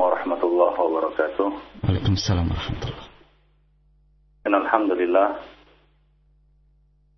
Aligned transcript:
ورحمة 0.00 0.42
الله 0.44 0.80
وبركاته. 0.80 1.52
وعليكم 1.84 2.12
السلام 2.12 2.46
ورحمة 2.48 2.82
الله. 2.88 3.04
إن 4.46 4.54
الحمد 4.54 4.92
لله 4.92 5.28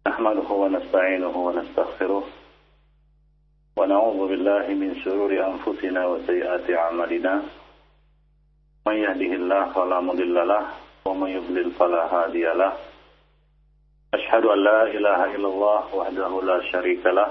نحمده 0.06 0.48
ونستعينه 0.50 1.34
ونستغفره 1.46 2.24
ونعوذ 3.76 4.20
بالله 4.28 4.66
من 4.74 4.90
شرور 5.04 5.30
أنفسنا 5.30 6.06
وسيئات 6.06 6.66
أعمالنا. 6.70 7.34
من 8.86 8.96
يهده 8.96 9.32
الله 9.40 9.62
فلا 9.72 10.00
مضل 10.00 10.34
له 10.34 10.64
ومن 11.06 11.28
يضلل 11.30 11.70
فلا 11.78 12.02
هادي 12.14 12.46
له. 12.58 12.72
أشهد 14.14 14.44
أن 14.44 14.58
لا 14.58 14.80
إله 14.90 15.20
إلا 15.38 15.48
الله 15.48 15.80
وحده 15.94 16.32
لا 16.42 16.58
شريك 16.72 17.06
له 17.06 17.30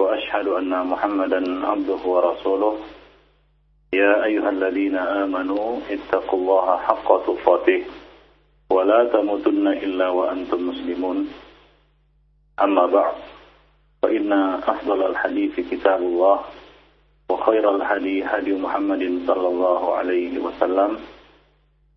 وأشهد 0.00 0.46
أن 0.48 0.72
محمدا 0.86 1.40
عبده 1.66 2.00
ورسوله. 2.00 2.74
يا 3.92 4.24
أيها 4.24 4.50
الذين 4.50 4.96
آمنوا 4.96 5.80
اتقوا 5.90 6.38
الله 6.38 6.76
حق 6.76 7.08
تقاته 7.26 7.84
ولا 8.70 9.04
تموتن 9.04 9.68
إلا 9.68 10.08
وأنتم 10.08 10.68
مسلمون. 10.68 11.28
أما 12.62 12.86
بعد 12.86 13.14
فإن 14.02 14.32
أفضل 14.72 15.06
الحديث 15.06 15.60
كتاب 15.70 16.00
الله 16.02 16.40
وخير 17.30 17.76
الهدي 17.76 18.24
هدي 18.24 18.52
محمد 18.52 19.02
صلى 19.26 19.48
الله 19.48 19.94
عليه 19.94 20.38
وسلم 20.38 20.98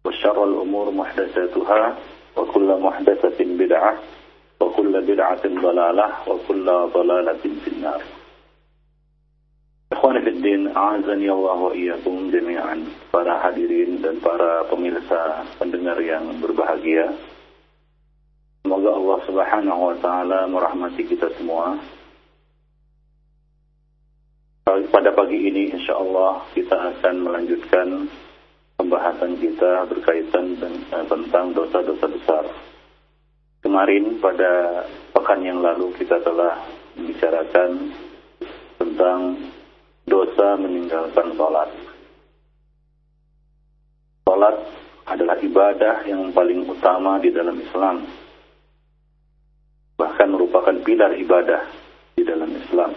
وشر 0.05 0.43
الأمور 0.43 0.91
محدثاتها 0.91 1.95
وكل 2.37 2.69
محدثة 2.81 3.39
بدعة 3.39 3.93
وكل 4.61 5.01
بدعة 5.01 5.43
ضلالة 5.47 6.07
وكل 6.27 6.65
ضلالة 6.93 7.43
في 7.63 7.67
النار. 7.67 8.01
Ikhwan 9.91 10.23
A'azani 10.71 11.27
Allah 11.27 11.57
wa 11.59 11.75
iyyakum 11.75 12.31
jami'an. 12.31 12.87
Para 13.11 13.43
hadirin 13.43 13.99
dan 13.99 14.23
para 14.23 14.63
pemirsa 14.71 15.43
pendengar 15.59 15.99
yang 15.99 16.39
berbahagia. 16.39 17.11
Semoga 18.63 18.89
Allah 18.95 19.19
subhanahu 19.27 19.81
wa 19.91 19.95
ta'ala 19.99 20.39
merahmati 20.47 21.03
kita 21.03 21.27
semua. 21.35 21.75
Pada 24.63 25.11
pagi 25.11 25.35
ini 25.35 25.75
insya 25.75 25.99
Allah 25.99 26.47
kita 26.55 26.95
akan 26.95 27.15
melanjutkan 27.27 28.07
pembahasan 28.79 29.35
kita 29.43 29.91
berkaitan 29.91 30.55
dengan, 30.55 31.03
tentang 31.11 31.51
dosa-dosa 31.51 32.07
besar. 32.07 32.47
Kemarin 33.59 34.23
pada 34.23 34.85
pekan 35.11 35.43
yang 35.43 35.59
lalu 35.59 35.91
kita 35.99 36.23
telah 36.23 36.63
membicarakan 36.95 37.91
tentang 38.79 39.19
dosa 40.11 40.59
meninggalkan 40.59 41.31
sholat. 41.39 41.71
Sholat 44.27 44.55
adalah 45.07 45.39
ibadah 45.39 46.03
yang 46.03 46.35
paling 46.35 46.67
utama 46.67 47.15
di 47.23 47.31
dalam 47.31 47.55
Islam. 47.63 48.03
Bahkan 49.95 50.27
merupakan 50.27 50.75
pilar 50.83 51.15
ibadah 51.15 51.63
di 52.19 52.27
dalam 52.27 52.51
Islam. 52.51 52.91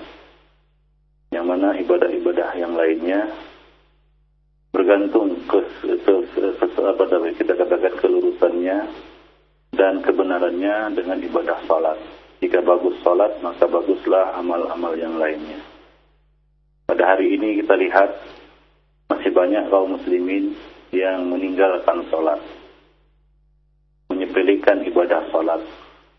Yang 1.31 1.47
mana 1.47 1.69
ibadah-ibadah 1.79 2.51
yang 2.59 2.75
lainnya 2.75 3.31
bergantung 4.75 5.39
ke, 5.47 5.62
ke, 5.83 6.15
ke, 6.34 6.81
apa 6.83 7.05
kita 7.39 7.55
katakan 7.55 7.95
kelurusannya 8.03 8.78
dan 9.75 10.03
kebenarannya 10.03 10.99
dengan 10.99 11.19
ibadah 11.23 11.59
sholat. 11.67 11.99
Jika 12.43 12.62
bagus 12.62 12.99
sholat, 13.03 13.39
maka 13.43 13.67
baguslah 13.71 14.34
amal-amal 14.39 14.95
yang 14.99 15.15
lainnya. 15.19 15.73
Pada 16.85 17.17
hari 17.17 17.33
ini 17.33 17.65
kita 17.65 17.81
lihat 17.81 18.13
masih 19.09 19.33
banyak 19.33 19.73
kaum 19.73 19.97
muslimin 19.97 20.53
yang 20.93 21.33
meninggalkan 21.33 22.05
sholat. 22.13 22.41
Menyepelekan 24.13 24.85
ibadah 24.85 25.25
sholat. 25.33 25.65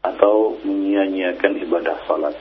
Atau 0.06 0.58
menyia-nyiakan 0.66 1.54
ibadah 1.66 1.98
sholat. 2.09 2.36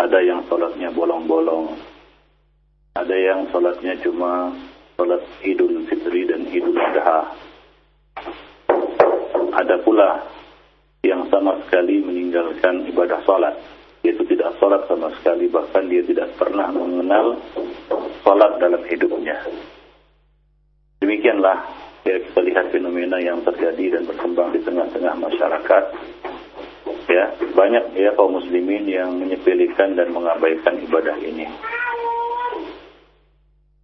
Ada 0.00 0.20
yang 0.24 0.44
sholatnya 0.48 0.92
bolong-bolong. 0.92 1.76
Ada 2.96 3.16
yang 3.16 3.48
sholatnya 3.48 3.96
cuma 4.04 4.52
sholat 4.96 5.24
idul 5.40 5.84
fitri 5.88 6.28
dan 6.28 6.48
idul 6.52 6.76
adha. 6.76 7.32
Ada 9.56 9.76
pula 9.84 10.20
yang 11.00 11.28
sama 11.32 11.56
sekali 11.64 12.04
meninggalkan 12.04 12.84
ibadah 12.92 13.20
sholat 13.24 13.79
yaitu 14.00 14.22
tidak 14.28 14.56
sholat 14.56 14.84
sama 14.88 15.12
sekali. 15.20 15.48
Bahkan 15.48 15.82
dia 15.88 16.02
tidak 16.04 16.32
pernah 16.36 16.68
mengenal 16.72 17.36
sholat 18.24 18.52
dalam 18.60 18.82
hidupnya. 18.88 19.36
Demikianlah 21.00 21.64
ya 22.04 22.16
kita 22.20 22.40
lihat 22.44 22.72
fenomena 22.72 23.20
yang 23.20 23.40
terjadi 23.44 23.98
dan 23.98 24.02
berkembang 24.08 24.52
di 24.52 24.60
tengah-tengah 24.64 25.14
masyarakat. 25.16 25.84
Ya 27.10 27.24
banyak 27.56 27.98
ya 27.98 28.14
kaum 28.14 28.38
muslimin 28.38 28.86
yang 28.86 29.18
menyepelekan 29.18 29.98
dan 29.98 30.14
mengabaikan 30.14 30.78
ibadah 30.78 31.16
ini. 31.18 31.48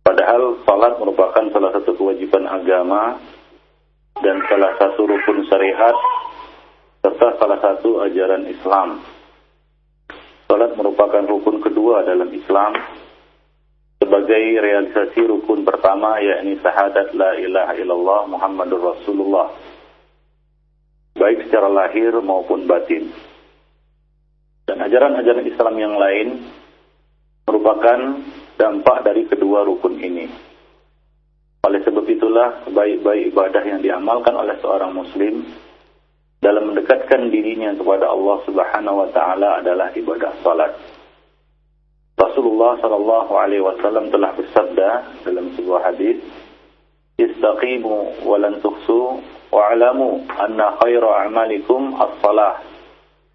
Padahal 0.07 0.63
sholat 0.63 0.95
merupakan 1.03 1.45
salah 1.51 1.75
satu 1.75 1.99
kewajiban 1.99 2.47
agama 2.47 3.19
dan 4.23 4.39
salah 4.47 4.73
satu 4.79 5.03
rukun 5.05 5.45
syariat 5.51 5.97
serta 7.03 7.37
salah 7.43 7.59
satu 7.59 8.01
ajaran 8.07 8.47
Islam 8.47 9.03
Salat 10.47 10.79
merupakan 10.79 11.27
rukun 11.27 11.59
kedua 11.59 12.07
dalam 12.07 12.31
Islam 12.31 12.73
sebagai 13.99 14.63
realisasi 14.63 15.27
rukun 15.27 15.67
pertama 15.67 16.23
yakni 16.23 16.55
syahadat 16.63 17.11
la 17.19 17.35
ilaha 17.35 17.75
illallah 17.75 18.21
Muhammadur 18.31 18.95
Rasulullah 18.95 19.51
baik 21.17 21.49
secara 21.49 21.67
lahir 21.67 22.13
maupun 22.21 22.69
batin. 22.69 23.11
Dan 24.69 24.83
ajaran-ajaran 24.87 25.47
Islam 25.49 25.75
yang 25.81 25.95
lain 25.97 26.47
merupakan 27.49 27.99
dampak 28.55 28.99
dari 29.03 29.27
kedua 29.27 29.65
rukun 29.65 29.99
ini. 29.99 30.27
Oleh 31.67 31.83
sebab 31.83 32.07
itulah 32.07 32.71
baik-baik 32.71 33.35
ibadah 33.35 33.63
yang 33.67 33.83
diamalkan 33.83 34.39
oleh 34.39 34.55
seorang 34.63 34.95
muslim 34.95 35.43
dalam 36.47 36.71
mendekatkan 36.71 37.27
dirinya 37.35 37.75
kepada 37.75 38.07
Allah 38.07 38.39
Subhanahu 38.47 39.03
wa 39.03 39.09
taala 39.11 39.59
adalah 39.59 39.91
ibadah 39.99 40.31
salat. 40.47 40.79
Rasulullah 42.15 42.79
sallallahu 42.79 43.33
alaihi 43.35 43.67
wasallam 43.67 44.15
telah 44.15 44.31
bersabda 44.39 44.91
dalam 45.27 45.51
sebuah 45.59 45.91
hadis, 45.91 46.23
"Istaqimu 47.19 48.23
wa 48.23 48.39
lan 48.39 48.63
tuhsu 48.63 49.19
wa 49.51 49.75
alamu 49.75 50.23
anna 50.31 50.79
khaira 50.79 51.27
a'malikum 51.27 51.99
as-salah 51.99 52.63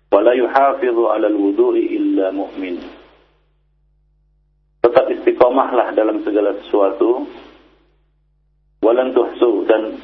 wa 0.07 0.16
la 0.23 0.31
yuhafizu 0.31 1.03
'ala 1.11 1.28
al-wudu'i 1.28 1.91
illa 1.99 2.31
mu'min." 2.31 2.79
Tetap 4.88 5.11
istiqomahlah 5.19 5.91
dalam 5.99 6.23
segala 6.23 6.55
sesuatu. 6.63 7.28
Walan 8.81 9.13
tuhsu 9.13 9.67
dan 9.69 10.01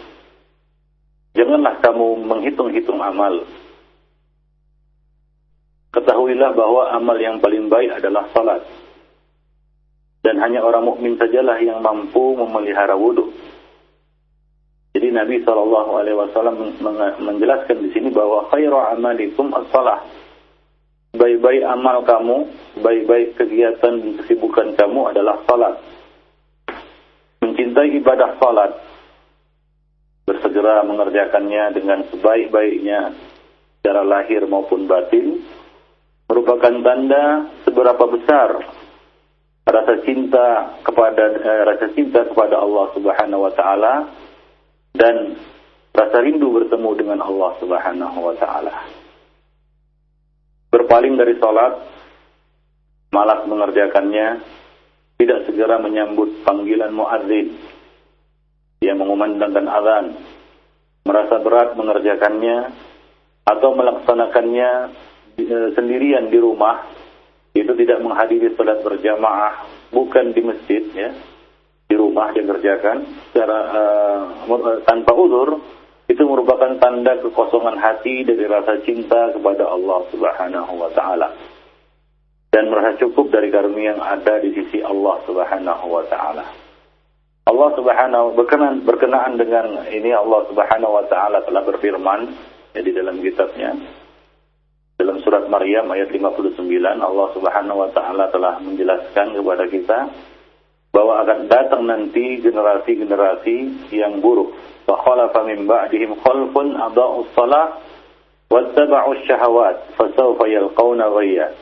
Janganlah 1.38 1.78
kamu 1.86 2.26
menghitung-hitung 2.26 2.98
amal. 2.98 3.46
Ketahuilah 5.94 6.58
bahwa 6.58 6.90
amal 6.98 7.18
yang 7.22 7.38
paling 7.38 7.70
baik 7.70 7.94
adalah 8.02 8.26
salat. 8.34 8.66
Dan 10.26 10.42
hanya 10.42 10.66
orang 10.66 10.90
mukmin 10.90 11.14
sajalah 11.22 11.62
yang 11.62 11.86
mampu 11.86 12.34
memelihara 12.34 12.98
wudhu. 12.98 13.30
Jadi 14.98 15.14
Nabi 15.14 15.46
Wasallam 15.46 16.74
menjelaskan 17.22 17.86
di 17.86 17.94
sini 17.94 18.10
bahwa 18.10 18.50
khairu 18.50 18.82
amalikum 18.98 19.54
as-salah. 19.54 20.02
Baik-baik 21.14 21.62
amal 21.70 22.02
kamu, 22.02 22.38
baik-baik 22.82 23.38
kegiatan 23.38 23.94
dan 23.94 24.12
kesibukan 24.22 24.74
kamu 24.74 25.14
adalah 25.14 25.38
salat. 25.46 25.78
Mencintai 27.46 27.94
ibadah 28.02 28.42
salat, 28.42 28.74
bersegera 30.58 30.82
mengerjakannya 30.90 31.64
dengan 31.78 32.00
sebaik-baiknya 32.10 33.14
secara 33.78 34.02
lahir 34.02 34.42
maupun 34.50 34.90
batin 34.90 35.46
merupakan 36.26 36.74
tanda 36.82 37.54
seberapa 37.62 38.10
besar 38.10 38.66
rasa 39.70 39.94
cinta 40.02 40.82
kepada 40.82 41.24
eh, 41.38 41.62
rasa 41.62 41.94
cinta 41.94 42.26
kepada 42.26 42.58
Allah 42.58 42.90
Subhanahu 42.98 43.46
wa 43.46 43.54
taala 43.54 43.94
dan 44.98 45.38
rasa 45.94 46.26
rindu 46.26 46.50
bertemu 46.50 46.90
dengan 47.06 47.20
Allah 47.22 47.54
Subhanahu 47.62 48.18
wa 48.18 48.34
taala. 48.42 48.76
Berpaling 50.74 51.22
dari 51.22 51.38
salat, 51.38 51.86
malas 53.14 53.46
mengerjakannya, 53.46 54.42
tidak 55.22 55.40
segera 55.46 55.78
menyambut 55.78 56.42
panggilan 56.42 56.92
muadzin 56.92 57.54
yang 58.82 58.98
mengumandangkan 59.02 59.66
azan, 59.66 60.06
merasa 61.08 61.40
berat 61.40 61.80
mengerjakannya 61.80 62.76
atau 63.48 63.70
melaksanakannya 63.72 64.70
sendirian 65.74 66.28
di 66.28 66.36
rumah, 66.36 66.84
itu 67.56 67.72
tidak 67.80 68.04
menghadiri 68.04 68.54
salat 68.54 68.84
berjamaah, 68.84 69.66
bukan 69.90 70.36
di 70.36 70.42
masjid 70.44 70.84
ya. 70.94 71.10
di 71.88 71.96
rumah 71.96 72.36
dia 72.36 72.44
kerjakan 72.44 73.32
secara 73.32 73.60
uh, 73.72 74.84
tanpa 74.84 75.16
uzur 75.16 75.56
itu 76.12 76.20
merupakan 76.28 76.76
tanda 76.84 77.16
kekosongan 77.24 77.80
hati 77.80 78.28
dari 78.28 78.44
rasa 78.44 78.84
cinta 78.84 79.32
kepada 79.32 79.72
Allah 79.72 80.04
Subhanahu 80.12 80.74
wa 80.76 80.92
taala 80.92 81.32
dan 82.52 82.68
merasa 82.68 83.00
cukup 83.00 83.32
dari 83.32 83.48
karunia 83.48 83.96
yang 83.96 84.04
ada 84.04 84.40
di 84.44 84.52
sisi 84.52 84.84
Allah 84.84 85.16
Subhanahu 85.24 85.86
wa 85.88 86.04
taala. 86.12 86.67
Allah 87.48 87.70
Subhanahu 87.80 88.36
berkenan 88.36 88.84
berkenaan 88.84 89.40
dengan 89.40 89.88
ini 89.88 90.12
Allah 90.12 90.44
Subhanahu 90.52 91.00
wa 91.00 91.06
taala 91.08 91.48
telah 91.48 91.64
berfirman 91.64 92.28
ya, 92.76 92.84
di 92.84 92.92
dalam 92.92 93.24
kitabnya. 93.24 93.72
Dalam 95.00 95.24
surat 95.24 95.48
Maryam 95.48 95.88
ayat 95.96 96.12
59 96.12 96.60
Allah 96.84 97.28
Subhanahu 97.32 97.78
wa 97.80 97.90
taala 97.96 98.28
telah 98.36 98.60
menjelaskan 98.60 99.32
kepada 99.32 99.64
kita 99.72 100.00
bahwa 100.92 101.24
akan 101.24 101.40
datang 101.48 101.88
nanti 101.88 102.44
generasi-generasi 102.44 103.58
yang 103.96 104.20
buruk. 104.20 104.52
Wa 104.84 105.00
khalafa 105.08 105.48
min 105.48 105.64
ba'dihim 105.64 106.20
khalfun 106.20 106.76
adaa'us 106.76 107.32
shalah 107.32 107.80
wattaba'us 108.52 109.24
syahawat 109.24 109.96
fasawfa 109.96 110.52
yalqawna 110.52 111.16
ghayya. 111.16 111.56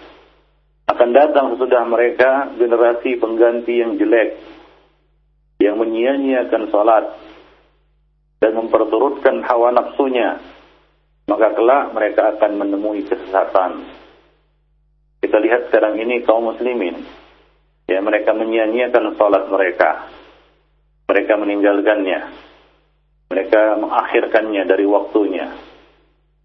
Akan 0.89 1.13
datang 1.13 1.53
sesudah 1.53 1.85
mereka 1.85 2.57
generasi 2.57 3.21
pengganti 3.21 3.85
yang 3.85 4.01
jelek 4.01 4.54
yang 5.65 5.81
menyia-nyiakan 5.81 6.69
salat 6.69 7.09
dan 8.37 8.53
memperturutkan 8.53 9.41
hawa 9.41 9.73
nafsunya 9.73 10.37
maka 11.25 11.57
kelak 11.57 11.89
mereka 11.93 12.37
akan 12.37 12.51
menemui 12.61 13.01
kesesatan. 13.09 13.81
Kita 15.25 15.41
lihat 15.41 15.73
sekarang 15.73 15.97
ini 15.97 16.21
kaum 16.21 16.53
muslimin. 16.53 17.01
Ya 17.89 17.97
mereka 18.01 18.37
menyia-nyiakan 18.37 19.17
salat 19.17 19.49
mereka. 19.49 20.05
Mereka 21.09 21.33
meninggalkannya. 21.37 22.19
Mereka 23.33 23.61
mengakhirkannya 23.81 24.63
dari 24.69 24.85
waktunya. 24.85 25.49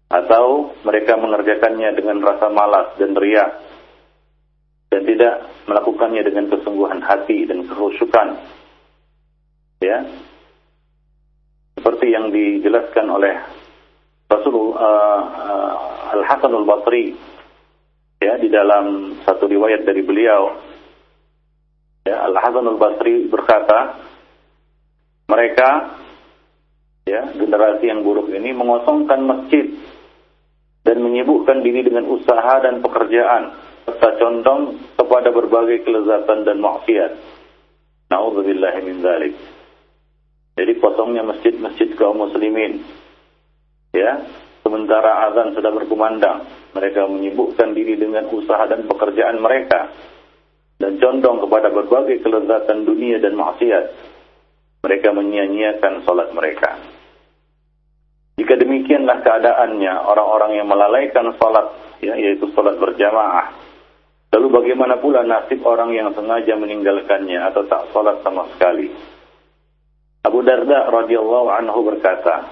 Atau 0.09 0.73
mereka 0.81 1.13
mengerjakannya 1.17 1.89
dengan 1.93 2.17
rasa 2.25 2.49
malas 2.49 2.97
dan 2.97 3.13
riak. 3.13 3.61
Dan 4.89 5.05
tidak 5.05 5.45
melakukannya 5.69 6.25
dengan 6.25 6.49
kesungguhan 6.49 7.05
hati 7.05 7.45
dan 7.45 7.69
kehusukan. 7.69 8.27
Ya. 9.81 10.05
Seperti 11.75 12.13
yang 12.13 12.29
dijelaskan 12.29 13.09
oleh 13.09 13.35
Rasulullah 14.29 14.77
uh, 14.79 15.21
uh, 15.27 15.71
Al-Hasan 16.15 16.53
Al-Basri 16.53 17.17
ya 18.21 18.37
di 18.37 18.47
dalam 18.47 19.17
satu 19.25 19.49
riwayat 19.49 19.83
dari 19.83 20.05
beliau 20.05 20.55
ya 22.05 22.29
Al-Hasan 22.29 22.69
Al-Basri 22.69 23.27
berkata 23.27 23.97
mereka 25.25 25.99
ya 27.09 27.33
generasi 27.33 27.89
yang 27.89 28.05
buruk 28.05 28.29
ini 28.29 28.53
mengosongkan 28.53 29.25
masjid 29.25 29.67
dan 30.85 30.97
menyibukkan 31.01 31.61
diri 31.65 31.85
dengan 31.85 32.05
usaha 32.09 32.61
dan 32.61 32.79
pekerjaan 32.79 33.57
serta 33.85 34.17
condong 34.21 34.81
kepada 34.97 35.29
berbagai 35.33 35.85
kelezatan 35.85 36.45
dan 36.45 36.57
maksiat. 36.61 37.11
Nauzubillah 38.09 38.75
min 38.85 39.01
dzalik. 39.01 39.60
Jadi 40.55 40.77
kosongnya 40.77 41.23
masjid-masjid 41.23 41.95
kaum 41.95 42.21
muslimin. 42.21 42.83
Ya, 43.91 44.23
sementara 44.63 45.31
azan 45.31 45.55
sudah 45.55 45.71
berkumandang, 45.71 46.47
mereka 46.71 47.07
menyibukkan 47.07 47.75
diri 47.75 47.99
dengan 47.99 48.31
usaha 48.31 48.63
dan 48.67 48.87
pekerjaan 48.87 49.39
mereka 49.43 49.91
dan 50.79 50.97
condong 50.97 51.43
kepada 51.43 51.67
berbagai 51.71 52.23
kelezatan 52.23 52.87
dunia 52.87 53.19
dan 53.19 53.35
maksiat. 53.35 53.85
Mereka 54.81 55.13
menyia-nyiakan 55.13 56.01
salat 56.07 56.33
mereka. 56.33 56.79
Jika 58.41 58.57
demikianlah 58.57 59.21
keadaannya 59.21 59.93
orang-orang 60.09 60.57
yang 60.57 60.65
melalaikan 60.65 61.29
salat 61.37 61.69
ya, 62.01 62.17
yaitu 62.17 62.49
salat 62.57 62.81
berjamaah 62.81 63.71
Lalu 64.31 64.47
bagaimana 64.47 64.95
pula 65.03 65.27
nasib 65.27 65.59
orang 65.67 65.91
yang 65.91 66.07
sengaja 66.15 66.55
meninggalkannya 66.55 67.35
atau 67.51 67.67
tak 67.67 67.91
sholat 67.91 68.23
sama 68.23 68.47
sekali? 68.55 68.87
Abu 70.31 70.47
Darda 70.47 70.87
radhiyallahu 70.87 71.47
anhu 71.51 71.79
berkata, 71.83 72.47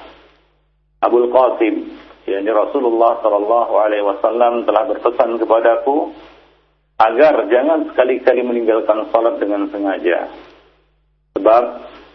Abu 0.99 1.31
Qasim, 1.31 1.95
yakni 2.27 2.51
Rasulullah 2.51 3.23
sallallahu 3.23 3.73
alaihi 3.79 4.03
wasallam 4.03 4.67
telah 4.67 4.83
berpesan 4.91 5.39
kepadaku 5.39 6.11
agar 6.99 7.47
jangan 7.47 7.87
sekali-kali 7.87 8.43
meninggalkan 8.43 9.07
sholat 9.15 9.39
dengan 9.39 9.71
sengaja. 9.71 10.27
Sebab 11.39 11.63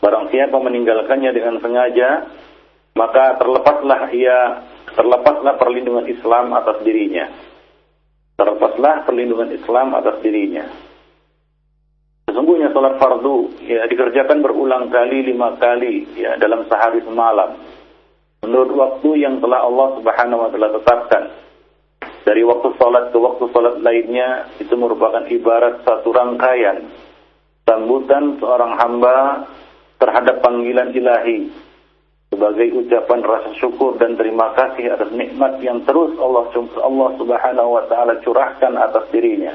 barang 0.04 0.26
siapa 0.28 0.52
meninggalkannya 0.60 1.32
dengan 1.32 1.56
sengaja, 1.64 2.28
maka 2.92 3.40
terlepaslah 3.40 4.12
ia 4.12 4.68
terlepaslah 4.92 5.56
perlindungan 5.56 6.04
Islam 6.12 6.52
atas 6.52 6.84
dirinya 6.84 7.32
terlepaslah 8.34 9.06
perlindungan 9.06 9.50
Islam 9.54 9.94
atas 9.94 10.18
dirinya. 10.22 10.66
Sesungguhnya 12.34 12.74
sholat 12.74 12.98
fardu 12.98 13.62
ya 13.62 13.86
dikerjakan 13.86 14.42
berulang 14.42 14.90
kali 14.90 15.22
lima 15.22 15.54
kali 15.54 16.18
ya 16.18 16.34
dalam 16.34 16.66
sehari 16.66 16.98
semalam. 17.06 17.54
Menurut 18.42 18.74
waktu 18.74 19.22
yang 19.22 19.38
telah 19.38 19.62
Allah 19.62 19.94
Subhanahu 20.02 20.42
wa 20.42 20.50
taala 20.50 20.74
tetapkan. 20.74 21.24
Dari 22.26 22.42
waktu 22.42 22.74
sholat 22.74 23.14
ke 23.14 23.18
waktu 23.22 23.44
sholat 23.54 23.78
lainnya 23.86 24.50
itu 24.58 24.74
merupakan 24.74 25.22
ibarat 25.30 25.86
satu 25.86 26.10
rangkaian 26.10 26.90
sambutan 27.70 28.34
seorang 28.42 28.82
hamba 28.82 29.46
terhadap 30.02 30.42
panggilan 30.42 30.90
ilahi 30.90 31.54
sebagai 32.34 32.66
ucapan 32.82 33.22
rasa 33.22 33.54
syukur 33.62 33.94
dan 34.02 34.18
terima 34.18 34.50
kasih 34.58 34.90
atas 34.90 35.14
nikmat 35.14 35.62
yang 35.62 35.86
terus 35.86 36.18
Allah 36.18 36.50
Allah 36.82 37.08
Subhanahu 37.14 37.78
wa 37.78 37.86
taala 37.86 38.18
curahkan 38.26 38.74
atas 38.74 39.06
dirinya. 39.14 39.54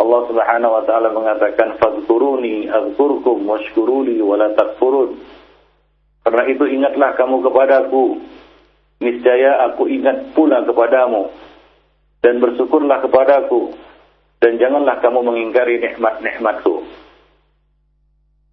Allah 0.00 0.20
Subhanahu 0.32 0.72
wa 0.80 0.82
taala 0.88 1.12
mengatakan 1.12 1.76
fadhkuruni 1.76 2.72
azkurkum 2.72 3.44
washkuruli 3.44 4.16
wa 4.24 4.40
la 4.40 4.48
takfurun. 4.56 5.20
Karena 6.24 6.48
itu 6.48 6.64
ingatlah 6.64 7.16
kamu 7.20 7.44
kepadaku, 7.44 8.16
niscaya 9.04 9.68
aku 9.68 9.92
ingat 9.92 10.32
pula 10.32 10.64
kepadamu 10.64 11.28
dan 12.24 12.40
bersyukurlah 12.40 13.04
kepadaku 13.04 13.76
dan 14.40 14.56
janganlah 14.56 15.04
kamu 15.04 15.20
mengingkari 15.20 15.76
nikmat-nikmatku. 15.84 16.88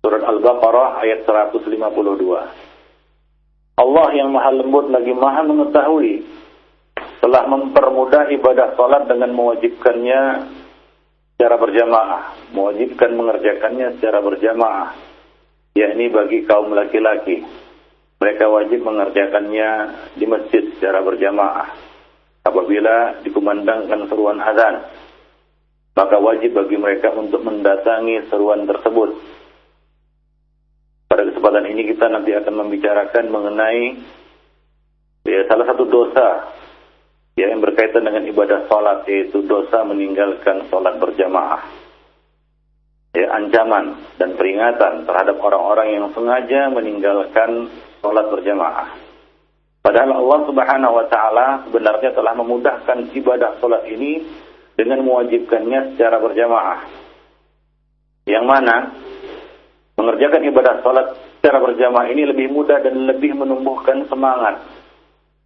Surat 0.03 0.23
Al-Baqarah 0.23 1.03
ayat 1.03 1.23
152. 1.23 1.63
Allah 3.77 4.07
yang 4.15 4.35
maha 4.35 4.51
lembut 4.51 4.91
lagi 4.91 5.13
maha 5.15 5.47
mengetahui 5.47 6.27
telah 7.23 7.43
mempermudah 7.47 8.31
ibadah 8.35 8.75
salat 8.75 9.05
dengan 9.07 9.31
mewajibkannya 9.35 10.21
secara 11.37 11.61
berjamaah, 11.61 12.49
mewajibkan 12.49 13.13
mengerjakannya 13.13 14.01
secara 14.01 14.25
berjamaah, 14.25 14.97
yakni 15.77 16.09
bagi 16.09 16.49
kaum 16.49 16.73
laki-laki. 16.73 17.45
Mereka 18.17 18.49
wajib 18.49 18.81
mengerjakannya 18.81 19.69
di 20.17 20.25
masjid 20.25 20.65
secara 20.73 21.05
berjamaah. 21.05 21.69
Apabila 22.41 23.21
dikumandangkan 23.21 24.09
seruan 24.09 24.41
azan, 24.41 24.89
maka 25.93 26.17
wajib 26.17 26.57
bagi 26.57 26.81
mereka 26.81 27.13
untuk 27.13 27.45
mendatangi 27.45 28.25
seruan 28.33 28.65
tersebut 28.65 29.37
pada 31.17 31.33
kesempatan 31.33 31.65
ini 31.73 31.81
kita 31.95 32.13
nanti 32.13 32.29
akan 32.35 32.53
membicarakan 32.61 33.25
mengenai 33.31 33.95
ya, 35.25 35.49
salah 35.49 35.65
satu 35.65 35.89
dosa 35.89 36.27
ya, 37.37 37.53
yang 37.53 37.61
berkaitan 37.61 38.03
dengan 38.03 38.25
ibadah 38.25 38.65
sholat 38.65 39.05
yaitu 39.05 39.45
dosa 39.45 39.85
meninggalkan 39.85 40.65
sholat 40.67 40.97
berjamaah. 40.97 41.61
Ya, 43.13 43.31
ancaman 43.33 43.97
dan 44.19 44.35
peringatan 44.35 45.05
terhadap 45.05 45.37
orang-orang 45.39 45.95
yang 45.95 46.05
sengaja 46.11 46.69
meninggalkan 46.73 47.71
sholat 48.01 48.25
berjamaah. 48.33 48.97
Padahal 49.85 50.19
Allah 50.19 50.39
Subhanahu 50.43 50.93
wa 50.99 51.05
taala 51.07 51.47
sebenarnya 51.69 52.11
telah 52.11 52.35
memudahkan 52.35 53.07
ibadah 53.15 53.55
sholat 53.63 53.87
ini 53.87 54.27
dengan 54.75 55.01
mewajibkannya 55.07 55.95
secara 55.95 56.19
berjamaah. 56.19 56.83
Yang 58.27 58.45
mana 58.45 58.75
mengerjakan 59.97 60.41
ibadah 60.53 60.73
salat 60.85 61.07
secara 61.39 61.57
berjamaah 61.63 62.11
ini 62.13 62.29
lebih 62.29 62.53
mudah 62.53 62.83
dan 62.85 63.09
lebih 63.09 63.33
menumbuhkan 63.33 64.05
semangat. 64.05 64.61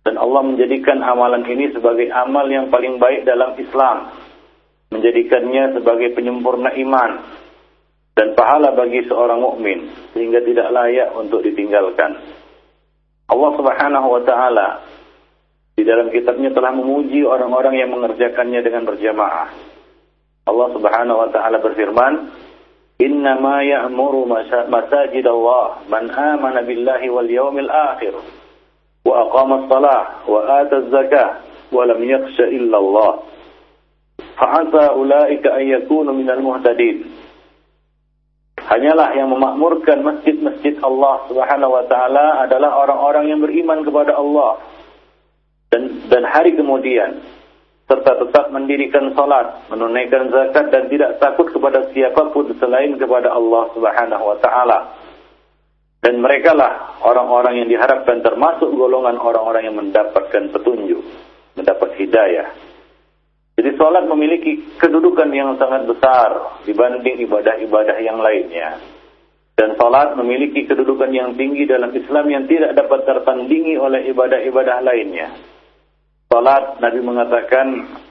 Dan 0.02 0.18
Allah 0.18 0.42
menjadikan 0.42 0.98
amalan 1.06 1.46
ini 1.46 1.70
sebagai 1.78 2.10
amal 2.10 2.50
yang 2.50 2.74
paling 2.74 2.98
baik 2.98 3.22
dalam 3.22 3.54
Islam. 3.62 4.10
Menjadikannya 4.92 5.78
sebagai 5.78 6.18
penyempurna 6.18 6.74
iman 6.74 7.12
dan 8.12 8.36
pahala 8.36 8.76
bagi 8.76 9.08
seorang 9.08 9.40
mukmin 9.40 9.88
sehingga 10.12 10.44
tidak 10.44 10.68
layak 10.74 11.16
untuk 11.16 11.46
ditinggalkan. 11.46 12.20
Allah 13.32 13.52
Subhanahu 13.56 14.08
wa 14.12 14.22
taala 14.28 14.68
di 15.80 15.88
dalam 15.88 16.12
kitabnya 16.12 16.52
telah 16.52 16.76
memuji 16.76 17.24
orang-orang 17.24 17.80
yang 17.80 17.90
mengerjakannya 17.96 18.60
dengan 18.60 18.84
berjamaah. 18.84 19.48
Allah 20.44 20.68
Subhanahu 20.76 21.18
wa 21.24 21.30
taala 21.32 21.58
berfirman, 21.64 22.14
Innama 23.02 23.66
ya'muru 23.66 24.30
masajid 24.70 25.26
Allah 25.26 25.82
man 25.90 26.12
amana 26.12 26.62
billahi 26.62 27.08
wal 27.10 27.26
yawmil 27.26 27.72
akhir 27.72 28.14
wa 29.06 30.40
ata 30.62 30.76
az-zakah 30.86 31.30
wa 31.74 31.82
lam 31.86 32.00
yakhsha 32.04 32.46
illa 32.54 32.78
Allah. 32.78 33.12
Fa'asa 34.38 34.94
ulaika 34.98 35.58
an 35.58 35.64
yakunu 35.66 36.14
minal 36.14 36.42
muhtadin. 36.42 37.10
Hanyalah 38.62 39.18
yang 39.18 39.34
memakmurkan 39.34 40.06
masjid-masjid 40.06 40.78
Allah 40.86 41.26
Subhanahu 41.28 41.72
wa 41.76 41.84
taala 41.90 42.46
adalah 42.46 42.78
orang-orang 42.78 43.34
yang 43.34 43.40
beriman 43.42 43.82
kepada 43.82 44.16
Allah 44.16 44.62
dan 45.74 46.08
dan 46.08 46.24
hari 46.30 46.54
kemudian 46.54 47.26
serta 47.92 48.24
tetap 48.24 48.56
mendirikan 48.56 49.12
salat, 49.12 49.68
menunaikan 49.68 50.32
zakat 50.32 50.72
dan 50.72 50.88
tidak 50.88 51.20
takut 51.20 51.52
kepada 51.52 51.92
siapa 51.92 52.32
pun 52.32 52.48
selain 52.56 52.96
kepada 52.96 53.36
Allah 53.36 53.68
Subhanahu 53.76 54.24
wa 54.32 54.38
taala. 54.40 54.80
Dan 56.02 56.18
mereka 56.18 56.58
lah 56.58 56.98
orang-orang 57.06 57.62
yang 57.62 57.70
diharapkan 57.70 58.26
termasuk 58.26 58.74
golongan 58.74 59.22
orang-orang 59.22 59.70
yang 59.70 59.78
mendapatkan 59.78 60.50
petunjuk, 60.50 61.06
mendapat 61.54 61.94
hidayah. 62.02 62.50
Jadi 63.54 63.78
salat 63.78 64.10
memiliki 64.10 64.66
kedudukan 64.82 65.30
yang 65.30 65.54
sangat 65.62 65.86
besar 65.86 66.58
dibanding 66.66 67.22
ibadah-ibadah 67.30 67.98
yang 68.02 68.18
lainnya. 68.18 68.82
Dan 69.54 69.78
salat 69.78 70.18
memiliki 70.18 70.66
kedudukan 70.66 71.14
yang 71.14 71.38
tinggi 71.38 71.70
dalam 71.70 71.94
Islam 71.94 72.26
yang 72.34 72.50
tidak 72.50 72.74
dapat 72.74 73.06
tertandingi 73.06 73.78
oleh 73.78 74.10
ibadah-ibadah 74.10 74.82
lainnya. 74.82 75.38
Salat 76.34 76.82
Nabi 76.82 77.00
mengatakan 77.06 77.66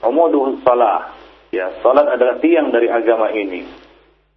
umuduhus 0.07 0.63
salah. 0.63 1.11
Ya, 1.51 1.75
salat 1.83 2.07
adalah 2.07 2.39
tiang 2.39 2.71
dari 2.71 2.87
agama 2.87 3.35
ini. 3.35 3.67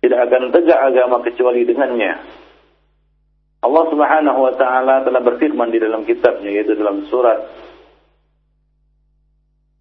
Tidak 0.01 0.17
akan 0.17 0.49
tegak 0.49 0.81
agama 0.81 1.21
kecuali 1.21 1.61
dengannya. 1.61 2.41
Allah 3.63 3.83
Subhanahu 3.87 4.39
wa 4.43 4.53
taala 4.59 5.07
telah 5.07 5.23
berfirman 5.23 5.71
di 5.71 5.79
dalam 5.79 6.03
kitabnya 6.03 6.51
yaitu 6.51 6.75
dalam 6.75 7.07
surat 7.07 7.47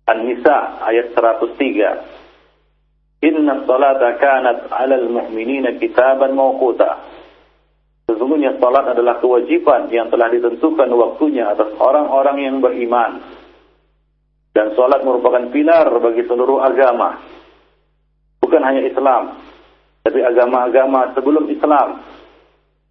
An-Nisa 0.06 0.86
ayat 0.86 1.10
103. 1.14 3.22
Inna 3.22 3.62
salata 3.66 4.18
kanat 4.18 4.66
'alal 4.70 5.08
mu'minina 5.10 5.78
kitaban 5.78 6.34
mawquta. 6.34 6.98
Sesungguhnya 8.10 8.58
salat 8.58 8.98
adalah 8.98 9.22
kewajiban 9.22 9.86
yang 9.94 10.10
telah 10.10 10.26
ditentukan 10.26 10.90
waktunya 10.90 11.54
atas 11.54 11.70
orang-orang 11.78 12.36
yang 12.42 12.58
beriman. 12.58 13.22
Dan 14.52 14.76
sholat 14.76 15.00
merupakan 15.00 15.48
pilar 15.48 15.88
bagi 15.96 16.28
seluruh 16.28 16.60
agama. 16.60 17.24
Bukan 18.42 18.60
hanya 18.60 18.84
Islam, 18.84 19.40
tapi 20.04 20.20
agama-agama 20.20 21.16
sebelum 21.16 21.48
Islam. 21.48 22.04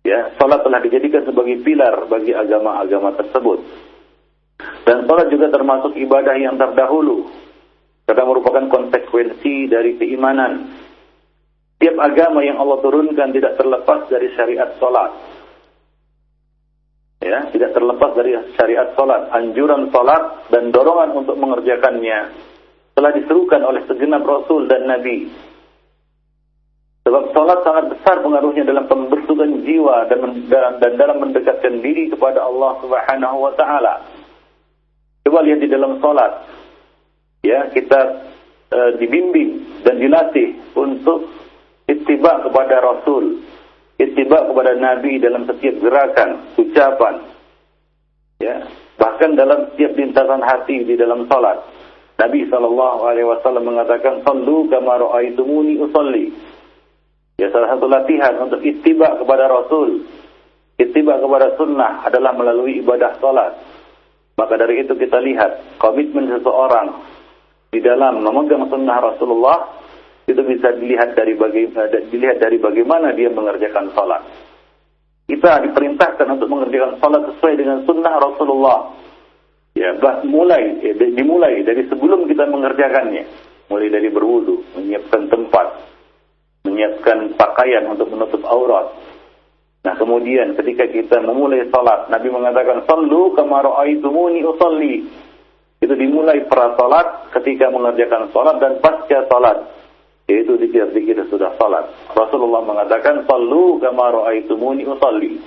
Ya, 0.01 0.33
sholat 0.41 0.65
telah 0.65 0.81
dijadikan 0.81 1.23
sebagai 1.29 1.61
pilar 1.61 2.09
bagi 2.09 2.33
agama-agama 2.33 3.13
tersebut. 3.21 3.59
Dan 4.85 5.05
sholat 5.05 5.27
juga 5.29 5.53
termasuk 5.53 5.93
ibadah 5.93 6.35
yang 6.37 6.57
terdahulu. 6.57 7.29
Karena 8.09 8.25
merupakan 8.25 8.65
konsekuensi 8.67 9.69
dari 9.69 9.95
keimanan. 10.01 10.73
Tiap 11.77 11.97
agama 11.97 12.41
yang 12.45 12.57
Allah 12.61 12.81
turunkan 12.81 13.29
tidak 13.33 13.57
terlepas 13.57 14.09
dari 14.09 14.33
syariat 14.33 14.73
sholat 14.77 15.41
ya 17.21 17.53
tidak 17.53 17.77
terlepas 17.77 18.17
dari 18.17 18.33
syariat 18.57 18.97
salat 18.97 19.29
anjuran 19.29 19.93
salat 19.93 20.49
dan 20.49 20.73
dorongan 20.73 21.21
untuk 21.21 21.37
mengerjakannya 21.37 22.33
telah 22.97 23.11
diserukan 23.13 23.61
oleh 23.61 23.85
segenap 23.85 24.25
rasul 24.25 24.65
dan 24.65 24.89
nabi 24.89 25.29
sebab 27.01 27.33
salat 27.33 27.59
sangat 27.65 27.85
besar 27.97 28.21
pengaruhnya 28.21 28.63
dalam 28.65 28.85
pembentukan 28.85 29.65
jiwa 29.65 30.05
dan 30.09 30.19
dan 30.77 30.91
dalam 30.97 31.17
mendekatkan 31.21 31.81
diri 31.81 32.13
kepada 32.13 32.45
Allah 32.45 32.77
Subhanahu 32.81 33.37
wa 33.41 33.53
taala 33.57 34.05
coba 35.25 35.39
lihat 35.45 35.59
di 35.61 35.69
dalam 35.69 35.97
salat 35.97 36.45
ya 37.41 37.69
kita 37.73 37.99
e, 38.69 38.79
dibimbing 39.01 39.81
dan 39.81 39.97
dilatih 39.97 40.61
untuk 40.77 41.25
ittiba 41.89 42.45
kepada 42.45 42.81
rasul 42.85 43.41
ittiba 44.01 44.49
kepada 44.49 44.73
Nabi 44.77 45.21
dalam 45.21 45.45
setiap 45.45 45.77
gerakan, 45.77 46.57
ucapan, 46.57 47.15
ya, 48.41 48.65
bahkan 48.97 49.37
dalam 49.37 49.69
setiap 49.73 49.93
lintasan 49.93 50.41
hati 50.41 50.81
di 50.81 50.97
dalam 50.97 51.29
salat. 51.29 51.61
Nabi 52.17 52.45
Shallallahu 52.49 53.01
Alaihi 53.05 53.27
Wasallam 53.29 53.65
mengatakan, 53.65 54.21
"Sallu 54.25 54.69
kama 54.69 55.01
ra'aitumuni 55.01 55.77
usolli." 55.81 56.33
Ya 57.41 57.49
salah 57.49 57.73
satu 57.73 57.89
latihan 57.89 58.37
untuk 58.37 58.61
ittiba 58.61 59.17
kepada 59.17 59.49
Rasul, 59.49 60.05
ittiba 60.77 61.17
kepada 61.17 61.57
sunnah 61.57 62.05
adalah 62.05 62.37
melalui 62.37 62.85
ibadah 62.85 63.17
salat. 63.17 63.57
Maka 64.37 64.61
dari 64.61 64.85
itu 64.85 64.93
kita 64.93 65.17
lihat 65.17 65.81
komitmen 65.81 66.29
seseorang 66.29 67.01
di 67.73 67.81
dalam 67.81 68.21
memegang 68.21 68.69
sunnah 68.69 69.01
Rasulullah 69.01 69.57
itu 70.29 70.37
bisa 70.37 70.69
dilihat 70.77 71.17
dari 71.17 71.33
bagaimana 71.33 71.89
dilihat 72.13 72.37
dari 72.37 72.61
bagaimana 72.61 73.09
dia 73.17 73.33
mengerjakan 73.33 73.89
salat. 73.97 74.21
Kita 75.25 75.65
diperintahkan 75.65 76.27
untuk 76.37 76.45
mengerjakan 76.45 77.01
salat 77.01 77.25
sesuai 77.25 77.57
dengan 77.57 77.81
sunnah 77.89 78.21
Rasulullah. 78.21 79.01
Ya, 79.73 79.97
bah, 79.97 80.21
mulai 80.29 80.77
ya, 80.83 80.93
dimulai 80.93 81.65
dari 81.65 81.89
sebelum 81.89 82.29
kita 82.29 82.45
mengerjakannya, 82.45 83.23
mulai 83.71 83.87
dari 83.89 84.13
berwudu, 84.13 84.61
menyiapkan 84.77 85.31
tempat, 85.31 85.90
menyiapkan 86.65 87.33
pakaian 87.37 87.89
untuk 87.89 88.09
menutup 88.13 88.41
aurat. 88.45 88.93
Nah, 89.81 89.97
kemudian 89.97 90.53
ketika 90.53 90.85
kita 90.85 91.17
memulai 91.25 91.65
salat, 91.73 92.05
Nabi 92.13 92.29
mengatakan, 92.29 92.85
"Shallu 92.85 93.33
kama 93.33 93.65
ra'aitumuni 93.65 94.45
usalli." 94.45 95.09
Itu 95.81 95.97
dimulai 95.97 96.45
pra 96.45 96.77
salat 96.77 97.33
ketika 97.33 97.73
mengerjakan 97.73 98.29
salat 98.29 98.61
dan 98.61 98.77
pasca 98.77 99.25
salat 99.25 99.57
yaitu 100.29 100.53
dikir-dikir 100.55 101.17
sudah 101.27 101.51
salat. 101.57 101.89
Rasulullah 102.13 102.61
mengatakan, 102.61 103.25
"Sallu 103.25 103.81
kama 103.81 104.13
ra'aitumuni 104.13 104.85
usalli." 104.85 105.41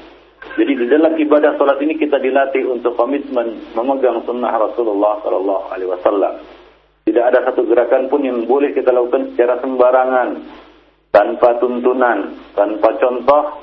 Jadi 0.55 0.73
di 0.77 0.87
dalam 0.91 1.17
ibadah 1.17 1.57
salat 1.57 1.81
ini 1.81 1.97
kita 1.97 2.21
dilatih 2.21 2.69
untuk 2.69 2.99
komitmen 3.01 3.73
memegang 3.73 4.21
sunnah 4.29 4.53
Rasulullah 4.53 5.23
sallallahu 5.25 5.67
alaihi 5.73 5.89
wasallam. 5.89 6.35
Tidak 7.05 7.25
ada 7.25 7.49
satu 7.49 7.65
gerakan 7.65 8.13
pun 8.13 8.21
yang 8.25 8.45
boleh 8.45 8.73
kita 8.77 8.93
lakukan 8.93 9.33
secara 9.33 9.61
sembarangan, 9.65 10.29
tanpa 11.15 11.63
tuntunan, 11.63 12.35
tanpa 12.59 12.99
contoh, 12.99 13.63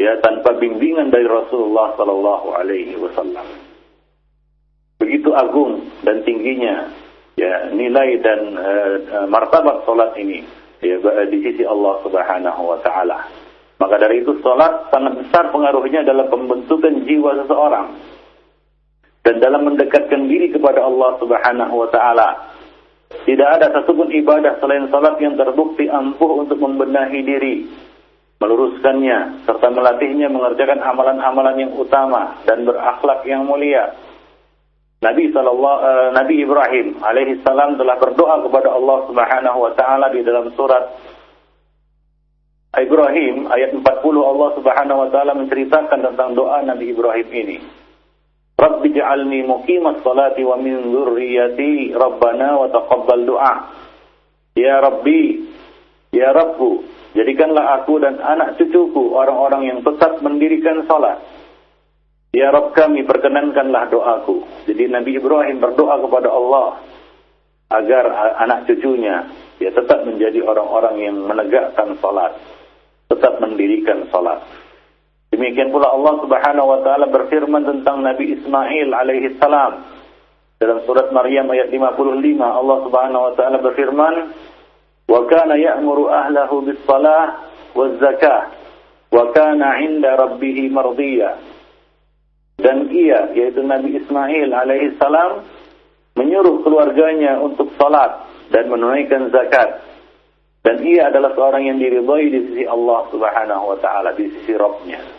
ya 0.00 0.16
tanpa 0.24 0.56
bimbingan 0.56 1.12
dari 1.12 1.28
Rasulullah 1.28 1.92
sallallahu 2.00 2.46
alaihi 2.56 2.96
wasallam. 2.96 3.44
Begitu 4.96 5.28
agung 5.36 5.92
dan 6.08 6.24
tingginya 6.24 6.88
ya 7.36 7.68
nilai 7.68 8.16
dan 8.24 8.40
uh, 8.56 9.28
martabat 9.28 9.84
salat 9.84 10.16
ini 10.16 10.40
ya 10.80 10.96
di 11.28 11.38
sisi 11.44 11.68
Allah 11.68 12.00
Subhanahu 12.00 12.62
wa 12.64 12.80
taala. 12.80 13.28
Maka 13.76 14.00
dari 14.00 14.24
itu 14.24 14.40
salat 14.40 14.88
sangat 14.88 15.20
besar 15.20 15.52
pengaruhnya 15.52 16.00
dalam 16.00 16.32
pembentukan 16.32 17.04
jiwa 17.04 17.44
seseorang 17.44 17.92
dan 19.20 19.36
dalam 19.36 19.68
mendekatkan 19.68 20.32
diri 20.32 20.48
kepada 20.48 20.80
Allah 20.80 21.20
Subhanahu 21.20 21.74
wa 21.76 21.88
taala. 21.92 22.55
Tidak 23.06 23.48
ada 23.48 23.70
satupun 23.70 24.10
ibadah 24.10 24.58
selain 24.58 24.90
salat 24.90 25.18
yang 25.22 25.38
terbukti 25.38 25.86
ampuh 25.86 26.42
untuk 26.42 26.58
membenahi 26.58 27.20
diri, 27.22 27.56
meluruskannya 28.42 29.46
serta 29.48 29.68
melatihnya 29.72 30.28
mengerjakan 30.28 30.82
amalan-amalan 30.82 31.56
yang 31.56 31.72
utama 31.78 32.42
dan 32.44 32.66
berakhlak 32.66 33.24
yang 33.24 33.48
mulia 33.48 33.96
Nabi 34.96 35.28
sallallahu 35.28 35.78
uh, 35.84 36.08
Nabi 36.16 36.40
Ibrahim 36.40 37.00
alaihi 37.04 37.44
salam 37.44 37.76
telah 37.76 38.00
berdoa 38.00 38.40
kepada 38.48 38.72
Allah 38.72 38.98
Subhanahu 39.08 39.58
wa 39.60 39.72
taala 39.76 40.08
di 40.08 40.24
dalam 40.24 40.48
surat 40.56 40.84
Ibrahim 42.76 43.48
ayat 43.48 43.76
40 43.76 43.84
Allah 44.02 44.48
Subhanahu 44.56 44.98
wa 45.04 45.08
taala 45.12 45.32
menceritakan 45.36 46.00
tentang 46.00 46.32
doa 46.32 46.64
Nabi 46.64 46.92
Ibrahim 46.92 47.28
ini. 47.28 47.56
Rabbi 48.56 48.88
ja'alni 48.96 49.44
muqimas 49.44 50.00
salati 50.00 50.40
wa 50.40 50.56
min 50.56 50.88
dzurriyyati 50.88 51.92
rabbana 51.92 52.56
wa 52.56 52.66
taqabbal 52.72 53.22
du'a. 53.28 53.54
Ya 54.56 54.80
Rabbi, 54.80 55.22
ya 56.16 56.32
Rabbu, 56.32 56.70
jadikanlah 57.12 57.84
aku 57.84 58.00
dan 58.00 58.16
anak 58.16 58.56
cucuku 58.56 59.12
orang-orang 59.12 59.68
yang 59.68 59.78
tetap 59.84 60.24
mendirikan 60.24 60.88
salat 60.88 61.20
Ya 62.36 62.52
Rabb 62.52 62.76
kami 62.76 63.00
perkenankanlah 63.08 63.88
doaku. 63.88 64.44
Jadi 64.68 64.92
Nabi 64.92 65.16
Ibrahim 65.16 65.56
berdoa 65.56 65.96
kepada 66.04 66.28
Allah 66.28 66.84
agar 67.72 68.04
anak 68.44 68.68
cucunya 68.68 69.24
ya 69.56 69.72
tetap 69.72 70.04
menjadi 70.04 70.44
orang-orang 70.44 71.00
yang 71.00 71.16
menegakkan 71.24 71.96
salat, 71.96 72.36
tetap 73.08 73.40
mendirikan 73.40 74.04
salat. 74.12 74.44
Demikian 75.36 75.68
pula 75.68 75.92
Allah 75.92 76.16
Subhanahu 76.24 76.64
wa 76.64 76.80
taala 76.80 77.12
berfirman 77.12 77.60
tentang 77.68 78.00
Nabi 78.00 78.40
Ismail 78.40 78.88
alaihi 78.88 79.36
salam. 79.36 79.84
Dalam 80.56 80.80
surat 80.88 81.12
Maryam 81.12 81.52
ayat 81.52 81.68
55 81.68 82.40
Allah 82.40 82.78
Subhanahu 82.88 83.22
wa 83.28 83.32
taala 83.36 83.60
berfirman, 83.60 84.14
"Wa 85.04 85.28
kana 85.28 85.60
ya'muru 85.60 86.08
ahlahu 86.08 86.64
bis-salah 86.64 87.52
waz-zakah 87.76 88.48
wa 89.12 89.28
kana 89.36 89.84
'inda 89.84 90.16
rabbih 90.16 90.72
mardiya." 90.72 91.36
Dan 92.56 92.88
ia 92.88 93.36
yaitu 93.36 93.60
Nabi 93.60 94.00
Ismail 94.00 94.56
alaihi 94.56 94.96
salam 94.96 95.44
menyuruh 96.16 96.64
keluarganya 96.64 97.44
untuk 97.44 97.76
salat 97.76 98.24
dan 98.48 98.72
menunaikan 98.72 99.28
zakat. 99.28 99.84
Dan 100.64 100.80
ia 100.80 101.12
adalah 101.12 101.36
seorang 101.36 101.68
yang 101.68 101.76
diridhai 101.76 102.24
di 102.32 102.40
sisi 102.48 102.64
Allah 102.64 103.04
Subhanahu 103.12 103.76
wa 103.76 103.78
taala, 103.84 104.16
di 104.16 104.32
sisi 104.32 104.56
Rabbnya. 104.56 104.96
nya 104.96 105.15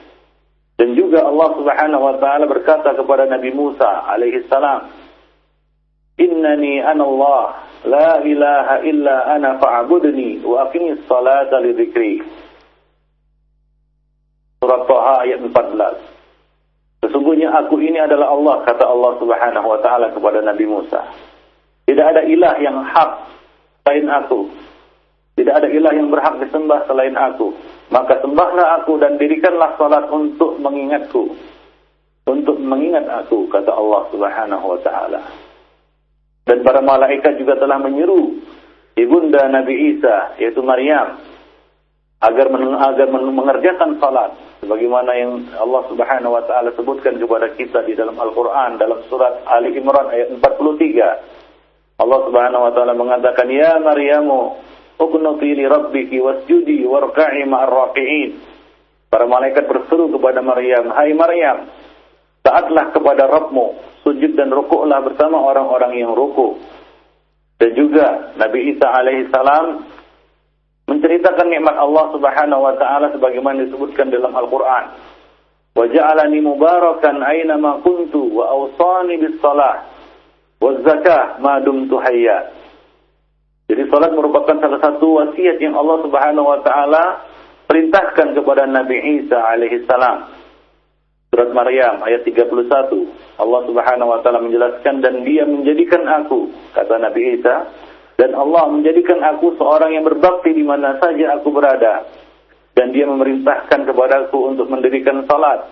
dan 0.77 0.93
juga 0.93 1.25
Allah 1.25 1.49
Subhanahu 1.57 2.03
wa 2.05 2.15
taala 2.21 2.45
berkata 2.45 2.93
kepada 2.93 3.25
Nabi 3.25 3.49
Musa 3.53 4.05
alaihi 4.05 4.45
salam 4.45 4.93
Innani 6.17 6.81
ana 6.81 7.03
Allah 7.05 7.45
la 7.85 8.11
ilaha 8.25 8.75
illa 8.85 9.37
ana 9.37 9.57
fa'budni 9.61 10.41
wa 10.41 10.69
aqimis 10.69 11.05
salata 11.05 11.61
li 11.61 11.73
dzikri 11.77 12.13
Surat 14.61 14.89
Taha 14.89 15.15
ayat 15.29 15.45
14 15.45 16.17
Sesungguhnya 17.05 17.53
aku 17.53 17.77
ini 17.77 18.01
adalah 18.01 18.33
Allah 18.33 18.65
kata 18.65 18.85
Allah 18.89 19.11
Subhanahu 19.21 19.67
wa 19.69 19.79
taala 19.85 20.09
kepada 20.09 20.41
Nabi 20.41 20.65
Musa. 20.65 21.05
Tidak 21.85 22.01
ada 22.01 22.25
ilah 22.25 22.57
yang 22.57 22.81
hak 22.81 23.11
selain 23.85 24.09
aku. 24.09 24.49
Tidak 25.37 25.53
ada 25.53 25.69
ilah 25.69 25.93
yang 25.93 26.09
berhak 26.09 26.41
disembah 26.41 26.89
selain 26.89 27.13
aku. 27.13 27.53
Maka 27.87 28.19
sembahlah 28.19 28.83
aku 28.83 28.99
dan 28.99 29.15
dirikanlah 29.15 29.79
salat 29.79 30.11
untuk 30.11 30.59
mengingatku. 30.59 31.31
Untuk 32.27 32.59
mengingat 32.59 33.07
aku, 33.07 33.47
kata 33.47 33.71
Allah 33.71 34.03
subhanahu 34.11 34.65
wa 34.75 34.79
ta'ala. 34.83 35.21
Dan 36.43 36.63
para 36.63 36.83
malaikat 36.83 37.39
juga 37.39 37.55
telah 37.55 37.79
menyeru 37.79 38.43
ibunda 38.99 39.47
Nabi 39.47 39.95
Isa, 39.95 40.35
yaitu 40.35 40.59
Maryam, 40.59 41.15
agar 42.17 42.49
men 42.49 42.73
agar 42.73 43.07
men 43.13 43.29
mengerjakan 43.29 44.01
salat 44.01 44.33
sebagaimana 44.57 45.13
yang 45.13 45.45
Allah 45.53 45.85
Subhanahu 45.85 46.33
wa 46.33 46.43
taala 46.49 46.73
sebutkan 46.73 47.21
kepada 47.21 47.53
kita 47.53 47.85
di 47.85 47.93
dalam 47.93 48.17
Al-Qur'an 48.17 48.81
dalam 48.81 49.05
surat 49.05 49.45
Ali 49.45 49.77
Imran 49.77 50.09
ayat 50.09 50.33
43 50.41 52.01
Allah 52.01 52.19
Subhanahu 52.25 52.65
wa 52.65 52.71
taala 52.73 52.97
mengatakan 52.97 53.45
ya 53.53 53.77
Maryamu 53.77 54.57
Uqnuti 54.97 55.53
li 55.53 55.65
rabbiki 55.69 56.17
wasjudi 56.17 56.81
warka'i 56.89 57.45
ma'ar. 57.45 57.93
Para 59.07 59.23
malaikat 59.29 59.69
berseru 59.69 60.11
kepada 60.11 60.43
Maryam, 60.43 60.91
"Hai 60.91 61.15
Maryam, 61.15 61.69
taatlah 62.43 62.91
kepada 62.91 63.29
Rabbmu, 63.29 63.65
sujud 64.03 64.35
dan 64.35 64.51
rukuklah 64.51 64.99
bersama 65.05 65.39
orang-orang 65.39 66.01
yang 66.01 66.11
rukuk." 66.11 66.59
Dan 67.57 67.71
juga 67.73 68.35
Nabi 68.37 68.75
Isa 68.75 68.87
alaihi 68.89 69.31
salam 69.33 69.85
menceritakan 70.91 71.47
nikmat 71.49 71.75
Allah 71.77 72.05
Subhanahu 72.13 72.61
wa 72.67 72.73
taala 72.77 73.09
sebagaimana 73.13 73.65
disebutkan 73.65 74.13
dalam 74.13 74.33
Al-Qur'an. 74.33 74.85
Wa 75.77 75.85
ja'alani 75.85 76.41
mubarakan 76.41 77.21
aina 77.21 77.55
ma 77.57 77.77
kuntu 77.85 78.33
wa 78.33 78.49
awsani 78.49 79.21
bis 79.21 79.37
salah 79.41 79.85
waz 80.57 80.81
zakah 80.81 81.37
ma 81.37 81.61
dumtu 81.61 82.01
hayya. 82.01 82.56
Jadi 83.67 83.83
salat 83.91 84.15
merupakan 84.15 84.55
salah 84.63 84.79
satu 84.79 85.19
wasiat 85.19 85.59
yang 85.59 85.75
Allah 85.75 85.99
Subhanahu 86.07 86.47
wa 86.47 86.59
taala 86.63 87.27
perintahkan 87.67 88.31
kepada 88.31 88.63
Nabi 88.63 88.95
Isa 89.19 89.35
alaihi 89.43 89.83
salam. 89.83 90.31
Surat 91.27 91.51
Maryam 91.51 91.99
ayat 91.99 92.23
31. 92.23 92.47
Allah 93.35 93.61
Subhanahu 93.67 94.07
wa 94.07 94.19
taala 94.23 94.39
menjelaskan 94.39 95.03
dan 95.03 95.27
dia 95.27 95.43
menjadikan 95.43 96.07
aku 96.07 96.47
kata 96.71 96.95
Nabi 96.95 97.35
Isa 97.35 97.67
dan 98.15 98.31
Allah 98.39 98.71
menjadikan 98.71 99.19
aku 99.35 99.59
seorang 99.59 99.99
yang 99.99 100.07
berbakti 100.07 100.55
di 100.55 100.63
mana 100.63 100.95
saja 101.03 101.35
aku 101.35 101.51
berada 101.51 102.07
dan 102.71 102.95
dia 102.95 103.03
memerintahkan 103.03 103.83
kepadaku 103.83 104.47
untuk 104.47 104.71
mendirikan 104.71 105.27
salat 105.27 105.67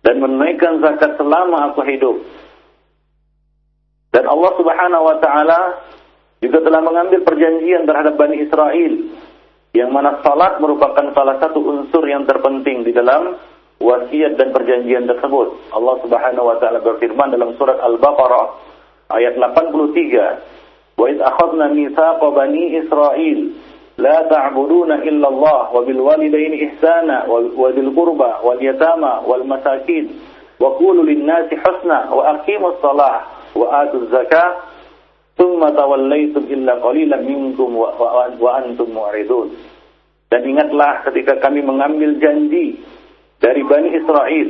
dan 0.00 0.24
menunaikan 0.24 0.80
zakat 0.80 1.20
selama 1.20 1.68
aku 1.68 1.84
hidup. 1.84 2.16
Dan 4.08 4.24
Allah 4.24 4.52
Subhanahu 4.56 5.04
wa 5.04 5.16
taala 5.20 5.60
juga 6.46 6.62
telah 6.62 6.80
mengambil 6.82 7.26
perjanjian 7.26 7.84
terhadap 7.84 8.14
Bani 8.14 8.40
Israel 8.40 8.92
yang 9.76 9.92
mana 9.92 10.24
salat 10.24 10.56
merupakan 10.56 11.12
salah 11.12 11.36
satu 11.36 11.60
unsur 11.60 12.06
yang 12.08 12.24
terpenting 12.24 12.86
di 12.86 12.96
dalam 12.96 13.36
wasiat 13.76 14.40
dan 14.40 14.56
perjanjian 14.56 15.04
tersebut. 15.04 15.68
Allah 15.74 15.94
Subhanahu 16.00 16.48
wa 16.48 16.56
taala 16.56 16.80
berfirman 16.80 17.28
dalam 17.28 17.52
surat 17.60 17.76
Al-Baqarah 17.76 18.46
ayat 19.12 19.36
83, 19.36 20.96
"Wa 20.96 21.06
id 21.12 21.20
akhadna 21.20 21.68
mitsaqa 21.76 22.26
bani 22.32 22.80
Israil 22.80 23.52
la 24.00 24.24
ta'buduna 24.28 25.04
illa 25.04 25.28
Allah 25.28 25.60
wa 25.72 25.80
bil 25.84 26.00
walidayni 26.00 26.72
ihsana 26.72 27.28
wa 27.28 27.68
bil 27.72 27.90
qurba 27.92 28.44
wal 28.44 28.60
yatama 28.60 29.24
wal 29.28 29.44
masakin 29.44 30.20
wa 30.56 30.72
qulu 30.80 31.04
Tawallaitum 35.76 36.48
illa 36.48 36.80
qalilan 36.80 37.22
minkum 37.22 37.76
wa, 37.76 37.92
wa, 38.00 38.32
wa 38.32 38.50
antum 38.64 38.88
mu'ridun. 38.88 39.52
Dan 40.32 40.42
ingatlah 40.42 41.06
ketika 41.06 41.38
kami 41.38 41.62
mengambil 41.62 42.16
janji 42.18 42.80
dari 43.38 43.62
Bani 43.62 43.94
Israel. 43.94 44.48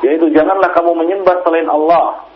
Yaitu 0.00 0.26
janganlah 0.32 0.70
kamu 0.76 0.92
menyembah 0.96 1.42
selain 1.42 1.66
Allah. 1.66 2.28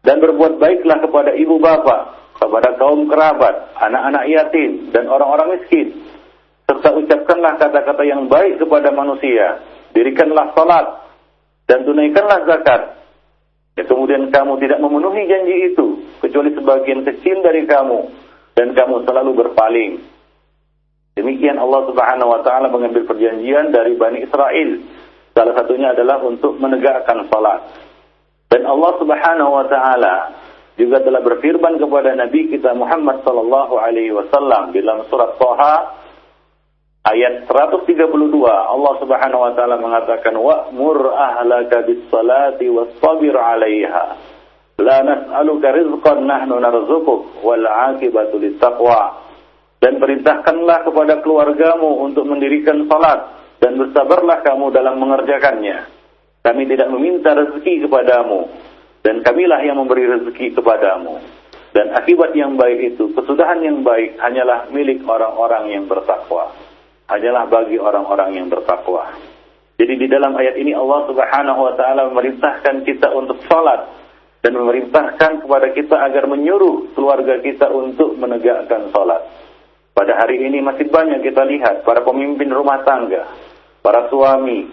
Dan 0.00 0.18
berbuat 0.18 0.56
baiklah 0.56 0.98
kepada 1.04 1.36
ibu 1.36 1.60
bapa, 1.60 2.16
kepada 2.40 2.72
kaum 2.80 3.04
kerabat, 3.04 3.76
anak-anak 3.76 4.24
yatim, 4.32 4.88
dan 4.96 5.04
orang-orang 5.12 5.60
miskin. 5.60 5.92
Serta 6.64 6.96
ucapkanlah 6.96 7.60
kata-kata 7.60 8.02
yang 8.08 8.24
baik 8.24 8.56
kepada 8.64 8.88
manusia. 8.96 9.60
Dirikanlah 9.92 10.56
salat 10.56 10.86
dan 11.68 11.84
tunaikanlah 11.84 12.48
zakat 12.48 13.00
Ya, 13.78 13.88
kemudian 13.88 14.28
kamu 14.28 14.60
tidak 14.60 14.76
memenuhi 14.82 15.24
janji 15.24 15.72
itu, 15.72 15.99
kecuali 16.20 16.52
sebagian 16.54 17.02
kecil 17.02 17.40
dari 17.40 17.64
kamu, 17.64 17.98
dan 18.54 18.76
kamu 18.76 19.08
selalu 19.08 19.30
berpaling. 19.40 19.92
Demikian 21.16 21.58
Allah 21.58 21.90
Subhanahu 21.90 22.30
wa 22.32 22.40
taala 22.46 22.70
mengambil 22.70 23.04
perjanjian 23.04 23.74
dari 23.74 23.98
Bani 23.98 24.24
Israel. 24.24 24.70
Salah 25.34 25.54
satunya 25.56 25.92
adalah 25.96 26.22
untuk 26.22 26.56
menegakkan 26.60 27.26
salat. 27.28 27.72
Dan 28.50 28.66
Allah 28.66 28.92
Subhanahu 28.98 29.50
wa 29.50 29.66
taala 29.66 30.14
juga 30.80 31.04
telah 31.04 31.20
berfirman 31.20 31.76
kepada 31.76 32.16
Nabi 32.16 32.48
kita 32.48 32.72
Muhammad 32.72 33.20
sallallahu 33.20 33.74
alaihi 33.76 34.16
wasallam 34.16 34.72
dalam 34.72 35.04
surat 35.12 35.36
Thaha 35.36 35.76
ayat 37.04 37.44
132 37.48 38.00
Allah 38.48 38.94
Subhanahu 38.96 39.44
wa 39.44 39.52
taala 39.52 39.76
mengatakan 39.76 40.32
wa'mur 40.40 41.10
ahlaka 41.12 41.84
bis 41.84 42.00
salati 42.08 42.72
wasbir 42.72 43.36
'alaiha 43.36 44.29
la 44.80 45.04
nas'aluka 45.04 45.70
rizqan 45.76 46.24
nahnu 46.24 46.56
narzuquk 46.58 47.44
wal 47.44 47.64
'aqibatu 47.64 48.40
dan 49.80 49.96
perintahkanlah 49.96 50.84
kepada 50.84 51.24
keluargamu 51.24 52.04
untuk 52.04 52.28
mendirikan 52.28 52.84
salat 52.84 53.32
dan 53.64 53.80
bersabarlah 53.80 54.44
kamu 54.44 54.72
dalam 54.76 55.00
mengerjakannya. 55.00 55.88
Kami 56.40 56.62
tidak 56.68 56.88
meminta 56.92 57.32
rezeki 57.32 57.88
kepadamu 57.88 58.48
dan 59.00 59.24
kamilah 59.24 59.60
yang 59.64 59.80
memberi 59.80 60.04
rezeki 60.04 60.56
kepadamu. 60.56 61.20
Dan 61.70 61.94
akibat 61.94 62.34
yang 62.34 62.58
baik 62.58 62.92
itu 62.92 63.14
kesudahan 63.14 63.62
yang 63.62 63.80
baik 63.86 64.18
hanyalah 64.18 64.68
milik 64.74 65.00
orang-orang 65.06 65.70
yang 65.70 65.84
bertakwa. 65.86 66.50
Hanyalah 67.06 67.46
bagi 67.46 67.78
orang-orang 67.78 68.36
yang 68.36 68.46
bertakwa. 68.50 69.14
Jadi 69.80 69.96
di 69.96 70.06
dalam 70.12 70.36
ayat 70.36 70.60
ini 70.60 70.76
Allah 70.76 71.08
Subhanahu 71.08 71.60
wa 71.64 71.72
taala 71.78 72.12
memerintahkan 72.12 72.84
kita 72.84 73.16
untuk 73.16 73.40
salat 73.48 73.86
dan 74.40 74.52
memerintahkan 74.56 75.44
kepada 75.44 75.68
kita 75.76 75.96
agar 76.00 76.24
menyuruh 76.24 76.96
keluarga 76.96 77.40
kita 77.44 77.68
untuk 77.68 78.16
menegakkan 78.16 78.88
salat. 78.92 79.20
Pada 79.92 80.16
hari 80.16 80.40
ini 80.40 80.64
masih 80.64 80.88
banyak 80.88 81.20
kita 81.20 81.44
lihat 81.44 81.84
para 81.84 82.00
pemimpin 82.00 82.48
rumah 82.48 82.80
tangga, 82.88 83.28
para 83.84 84.08
suami 84.08 84.64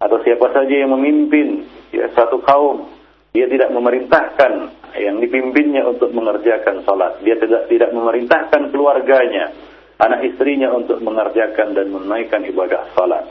atau 0.00 0.16
siapa 0.24 0.48
saja 0.52 0.74
yang 0.80 0.96
memimpin 0.96 1.64
ya, 1.92 2.08
satu 2.16 2.40
kaum, 2.40 2.88
dia 3.36 3.44
tidak 3.52 3.68
memerintahkan 3.68 4.52
yang 4.96 5.20
dipimpinnya 5.20 5.84
untuk 5.84 6.08
mengerjakan 6.16 6.80
salat. 6.88 7.20
Dia 7.20 7.36
tidak 7.36 7.68
tidak 7.68 7.92
memerintahkan 7.92 8.72
keluarganya 8.72 9.52
anak 10.00 10.24
istrinya 10.24 10.72
untuk 10.72 11.00
mengerjakan 11.04 11.76
dan 11.76 11.92
menunaikan 11.92 12.44
ibadah 12.48 12.88
salat. 12.96 13.28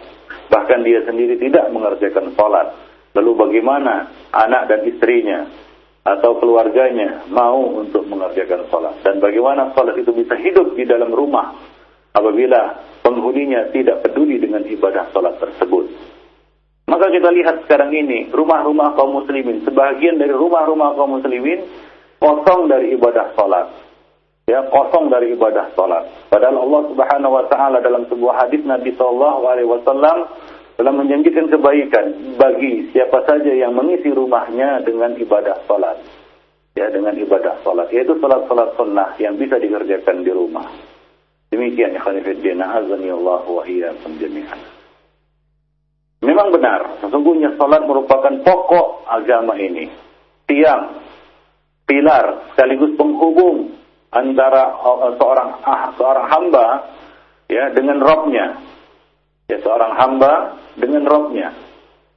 Bahkan 0.49 0.86
dia 0.86 1.01
sendiri 1.10 1.41
tidak 1.41 1.73
mengerjakan 1.73 2.38
salat. 2.38 2.69
Lalu 3.15 3.32
bagaimana 3.39 4.12
anak 4.36 4.67
dan 4.67 4.84
istrinya 4.84 5.47
atau 6.04 6.38
keluarganya 6.38 7.23
mau 7.32 7.80
untuk 7.80 8.04
mengerjakan 8.12 8.67
salat? 8.67 8.99
Dan 9.01 9.23
bagaimana 9.23 9.71
salat 9.71 9.95
itu 9.95 10.12
bisa 10.12 10.36
hidup 10.36 10.75
di 10.75 10.84
dalam 10.84 11.15
rumah 11.15 11.56
apabila 12.12 12.84
penghuninya 12.99 13.71
tidak 13.71 14.04
peduli 14.04 14.36
dengan 14.38 14.67
ibadah 14.67 15.15
salat 15.15 15.39
tersebut? 15.39 15.88
Maka 16.86 17.10
kita 17.10 17.34
lihat 17.34 17.65
sekarang 17.65 17.89
ini 17.95 18.30
rumah-rumah 18.30 18.93
kaum 18.93 19.23
muslimin, 19.23 19.65
sebagian 19.65 20.21
dari 20.21 20.36
rumah-rumah 20.36 20.93
kaum 20.93 21.17
muslimin 21.17 21.65
kosong 22.19 22.69
dari 22.69 22.93
ibadah 22.93 23.34
salat 23.34 23.86
ya 24.45 24.62
kosong 24.69 25.10
dari 25.10 25.34
ibadah 25.34 25.73
salat. 25.73 26.30
Padahal 26.30 26.62
Allah 26.62 26.82
Subhanahu 26.93 27.34
wa 27.34 27.45
taala 27.49 27.82
dalam 27.82 28.06
sebuah 28.06 28.45
hadis 28.45 28.62
Nabi 28.62 28.93
sallallahu 28.93 29.41
alaihi 29.49 29.69
wasallam 29.69 30.17
telah 30.76 30.92
menjanjikan 30.92 31.48
kebaikan 31.48 32.36
bagi 32.36 32.92
siapa 32.92 33.24
saja 33.24 33.52
yang 33.52 33.72
mengisi 33.72 34.12
rumahnya 34.12 34.84
dengan 34.84 35.16
ibadah 35.16 35.64
salat. 35.68 36.00
Ya, 36.76 36.92
dengan 36.92 37.16
ibadah 37.16 37.64
salat, 37.64 37.88
yaitu 37.96 38.20
salat-salat 38.20 38.76
sunnah 38.76 39.16
yang 39.16 39.40
bisa 39.40 39.56
dikerjakan 39.56 40.28
di 40.28 40.32
rumah. 40.36 40.68
Demikian 41.48 41.96
ya 41.96 42.04
khonifuddin, 42.04 42.60
azani 42.60 43.08
Allah 43.16 43.48
wa 43.48 43.64
jami'an. 43.64 44.60
Memang 46.20 46.52
benar, 46.52 47.00
sesungguhnya 47.00 47.56
salat 47.56 47.88
merupakan 47.88 48.44
pokok 48.44 49.08
agama 49.08 49.56
ini. 49.56 49.88
Tiang, 50.52 51.00
pilar, 51.88 52.52
sekaligus 52.52 52.92
penghubung 53.00 53.72
antara 54.12 54.76
uh, 54.76 55.16
seorang 55.16 55.50
ah, 55.64 55.96
seorang 55.96 56.28
hamba 56.28 56.68
ya 57.48 57.72
dengan 57.72 58.04
Robnya. 58.04 58.75
Ya 59.45 59.62
seorang 59.62 59.93
hamba 59.93 60.58
dengan 60.73 61.05
Robnya. 61.05 61.53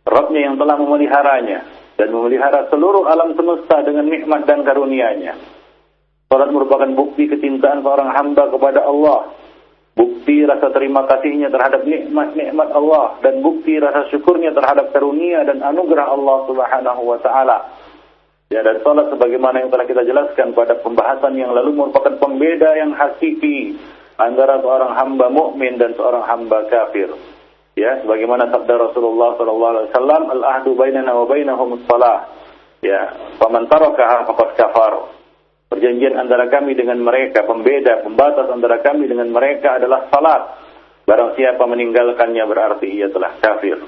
Robnya 0.09 0.41
yang 0.49 0.57
telah 0.57 0.81
memeliharanya 0.81 1.61
dan 1.99 2.09
memelihara 2.15 2.71
seluruh 2.73 3.05
alam 3.11 3.37
semesta 3.37 3.85
dengan 3.85 4.09
nikmat 4.09 4.47
dan 4.49 4.65
karunia-Nya. 4.65 5.35
Salat 6.29 6.53
merupakan 6.53 6.89
bukti 6.93 7.27
kecintaan 7.29 7.81
seorang 7.81 8.13
hamba 8.13 8.53
kepada 8.53 8.85
Allah, 8.85 9.33
bukti 9.97 10.45
rasa 10.45 10.71
terima 10.71 11.09
kasihnya 11.09 11.49
terhadap 11.49 11.89
nikmat-nikmat 11.89 12.69
Allah 12.71 13.17
dan 13.25 13.41
bukti 13.41 13.81
rasa 13.81 14.07
syukurnya 14.13 14.53
terhadap 14.53 14.93
karunia 14.95 15.43
dan 15.43 15.65
anugerah 15.65 16.07
Allah 16.13 16.39
Subhanahu 16.47 17.03
wa 17.03 17.19
taala. 17.21 17.59
Ya 18.49 18.65
dan 18.65 18.81
salat 18.81 19.13
sebagaimana 19.13 19.61
yang 19.61 19.69
telah 19.69 19.85
kita 19.85 20.09
jelaskan 20.09 20.57
pada 20.57 20.81
pembahasan 20.81 21.37
yang 21.37 21.53
lalu 21.53 21.77
merupakan 21.77 22.17
pembeda 22.17 22.81
yang 22.81 22.97
hakiki 22.97 23.77
antara 24.19 24.59
seorang 24.59 24.99
hamba 24.99 25.31
mukmin 25.31 25.79
dan 25.79 25.95
seorang 25.95 26.27
hamba 26.27 26.67
kafir. 26.67 27.15
Ya 27.79 28.03
sebagaimana 28.03 28.51
sabda 28.51 28.91
Rasulullah 28.91 29.39
sallallahu 29.39 29.73
alaihi 29.73 29.89
wasallam 29.95 30.23
al-ahdu 30.35 30.71
bainana 30.75 31.15
wa 31.15 31.31
bainahum 31.31 31.79
shalah 31.87 32.27
ya 32.83 33.15
faman 33.39 33.71
tarakaha 33.71 34.27
faqad 34.27 34.51
kafar. 34.59 34.95
Perjanjian 35.71 36.19
antara 36.19 36.51
kami 36.51 36.75
dengan 36.75 36.99
mereka 36.99 37.47
pembeda 37.47 38.03
pembatas 38.03 38.51
antara 38.51 38.83
kami 38.83 39.07
dengan 39.07 39.31
mereka 39.31 39.79
adalah 39.79 40.11
salat. 40.11 40.43
Barang 41.07 41.39
siapa 41.39 41.63
meninggalkannya 41.65 42.45
berarti 42.45 42.89
ia 42.91 43.09
telah 43.15 43.39
kafir. 43.39 43.79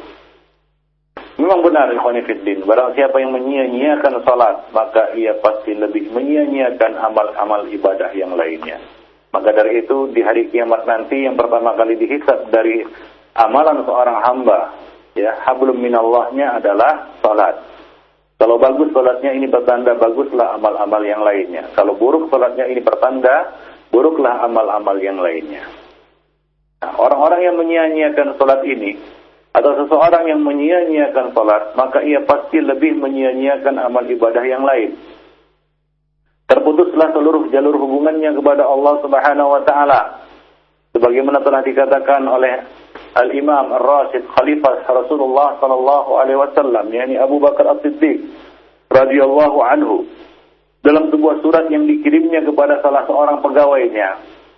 Memang 1.40 1.64
benar 1.64 1.88
ikhwani 1.88 2.21
fiddin, 2.29 2.69
barang 2.69 2.93
siapa 2.93 3.16
yang 3.16 3.33
menyia-nyiakan 3.33 4.25
salat, 4.29 4.69
maka 4.77 5.16
ia 5.16 5.40
pasti 5.40 5.73
lebih 5.73 6.12
menyia-nyiakan 6.12 7.01
amal-amal 7.01 7.64
ibadah 7.64 8.12
yang 8.12 8.37
lainnya. 8.37 8.77
Maka 9.31 9.55
dari 9.55 9.87
itu 9.87 10.11
di 10.11 10.21
hari 10.27 10.51
kiamat 10.51 10.87
nanti 10.90 11.23
yang 11.23 11.38
pertama 11.38 11.79
kali 11.79 11.95
dihisab 11.95 12.51
dari 12.51 12.83
amalan 13.38 13.87
seorang 13.87 14.19
hamba 14.27 14.75
ya 15.14 15.38
hablum 15.47 15.79
minallahnya 15.79 16.59
adalah 16.59 17.14
salat. 17.23 17.62
Kalau 18.40 18.57
bagus 18.57 18.90
salatnya 18.90 19.37
ini 19.37 19.47
pertanda 19.53 19.95
baguslah 19.95 20.57
amal-amal 20.57 21.05
yang 21.05 21.23
lainnya. 21.23 21.71
Kalau 21.77 21.95
buruk 21.95 22.33
salatnya 22.33 22.66
ini 22.66 22.81
pertanda 22.81 23.55
buruklah 23.93 24.43
amal-amal 24.49 24.97
yang 24.99 25.21
lainnya. 25.21 25.62
Nah, 26.81 26.97
orang-orang 26.97 27.40
yang 27.45 27.57
menyia-nyiakan 27.61 28.40
salat 28.40 28.64
ini 28.64 28.97
atau 29.53 29.77
seseorang 29.85 30.31
yang 30.31 30.40
menyia-nyiakan 30.40 31.37
salat, 31.37 31.77
maka 31.77 32.01
ia 32.01 32.25
pasti 32.25 32.62
lebih 32.62 32.97
menyia-nyiakan 32.97 33.77
amal 33.83 34.07
ibadah 34.09 34.40
yang 34.47 34.64
lain. 34.64 34.97
Terputuslah 36.51 37.15
seluruh 37.15 37.47
jalur 37.55 37.79
hubungannya 37.79 38.35
kepada 38.35 38.67
Allah 38.67 38.99
Subhanahu 39.07 39.55
wa 39.55 39.63
taala. 39.63 40.27
Sebagaimana 40.91 41.39
telah 41.47 41.63
dikatakan 41.63 42.27
oleh 42.27 42.67
Al-Imam 43.15 43.71
Ar-Rasyid 43.79 44.27
Khalifah 44.35 44.83
Rasulullah 44.91 45.63
sallallahu 45.63 46.11
alaihi 46.19 46.43
wasallam 46.43 46.91
yakni 46.91 47.15
Abu 47.15 47.39
Bakar 47.39 47.79
As-Siddiq 47.79 48.27
radhiyallahu 48.91 49.59
anhu. 49.63 50.11
Dalam 50.83 51.07
sebuah 51.15 51.39
surat 51.39 51.71
yang 51.71 51.87
dikirimnya 51.87 52.43
kepada 52.43 52.83
salah 52.83 53.07
seorang 53.07 53.39
pegawainya 53.39 54.09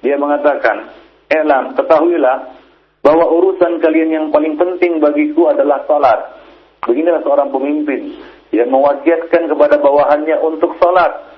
dia 0.01 0.17
mengatakan 0.17 0.89
elam 1.29 1.77
ketahuilah 1.77 2.57
bahwa 3.05 3.25
urusan 3.37 3.85
kalian 3.85 4.09
yang 4.17 4.27
paling 4.33 4.57
penting 4.57 4.97
bagiku 4.97 5.53
adalah 5.53 5.85
salat. 5.85 6.41
Beginilah 6.89 7.21
seorang 7.21 7.53
pemimpin 7.53 8.17
yang 8.49 8.73
mewasiatkan 8.73 9.45
kepada 9.53 9.77
bawahannya 9.77 10.41
untuk 10.41 10.73
salat 10.81 11.32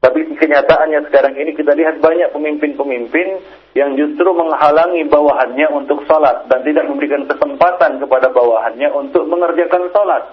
tapi 0.00 0.32
kenyataannya 0.32 1.12
sekarang 1.12 1.36
ini 1.36 1.52
kita 1.52 1.76
lihat 1.76 2.00
banyak 2.00 2.32
pemimpin-pemimpin 2.32 3.28
yang 3.76 4.00
justru 4.00 4.32
menghalangi 4.32 5.04
bawahannya 5.04 5.68
untuk 5.76 6.08
sholat 6.08 6.48
dan 6.48 6.64
tidak 6.64 6.88
memberikan 6.88 7.28
kesempatan 7.28 8.00
kepada 8.00 8.32
bawahannya 8.32 8.88
untuk 8.96 9.28
mengerjakan 9.28 9.92
sholat. 9.92 10.24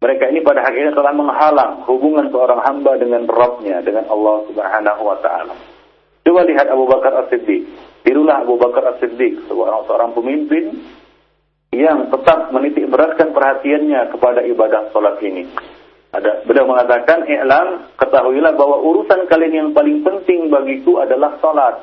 Mereka 0.00 0.32
ini 0.32 0.40
pada 0.40 0.64
akhirnya 0.64 0.96
telah 0.96 1.12
menghalang 1.12 1.84
hubungan 1.84 2.32
seorang 2.32 2.64
hamba 2.64 2.96
dengan 2.96 3.28
Rabbnya, 3.28 3.84
dengan 3.84 4.08
Allah 4.08 4.48
Subhanahu 4.48 5.02
wa 5.04 5.16
taala. 5.20 5.54
Coba 6.24 6.40
lihat 6.48 6.66
Abu 6.72 6.88
Bakar 6.88 7.12
As-Siddiq. 7.24 7.68
Tirulah 8.08 8.40
Abu 8.40 8.56
Bakar 8.56 8.96
As-Siddiq, 8.96 9.48
seorang 9.52 9.84
seorang 9.84 10.16
pemimpin 10.16 10.80
yang 11.76 12.08
tetap 12.08 12.56
menitik 12.56 12.88
beratkan 12.88 13.36
perhatiannya 13.36 14.16
kepada 14.16 14.40
ibadah 14.48 14.88
sholat 14.96 15.20
ini. 15.20 15.44
Ada 16.14 16.46
beliau 16.46 16.70
mengatakan, 16.70 17.26
"I'lam, 17.26 17.90
ketahuilah 17.98 18.54
bahwa 18.54 18.78
urusan 18.82 19.26
kalian 19.26 19.54
yang 19.54 19.70
paling 19.74 20.06
penting 20.06 20.48
bagiku 20.48 21.02
adalah 21.02 21.34
salat. 21.42 21.82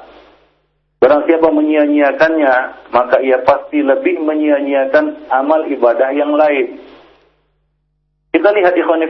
Barang 1.04 1.28
siapa 1.28 1.52
menyia-nyiakannya, 1.52 2.56
maka 2.96 3.20
ia 3.20 3.44
pasti 3.44 3.84
lebih 3.84 4.24
menyia-nyiakan 4.24 5.28
amal 5.28 5.68
ibadah 5.68 6.10
yang 6.16 6.32
lain." 6.34 6.80
Kita 8.34 8.50
lihat 8.50 8.74
ikhwan 8.74 9.06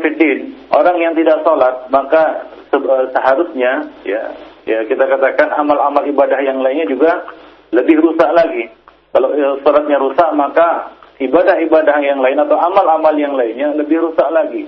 orang 0.76 0.98
yang 1.00 1.14
tidak 1.16 1.48
salat, 1.48 1.88
maka 1.88 2.44
eh, 2.76 3.06
seharusnya 3.16 3.88
ya, 4.04 4.22
ya 4.68 4.84
kita 4.84 5.08
katakan 5.08 5.48
amal-amal 5.56 6.04
ibadah 6.04 6.44
yang 6.44 6.60
lainnya 6.60 6.84
juga 6.92 7.24
lebih 7.72 8.04
rusak 8.04 8.28
lagi. 8.36 8.68
Kalau 9.16 9.32
eh, 9.32 9.56
salatnya 9.64 9.96
rusak, 10.04 10.28
maka 10.36 10.92
ibadah-ibadah 11.24 11.98
yang 12.04 12.20
lain 12.20 12.36
atau 12.36 12.58
amal-amal 12.60 13.16
yang 13.16 13.32
lainnya 13.40 13.72
lebih 13.80 14.12
rusak 14.12 14.28
lagi. 14.28 14.68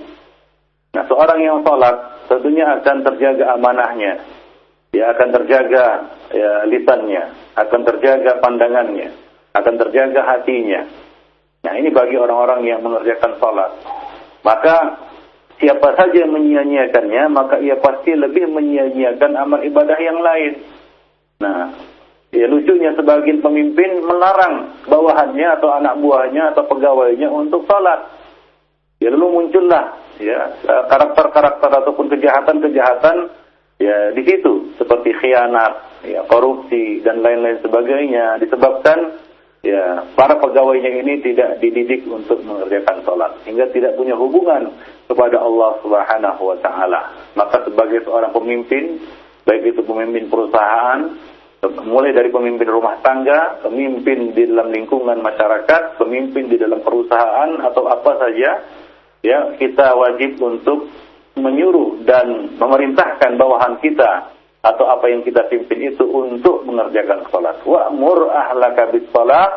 Nah, 0.96 1.04
seorang 1.12 1.40
yang 1.44 1.60
sholat 1.68 2.24
tentunya 2.32 2.64
akan 2.80 3.04
terjaga 3.04 3.60
amanahnya. 3.60 4.24
Ya 4.96 5.12
akan 5.12 5.28
terjaga 5.36 6.08
ya, 6.32 6.64
lisannya, 6.72 7.36
akan 7.60 7.82
terjaga 7.84 8.40
pandangannya, 8.40 9.12
akan 9.52 9.76
terjaga 9.76 10.24
hatinya. 10.24 10.88
Nah, 11.68 11.74
ini 11.76 11.92
bagi 11.92 12.16
orang-orang 12.16 12.64
yang 12.64 12.80
mengerjakan 12.80 13.36
sholat. 13.44 13.76
Maka 14.48 15.04
siapa 15.60 16.00
saja 16.00 16.16
yang 16.16 16.32
menyia-nyiakannya, 16.32 17.28
maka 17.28 17.60
ia 17.60 17.76
pasti 17.76 18.16
lebih 18.16 18.48
menyia-nyiakan 18.48 19.36
amal 19.36 19.60
ibadah 19.68 20.00
yang 20.00 20.24
lain. 20.24 20.64
Nah, 21.44 21.76
ya 22.32 22.48
lucunya 22.48 22.96
sebagian 22.96 23.44
pemimpin 23.44 24.00
melarang 24.00 24.80
bawahannya 24.88 25.60
atau 25.60 25.76
anak 25.76 26.00
buahnya 26.00 26.56
atau 26.56 26.64
pegawainya 26.72 27.28
untuk 27.28 27.68
sholat. 27.68 28.00
Ya 29.04 29.12
lalu 29.12 29.44
muncullah 29.44 30.05
ya 30.20 30.40
karakter-karakter 30.64 31.70
ataupun 31.84 32.12
kejahatan-kejahatan 32.12 33.18
ya 33.80 34.12
di 34.16 34.24
situ. 34.24 34.76
Seperti 34.76 35.16
khianat, 35.16 36.04
ya 36.04 36.28
korupsi 36.28 37.00
dan 37.02 37.24
lain-lain 37.24 37.60
sebagainya. 37.64 38.40
Disebabkan 38.44 39.24
ya 39.64 40.04
para 40.14 40.38
pegawainya 40.38 41.02
ini 41.02 41.24
tidak 41.24 41.64
dididik 41.64 42.06
untuk 42.08 42.44
mengerjakan 42.44 43.02
sholat. 43.08 43.32
Hingga 43.48 43.72
tidak 43.72 43.96
punya 43.96 44.14
hubungan 44.20 44.72
kepada 45.08 45.40
Allah 45.40 45.80
Subhanahu 45.80 46.42
wa 46.44 46.58
taala. 46.60 47.02
Maka 47.34 47.64
sebagai 47.66 48.04
seorang 48.04 48.36
pemimpin, 48.36 49.00
baik 49.48 49.76
itu 49.76 49.82
pemimpin 49.86 50.28
perusahaan, 50.28 51.16
mulai 51.86 52.14
dari 52.14 52.30
pemimpin 52.30 52.70
rumah 52.70 53.02
tangga, 53.02 53.64
pemimpin 53.66 54.36
di 54.38 54.44
dalam 54.46 54.70
lingkungan 54.70 55.18
masyarakat, 55.24 55.98
pemimpin 55.98 56.52
di 56.52 56.58
dalam 56.62 56.84
perusahaan 56.86 57.58
atau 57.64 57.90
apa 57.90 58.12
saja, 58.22 58.52
ya 59.26 59.58
kita 59.58 59.98
wajib 59.98 60.38
untuk 60.38 60.86
menyuruh 61.36 62.06
dan 62.06 62.56
memerintahkan 62.56 63.36
bawahan 63.36 63.82
kita 63.82 64.32
atau 64.66 64.86
apa 64.90 65.06
yang 65.10 65.22
kita 65.22 65.46
pimpin 65.50 65.94
itu 65.94 66.06
untuk 66.06 66.66
mengerjakan 66.66 67.26
salat. 67.30 67.62
Wa'mur 67.66 68.30
ahlaka 68.34 68.90
bis 68.94 69.06
salat 69.14 69.52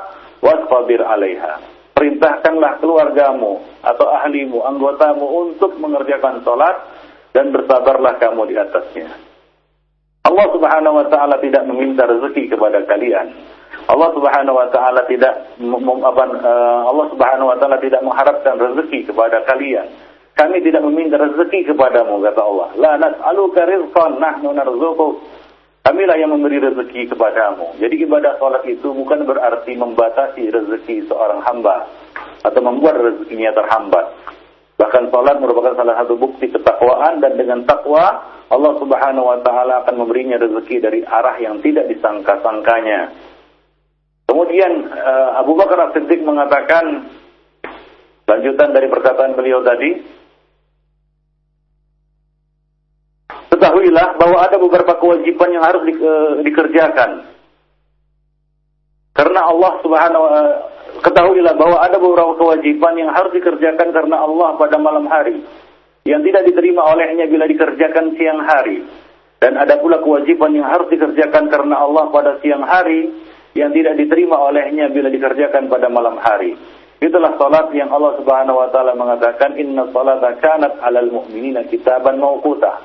wasfabir 0.45 1.01
'alaiha. 1.01 1.77
Perintahkanlah 1.97 2.79
keluargamu 2.79 3.65
atau 3.83 4.07
ahlimu, 4.07 4.63
anggotamu 4.63 5.27
untuk 5.49 5.75
mengerjakan 5.83 6.45
salat 6.47 6.77
dan 7.35 7.51
bersabarlah 7.51 8.21
kamu 8.23 8.43
di 8.49 8.55
atasnya. 8.55 9.09
Allah 10.29 10.47
Subhanahu 10.53 10.95
wa 11.03 11.07
taala 11.09 11.41
tidak 11.41 11.65
meminta 11.67 12.05
rezeki 12.05 12.53
kepada 12.53 12.85
kalian, 12.85 13.33
Allah 13.89 14.09
Subhanahu 14.13 14.57
wa 14.61 14.69
taala 14.69 15.01
tidak 15.09 15.57
apa, 15.57 16.25
uh, 16.45 16.81
Allah 16.93 17.07
Subhanahu 17.09 17.49
wa 17.49 17.57
taala 17.57 17.81
tidak 17.81 18.05
mengharapkan 18.05 18.61
rezeki 18.61 19.09
kepada 19.09 19.41
kalian. 19.49 19.89
kami 20.39 20.63
tidak 20.63 20.87
meminta 20.87 21.19
rezeki 21.19 21.75
kepadamu 21.75 22.23
kata 22.23 22.41
Allah. 22.45 22.69
La 22.79 22.93
nas'aluka 22.95 23.65
rizqan 23.67 24.23
nahnu 24.23 24.55
narzuquk. 24.55 25.19
Kamilah 25.89 26.21
yang 26.21 26.37
memberi 26.37 26.61
rezeki 26.61 27.17
kepadamu. 27.17 27.81
Jadi 27.81 28.05
ibadah 28.05 28.37
salat 28.37 28.61
itu 28.69 28.93
bukan 28.93 29.25
berarti 29.25 29.73
membatasi 29.73 30.53
rezeki 30.53 31.09
seorang 31.09 31.41
hamba 31.49 31.89
atau 32.45 32.61
membuat 32.61 33.01
rezekinya 33.01 33.57
terhambat. 33.57 34.05
Bahkan 34.77 35.09
salat 35.09 35.41
merupakan 35.41 35.75
salah 35.75 35.97
satu 36.05 36.21
bukti 36.21 36.53
ketakwaan 36.53 37.25
dan 37.25 37.41
dengan 37.41 37.65
takwa 37.65 38.21
Allah 38.53 38.73
Subhanahu 38.79 39.33
wa 39.33 39.39
taala 39.41 39.83
akan 39.83 40.05
memberinya 40.05 40.37
rezeki 40.37 40.77
dari 40.77 41.01
arah 41.09 41.41
yang 41.41 41.59
tidak 41.65 41.89
disangka-sangkanya. 41.89 43.28
Kemudian 44.29 44.73
eh, 44.93 45.29
Abu 45.41 45.57
Bakar 45.57 45.89
As-Siddiq 45.89 46.21
mengatakan 46.21 47.09
lanjutan 48.29 48.77
dari 48.77 48.93
perkataan 48.93 49.33
beliau 49.33 49.65
tadi, 49.65 50.05
ketahuilah 53.49 54.21
bahwa 54.21 54.39
ada 54.45 54.61
beberapa 54.61 55.01
kewajiban 55.01 55.49
yang 55.57 55.65
harus 55.65 55.83
di, 55.89 55.93
uh, 55.97 56.45
dikerjakan. 56.45 57.25
Karena 59.17 59.41
Allah 59.49 59.73
Subhanahu 59.83 60.23
wa 60.23 60.43
ketahuilah 61.03 61.55
bahwa 61.59 61.81
ada 61.83 61.97
beberapa 61.99 62.37
kewajiban 62.39 62.95
yang 63.01 63.11
harus 63.11 63.33
dikerjakan 63.35 63.91
karena 63.91 64.17
Allah 64.23 64.55
pada 64.61 64.77
malam 64.79 65.09
hari 65.11 65.43
yang 66.07 66.23
tidak 66.23 66.47
diterima 66.47 66.87
olehnya 66.87 67.27
bila 67.27 67.49
dikerjakan 67.49 68.15
siang 68.15 68.45
hari. 68.45 68.85
Dan 69.39 69.55
ada 69.55 69.79
pula 69.79 70.03
kewajiban 70.03 70.51
yang 70.51 70.67
harus 70.67 70.91
dikerjakan 70.91 71.47
karena 71.47 71.79
Allah 71.79 72.11
pada 72.11 72.43
siang 72.43 72.63
hari 72.67 73.11
yang 73.59 73.75
tidak 73.75 73.99
diterima 73.99 74.39
olehnya 74.39 74.87
bila 74.89 75.11
dikerjakan 75.11 75.67
pada 75.67 75.91
malam 75.91 76.17
hari. 76.23 76.55
Itulah 76.99 77.39
salat 77.39 77.71
yang 77.79 77.95
Allah 77.95 78.19
Subhanahu 78.19 78.59
wa 78.59 78.69
taala 78.75 78.95
mengatakan 78.99 79.55
inna 79.55 79.87
salata 79.95 80.35
kanat 80.43 80.83
'alal 80.83 81.11
mu'minina 81.11 81.67
kitaban 81.71 82.19
mawqutah. 82.19 82.83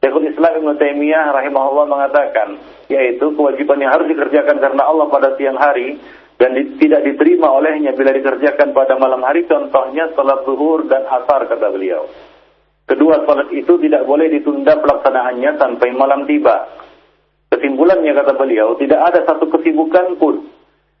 Syekhul 0.00 0.32
Islam 0.32 0.64
Ibn 0.64 0.70
Taimiyah 0.80 1.34
rahimahullah 1.34 1.86
mengatakan, 1.90 2.56
yaitu 2.88 3.36
kewajiban 3.36 3.82
yang 3.84 3.92
harus 3.92 4.08
dikerjakan 4.08 4.56
karena 4.56 4.82
Allah 4.86 5.12
pada 5.12 5.36
siang 5.36 5.60
hari 5.60 6.00
dan 6.40 6.56
di, 6.56 6.80
tidak 6.80 7.04
diterima 7.04 7.52
olehnya 7.52 7.92
bila 7.92 8.16
dikerjakan 8.16 8.72
pada 8.72 8.96
malam 8.96 9.20
hari, 9.20 9.44
contohnya 9.44 10.08
salat 10.16 10.40
zuhur 10.48 10.88
dan 10.88 11.04
asar 11.04 11.44
kata 11.50 11.68
beliau. 11.68 12.08
Kedua 12.88 13.28
salat 13.28 13.52
itu 13.52 13.76
tidak 13.76 14.08
boleh 14.08 14.32
ditunda 14.32 14.78
pelaksanaannya 14.80 15.50
sampai 15.60 15.88
malam 15.92 16.24
tiba. 16.24 16.64
Kesimpulannya 17.50 18.14
kata 18.14 18.38
beliau, 18.38 18.78
tidak 18.78 19.00
ada 19.10 19.26
satu 19.26 19.50
kesibukan 19.50 20.16
pun 20.22 20.46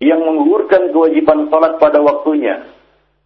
yang 0.02 0.18
menggugurkan 0.18 0.90
kewajiban 0.90 1.46
salat 1.46 1.78
pada 1.78 2.02
waktunya 2.02 2.66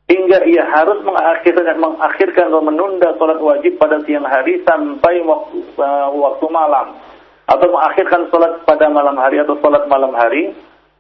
hingga 0.05 0.45
ia 0.45 0.65
harus 0.69 1.01
mengakhirkan 1.01 1.81
mengakhirkan 1.81 2.53
atau 2.53 2.61
menunda 2.61 3.17
sholat 3.17 3.41
wajib 3.41 3.81
pada 3.81 4.05
siang 4.05 4.27
hari 4.29 4.61
sampai 4.69 5.25
waktu, 5.25 5.65
uh, 5.81 6.13
waktu 6.13 6.47
malam 6.53 7.01
atau 7.49 7.67
mengakhirkan 7.73 8.29
sholat 8.29 8.53
pada 8.69 8.93
malam 8.93 9.17
hari 9.17 9.41
atau 9.41 9.57
sholat 9.65 9.89
malam 9.89 10.13
hari 10.13 10.53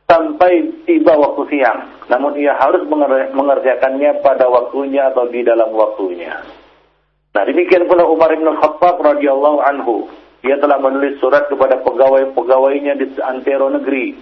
sampai 0.08 0.84
tiba 0.88 1.16
waktu 1.16 1.42
siang. 1.52 2.08
Namun 2.08 2.36
ia 2.36 2.56
harus 2.56 2.84
mengerjakannya 3.32 4.20
pada 4.20 4.48
waktunya 4.48 5.12
atau 5.12 5.28
di 5.28 5.40
dalam 5.44 5.72
waktunya. 5.72 6.44
Nah 7.34 7.42
demikian 7.44 7.88
pula 7.88 8.08
Umar 8.08 8.32
bin 8.32 8.46
Khattab 8.46 9.00
radhiyallahu 9.00 9.58
anhu. 9.64 10.08
Ia 10.44 10.60
telah 10.60 10.76
menulis 10.76 11.16
surat 11.24 11.48
kepada 11.48 11.80
pegawai-pegawainya 11.80 13.00
di 13.00 13.06
antero 13.24 13.72
negeri 13.72 14.12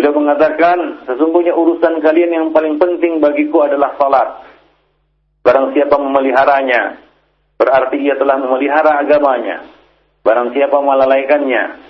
Beliau 0.00 0.16
mengatakan, 0.16 1.04
sesungguhnya 1.04 1.52
urusan 1.52 2.00
kalian 2.00 2.32
yang 2.32 2.46
paling 2.56 2.80
penting 2.80 3.20
bagiku 3.20 3.68
adalah 3.68 3.92
salat. 4.00 4.48
Barang 5.44 5.76
siapa 5.76 5.92
memeliharanya, 6.00 6.96
berarti 7.60 8.00
ia 8.00 8.16
telah 8.16 8.40
memelihara 8.40 8.96
agamanya. 9.04 9.60
Barang 10.24 10.56
siapa 10.56 10.80
melalaikannya, 10.80 11.84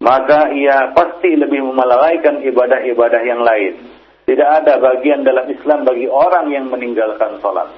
maka 0.00 0.56
ia 0.56 0.96
pasti 0.96 1.36
lebih 1.36 1.68
melalaikan 1.68 2.40
ibadah-ibadah 2.48 3.20
yang 3.28 3.44
lain. 3.44 3.92
Tidak 4.24 4.48
ada 4.64 4.80
bagian 4.80 5.20
dalam 5.20 5.44
Islam 5.44 5.84
bagi 5.84 6.08
orang 6.08 6.48
yang 6.48 6.72
meninggalkan 6.72 7.44
salat. 7.44 7.68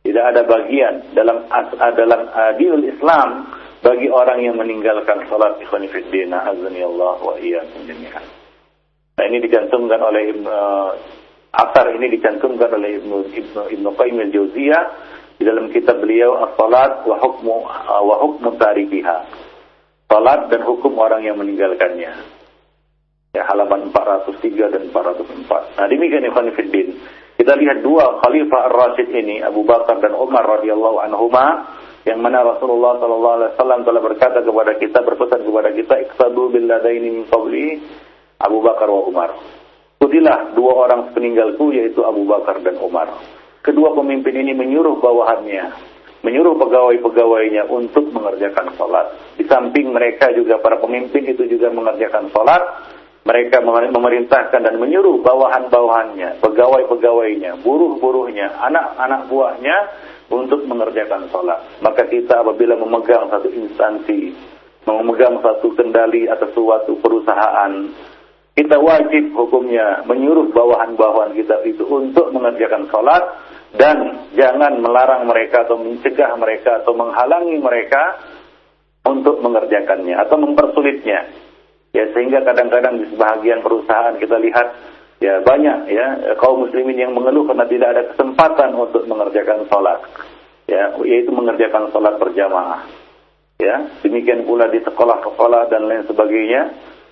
Tidak 0.00 0.24
ada 0.32 0.48
bagian 0.48 1.12
dalam 1.12 1.44
dalam 1.92 2.20
adil 2.32 2.88
Islam 2.88 3.52
bagi 3.84 4.08
orang 4.08 4.40
yang 4.40 4.56
meninggalkan 4.56 5.28
salat. 5.28 5.60
Ikhwan 5.60 5.84
fillah, 5.92 6.40
azani 6.48 6.80
Allah 6.80 7.20
wa 7.20 7.36
iyyakum. 7.36 7.84
Nah 9.14 9.24
ini 9.28 9.38
dicantumkan 9.44 10.00
oleh 10.00 10.32
uh, 10.42 10.90
Asar 11.54 11.86
ini 11.94 12.10
dicantumkan 12.18 12.66
oleh 12.74 12.98
Ibnu 12.98 13.30
Ibnu 13.30 13.60
Ibnu 13.78 13.88
Qayyim 13.94 14.18
al-Jauziyah 14.26 14.84
di 15.38 15.46
dalam 15.46 15.70
kitab 15.70 16.02
beliau 16.02 16.34
As-Salat 16.50 17.06
wa 17.06 17.16
Hukmu 17.22 17.56
uh, 17.62 18.02
wa 18.02 18.16
Hukmu 18.26 18.58
Tarikiha. 18.58 19.18
Salat 20.10 20.50
dan 20.50 20.66
hukum 20.66 20.98
orang 20.98 21.22
yang 21.22 21.38
meninggalkannya. 21.38 22.12
Ya, 23.34 23.42
halaman 23.50 23.90
403 23.90 24.70
dan 24.70 24.82
404. 24.94 25.74
Nah, 25.74 25.86
demikian 25.90 26.22
Ibn 26.22 26.54
Fiddin. 26.54 26.88
Kita 27.34 27.58
lihat 27.58 27.82
dua 27.82 28.22
khalifah 28.22 28.70
Ar-Rasyid 28.70 29.10
ini, 29.10 29.42
Abu 29.42 29.66
Bakar 29.66 29.98
dan 29.98 30.14
Umar 30.14 30.46
radhiyallahu 30.46 31.02
anhuma, 31.02 31.66
yang 32.04 32.20
mana 32.20 32.44
Rasulullah 32.44 33.00
sallallahu 33.00 33.36
alaihi 33.40 33.50
wasallam 33.56 33.80
telah 33.84 34.00
berkata 34.04 34.38
kepada 34.44 34.72
kita, 34.76 34.98
berpesan 35.00 35.40
kepada 35.40 35.70
kita, 35.72 35.94
"Iqtadu 36.04 36.52
bil 36.52 36.68
ladaini 36.68 37.08
min 37.08 37.24
qabli 37.28 37.80
Abu 38.44 38.60
Bakar 38.60 38.88
wa 38.92 39.02
Umar. 39.08 39.30
Ikutilah 40.04 40.52
dua 40.52 40.84
orang 40.84 41.16
peninggalku 41.16 41.72
yaitu 41.72 42.04
Abu 42.04 42.28
Bakar 42.28 42.60
dan 42.60 42.76
Umar. 42.76 43.08
Kedua 43.64 43.96
pemimpin 43.96 44.36
ini 44.36 44.52
menyuruh 44.52 45.00
bawahannya, 45.00 45.72
menyuruh 46.20 46.60
pegawai-pegawainya 46.60 47.72
untuk 47.72 48.12
mengerjakan 48.12 48.76
sholat. 48.76 49.10
Di 49.40 49.48
samping 49.48 49.96
mereka 49.96 50.28
juga 50.36 50.60
para 50.60 50.76
pemimpin 50.76 51.24
itu 51.24 51.48
juga 51.48 51.72
mengerjakan 51.72 52.28
sholat. 52.30 52.62
Mereka 53.24 53.64
memerintahkan 53.64 54.60
dan 54.60 54.76
menyuruh 54.76 55.24
bawahan-bawahannya, 55.24 56.44
pegawai-pegawainya, 56.44 57.64
buruh-buruhnya, 57.64 58.60
anak-anak 58.60 59.32
buahnya 59.32 59.76
untuk 60.32 60.64
mengerjakan 60.64 61.28
sholat. 61.28 61.60
Maka 61.84 62.08
kita 62.08 62.40
apabila 62.40 62.76
memegang 62.78 63.28
satu 63.28 63.48
instansi, 63.50 64.32
memegang 64.88 65.40
satu 65.40 65.72
kendali 65.76 66.28
atas 66.28 66.52
suatu 66.56 66.96
perusahaan, 67.00 67.72
kita 68.54 68.78
wajib 68.78 69.34
hukumnya 69.34 70.06
menyuruh 70.06 70.48
bawahan-bawahan 70.54 71.34
kita 71.34 71.58
itu 71.66 71.82
untuk 71.90 72.30
mengerjakan 72.30 72.86
sholat 72.86 73.22
dan 73.74 74.30
jangan 74.38 74.78
melarang 74.78 75.26
mereka 75.26 75.66
atau 75.66 75.74
mencegah 75.74 76.30
mereka 76.38 76.78
atau 76.84 76.94
menghalangi 76.94 77.58
mereka 77.58 78.22
untuk 79.04 79.42
mengerjakannya 79.42 80.14
atau 80.16 80.36
mempersulitnya. 80.38 81.20
Ya 81.94 82.10
sehingga 82.14 82.42
kadang-kadang 82.42 83.02
di 83.02 83.06
sebagian 83.10 83.62
perusahaan 83.62 84.18
kita 84.18 84.38
lihat 84.38 84.66
ya 85.24 85.40
banyak 85.40 85.78
ya 85.88 86.36
kaum 86.36 86.68
muslimin 86.68 87.00
yang 87.00 87.16
mengeluh 87.16 87.48
karena 87.48 87.64
tidak 87.64 87.88
ada 87.96 88.02
kesempatan 88.12 88.76
untuk 88.76 89.08
mengerjakan 89.08 89.64
sholat. 89.72 90.04
Ya, 90.64 90.96
yaitu 91.04 91.32
mengerjakan 91.32 91.92
sholat 91.92 92.16
berjamaah. 92.20 92.88
Ya, 93.60 93.88
demikian 94.04 94.44
pula 94.44 94.68
di 94.68 94.80
sekolah-sekolah 94.84 95.72
dan 95.72 95.88
lain 95.88 96.04
sebagainya 96.04 96.62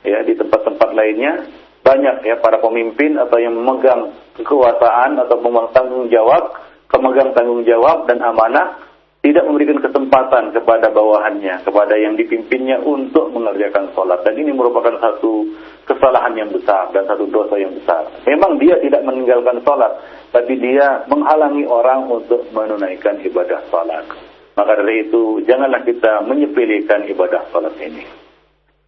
ya 0.03 0.18
di 0.27 0.35
tempat-tempat 0.35 0.90
lainnya 0.92 1.46
banyak 1.83 2.27
ya 2.27 2.38
para 2.42 2.59
pemimpin 2.59 3.14
atau 3.18 3.38
yang 3.38 3.55
memegang 3.55 4.14
kekuasaan 4.38 5.18
atau 5.22 5.37
memegang 5.38 5.70
tanggung 5.75 6.07
jawab, 6.11 6.59
pemegang 6.90 7.31
tanggung 7.35 7.62
jawab 7.62 8.11
dan 8.11 8.22
amanah 8.22 8.79
tidak 9.22 9.46
memberikan 9.46 9.79
kesempatan 9.79 10.51
kepada 10.51 10.90
bawahannya, 10.90 11.62
kepada 11.62 11.94
yang 11.94 12.18
dipimpinnya 12.18 12.83
untuk 12.83 13.31
mengerjakan 13.31 13.94
sholat. 13.94 14.27
Dan 14.27 14.35
ini 14.35 14.51
merupakan 14.51 14.98
satu 14.98 15.46
kesalahan 15.86 16.34
yang 16.38 16.50
besar 16.50 16.90
dan 16.94 17.06
satu 17.06 17.26
dosa 17.30 17.58
yang 17.58 17.74
besar. 17.74 18.06
Memang 18.26 18.58
dia 18.62 18.78
tidak 18.78 19.02
meninggalkan 19.02 19.58
sholat, 19.66 19.92
tapi 20.30 20.58
dia 20.58 21.02
menghalangi 21.10 21.66
orang 21.66 22.06
untuk 22.06 22.46
menunaikan 22.54 23.18
ibadah 23.22 23.60
sholat. 23.70 24.06
Maka 24.52 24.72
dari 24.84 25.08
itu, 25.08 25.40
janganlah 25.48 25.80
kita 25.82 26.22
menyepelekan 26.28 27.08
ibadah 27.08 27.42
sholat 27.50 27.74
ini. 27.80 28.04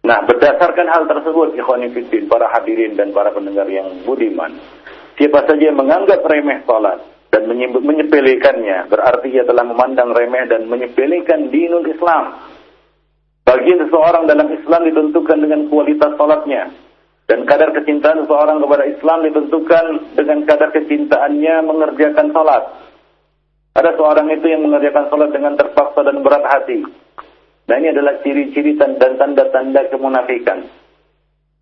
Nah, 0.05 0.21
berdasarkan 0.29 0.85
hal 0.85 1.09
tersebut, 1.09 1.57
ikhwani 1.57 1.89
fiddin, 1.89 2.29
para 2.29 2.45
hadirin 2.53 2.93
dan 2.93 3.09
para 3.09 3.33
pendengar 3.33 3.65
yang 3.65 4.05
budiman, 4.05 4.53
siapa 5.17 5.41
saja 5.49 5.73
yang 5.73 5.81
menganggap 5.81 6.21
remeh 6.21 6.61
salat 6.69 7.01
dan 7.33 7.49
menyepelekannya, 7.49 8.85
berarti 8.85 9.27
ia 9.33 9.41
telah 9.49 9.65
memandang 9.65 10.13
remeh 10.13 10.45
dan 10.45 10.69
menyepelekan 10.69 11.49
dinul 11.49 11.89
Islam. 11.89 12.37
Bagi 13.45 13.73
seseorang 13.81 14.29
dalam 14.29 14.45
Islam 14.53 14.85
ditentukan 14.93 15.37
dengan 15.41 15.61
kualitas 15.73 16.13
salatnya. 16.21 16.69
Dan 17.25 17.49
kadar 17.49 17.73
kecintaan 17.73 18.25
seseorang 18.25 18.61
kepada 18.61 18.85
Islam 18.85 19.25
ditentukan 19.25 19.85
dengan 20.13 20.45
kadar 20.45 20.69
kecintaannya 20.69 21.55
mengerjakan 21.65 22.29
salat. 22.29 22.63
Ada 23.73 23.97
seorang 23.97 24.29
itu 24.29 24.45
yang 24.45 24.61
mengerjakan 24.61 25.09
salat 25.09 25.33
dengan 25.33 25.57
terpaksa 25.57 26.05
dan 26.05 26.21
berat 26.21 26.45
hati. 26.45 26.85
Nah 27.65 27.75
ini 27.81 27.89
adalah 27.89 28.21
ciri-ciri 28.21 28.77
dan 28.77 29.17
tanda-tanda 29.17 29.89
kemunafikan. 29.89 30.69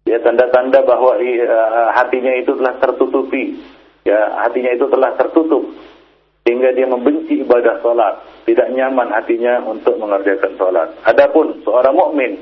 Ya 0.03 0.19
tanda-tanda 0.19 0.83
bahwa 0.83 1.15
uh, 1.15 1.89
hatinya 1.95 2.35
itu 2.35 2.59
telah 2.59 2.75
tertutupi. 2.83 3.55
Ya 4.03 4.43
hatinya 4.43 4.75
itu 4.75 4.91
telah 4.91 5.15
tertutup. 5.15 5.63
sehingga 6.43 6.75
dia 6.75 6.83
membenci 6.83 7.39
ibadah 7.39 7.79
salat, 7.79 8.19
tidak 8.43 8.67
nyaman 8.75 9.15
hatinya 9.15 9.63
untuk 9.63 9.95
mengerjakan 9.95 10.51
salat. 10.59 10.91
Adapun 11.07 11.63
seorang 11.63 11.95
mukmin, 11.95 12.35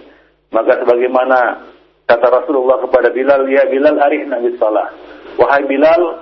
maka 0.50 0.82
sebagaimana 0.82 1.62
kata 2.08 2.28
Rasulullah 2.30 2.82
kepada 2.82 3.10
Bilal, 3.14 3.46
"Ya 3.50 3.66
Bilal, 3.68 3.98
arihna 4.00 4.42
bis 4.42 4.58
salat." 4.58 4.94
Wahai 5.38 5.64
Bilal, 5.66 6.22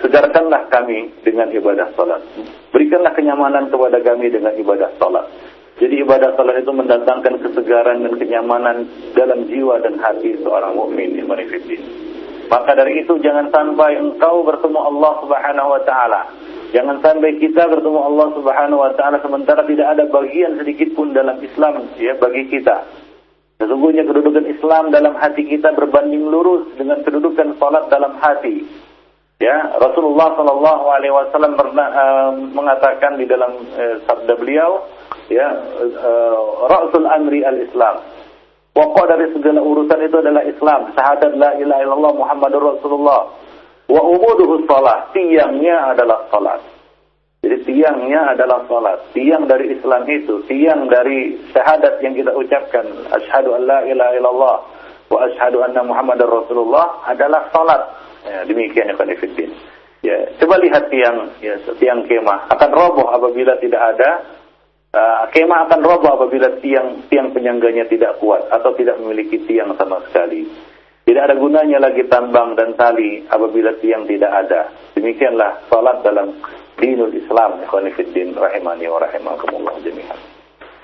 segarkanlah 0.00 0.68
kami 0.70 1.10
dengan 1.24 1.50
ibadah 1.50 1.90
salat. 1.96 2.22
Berikanlah 2.70 3.12
kenyamanan 3.16 3.68
kepada 3.72 3.98
kami 4.02 4.30
dengan 4.30 4.52
ibadah 4.56 4.90
salat. 5.00 5.26
Jadi 5.76 6.00
ibadah 6.00 6.32
salat 6.36 6.60
itu 6.60 6.72
mendatangkan 6.72 7.34
kesegaran 7.44 8.04
dan 8.04 8.14
kenyamanan 8.16 8.88
dalam 9.12 9.44
jiwa 9.48 9.80
dan 9.84 10.00
hati 10.00 10.36
seorang 10.40 10.72
mukmin 10.76 11.12
yang 11.16 11.28
Maka 12.46 12.78
dari 12.78 13.02
itu 13.02 13.18
jangan 13.20 13.50
sampai 13.50 13.98
engkau 13.98 14.46
bertemu 14.46 14.78
Allah 14.78 15.12
Subhanahu 15.18 15.68
wa 15.74 15.82
taala 15.82 16.30
Jangan 16.74 16.98
sampai 16.98 17.38
kita 17.38 17.70
bertemu 17.70 18.00
Allah 18.00 18.26
Subhanahu 18.34 18.82
wa 18.82 18.92
taala 18.98 19.22
sementara 19.22 19.62
tidak 19.64 19.86
ada 19.86 20.04
bagian 20.10 20.58
sedikit 20.58 20.92
pun 20.98 21.14
dalam 21.14 21.38
Islam 21.38 21.86
ya 21.94 22.18
bagi 22.18 22.50
kita. 22.50 23.05
Sesungguhnya 23.56 24.04
kedudukan 24.04 24.44
Islam 24.52 24.92
dalam 24.92 25.16
hati 25.16 25.48
kita 25.48 25.72
berbanding 25.72 26.28
lurus 26.28 26.68
dengan 26.76 27.00
kedudukan 27.00 27.56
salat 27.56 27.88
dalam 27.88 28.20
hati. 28.20 28.68
Ya, 29.36 29.76
Rasulullah 29.76 30.32
sallallahu 30.32 30.84
alaihi 30.92 31.12
wasallam 31.12 31.56
pernah 31.60 31.88
uh, 31.92 32.30
mengatakan 32.56 33.20
di 33.20 33.28
dalam 33.28 33.52
uh, 33.76 33.96
sabda 34.08 34.32
beliau, 34.36 34.84
ya, 35.28 35.44
uh, 35.80 36.68
ra'sul 36.68 37.04
amri 37.04 37.44
al-Islam. 37.44 38.00
Pokok 38.76 39.08
dari 39.08 39.32
segala 39.32 39.60
urusan 39.64 40.00
itu 40.04 40.16
adalah 40.20 40.44
Islam. 40.44 40.92
Syahadat 40.92 41.32
la 41.36 41.56
ilaha 41.56 41.80
illallah 41.80 42.12
Muhammadur 42.12 42.76
Rasulullah 42.76 43.32
Wa 43.86 44.02
umuduhu 44.02 44.66
salat. 44.66 45.14
Tiangnya 45.14 45.94
adalah 45.94 46.26
salat. 46.30 46.60
Jadi 47.46 47.62
tiangnya 47.62 48.34
adalah 48.34 48.66
salat. 48.66 49.14
Tiang 49.14 49.46
dari 49.46 49.70
Islam 49.70 50.02
itu, 50.10 50.42
tiang 50.50 50.90
dari 50.90 51.38
syahadat 51.54 52.02
yang 52.02 52.18
kita 52.18 52.34
ucapkan, 52.34 52.82
asyhadu 53.14 53.54
an 53.54 53.62
la 53.70 53.86
ilaha 53.86 54.12
illallah 54.18 54.56
wa 55.06 55.18
asyhadu 55.30 55.62
anna 55.62 55.86
muhammadar 55.86 56.26
rasulullah 56.26 57.06
adalah 57.06 57.46
salat. 57.54 57.86
Ya, 58.26 58.42
demikian 58.50 58.90
ya. 58.90 58.98
Ya, 60.02 60.18
coba 60.42 60.58
lihat 60.58 60.90
tiang 60.90 61.38
ya, 61.38 61.54
tiang 61.78 62.02
kemah 62.10 62.50
akan 62.50 62.70
roboh 62.74 63.14
apabila 63.14 63.54
tidak 63.62 63.94
ada 63.94 64.10
uh, 64.90 65.22
kemah 65.30 65.70
akan 65.70 65.80
roboh 65.86 66.18
apabila 66.18 66.50
tiang 66.58 67.06
tiang 67.06 67.30
penyangganya 67.30 67.86
tidak 67.86 68.18
kuat 68.18 68.42
atau 68.50 68.74
tidak 68.74 68.98
memiliki 68.98 69.38
tiang 69.46 69.70
sama 69.78 70.02
sekali. 70.10 70.50
Tidak 71.06 71.22
ada 71.22 71.38
gunanya 71.38 71.78
lagi 71.78 72.02
tambang 72.10 72.58
dan 72.58 72.74
tali 72.74 73.22
apabila 73.30 73.78
tiang 73.78 74.10
tidak 74.10 74.34
ada. 74.34 74.74
Demikianlah 74.98 75.70
salat 75.70 76.02
dalam 76.02 76.34
dinul 76.76 77.12
Islam. 77.12 77.64
Ikhwanifiddin 77.64 78.36
rahimani 78.36 78.86
wa 78.88 78.98
rahimakumullah 79.02 79.76
jami'an. 79.82 80.20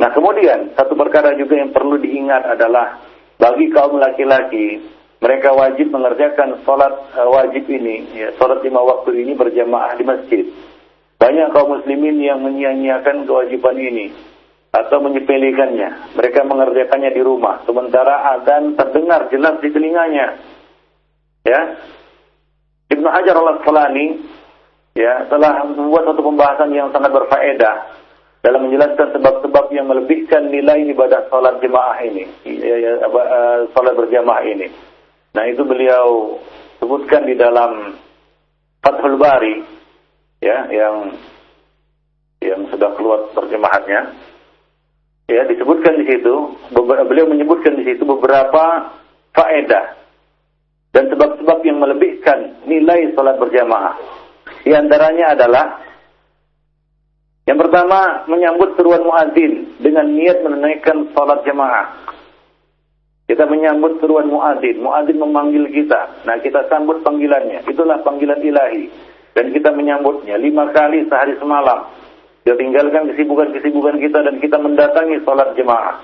Nah 0.01 0.11
kemudian 0.11 0.73
satu 0.75 0.97
perkara 0.97 1.37
juga 1.37 1.61
yang 1.61 1.71
perlu 1.71 2.01
diingat 2.01 2.49
adalah 2.59 3.01
bagi 3.37 3.71
kaum 3.71 4.01
laki-laki 4.01 4.81
mereka 5.23 5.55
wajib 5.55 5.95
mengerjakan 5.95 6.67
salat 6.67 6.91
uh, 7.15 7.31
wajib 7.31 7.63
ini, 7.71 8.11
ya, 8.11 8.35
salat 8.43 8.59
lima 8.67 8.83
waktu 8.83 9.23
ini 9.23 9.39
berjamaah 9.39 9.95
di 9.95 10.03
masjid. 10.03 10.43
Banyak 11.15 11.55
kaum 11.55 11.79
muslimin 11.79 12.19
yang 12.19 12.43
menyia-nyiakan 12.43 13.23
kewajiban 13.23 13.79
ini 13.79 14.11
atau 14.75 14.99
menyepelekannya. 14.99 16.19
Mereka 16.19 16.43
mengerjakannya 16.43 17.15
di 17.15 17.23
rumah, 17.23 17.63
sementara 17.63 18.35
adzan 18.35 18.75
terdengar 18.75 19.31
jelas 19.31 19.63
di 19.63 19.71
telinganya. 19.71 20.43
Ya. 21.47 21.61
Ibnu 22.91 23.07
Hajar 23.07 23.39
al-Asqalani 23.39 24.27
ya 24.93 25.29
telah 25.29 25.65
membuat 25.69 26.09
satu 26.09 26.21
pembahasan 26.21 26.71
yang 26.73 26.89
sangat 26.93 27.13
berfaedah 27.13 27.77
dalam 28.43 28.67
menjelaskan 28.67 29.15
sebab-sebab 29.15 29.71
yang 29.71 29.87
melebihkan 29.87 30.51
nilai 30.51 30.83
ibadah 30.91 31.31
salat 31.31 31.63
jemaah 31.63 31.99
ini, 32.03 32.27
ya, 32.43 32.75
ya, 32.75 32.93
eh, 32.99 33.59
salat 33.71 33.95
berjamaah 33.95 34.43
ini. 34.43 34.67
Nah, 35.33 35.47
itu 35.47 35.63
beliau 35.63 36.37
sebutkan 36.83 37.25
di 37.25 37.39
dalam 37.39 37.95
Fathul 38.83 39.15
Bari 39.15 39.63
ya 40.43 40.67
yang 40.75 41.15
yang 42.43 42.67
sudah 42.75 42.91
keluar 42.99 43.31
terjemahannya 43.31 44.11
ya 45.31 45.43
disebutkan 45.47 46.03
di 46.03 46.05
situ 46.11 46.35
beliau 46.75 47.31
menyebutkan 47.31 47.79
di 47.79 47.87
situ 47.87 48.03
beberapa 48.03 48.91
faedah 49.31 50.03
dan 50.93 51.09
sebab-sebab 51.09 51.63
yang 51.63 51.79
melebihkan 51.79 52.67
nilai 52.67 53.15
salat 53.17 53.39
berjamaah. 53.39 53.97
Di 54.63 54.73
antaranya 54.75 55.35
adalah 55.35 55.67
yang 57.47 57.59
pertama 57.59 58.23
menyambut 58.31 58.79
seruan 58.79 59.03
muadzin 59.03 59.75
dengan 59.83 60.07
niat 60.15 60.47
menunaikan 60.47 61.11
salat 61.11 61.43
jamaah. 61.43 61.87
Kita 63.27 63.49
menyambut 63.49 63.99
seruan 63.99 64.31
muadzin, 64.31 64.79
muadzin 64.79 65.19
memanggil 65.19 65.67
kita. 65.75 66.27
Nah, 66.27 66.37
kita 66.39 66.69
sambut 66.71 67.03
panggilannya. 67.03 67.65
Itulah 67.67 68.03
panggilan 68.07 68.39
ilahi 68.39 68.87
dan 69.35 69.51
kita 69.51 69.73
menyambutnya 69.75 70.37
lima 70.39 70.71
kali 70.71 71.09
sehari 71.09 71.35
semalam 71.41 71.89
kita 72.43 72.59
tinggalkan 72.59 73.07
kesibukan-kesibukan 73.15 74.03
kita 74.03 74.19
dan 74.27 74.35
kita 74.43 74.59
mendatangi 74.59 75.23
sholat 75.23 75.55
jemaah. 75.55 75.95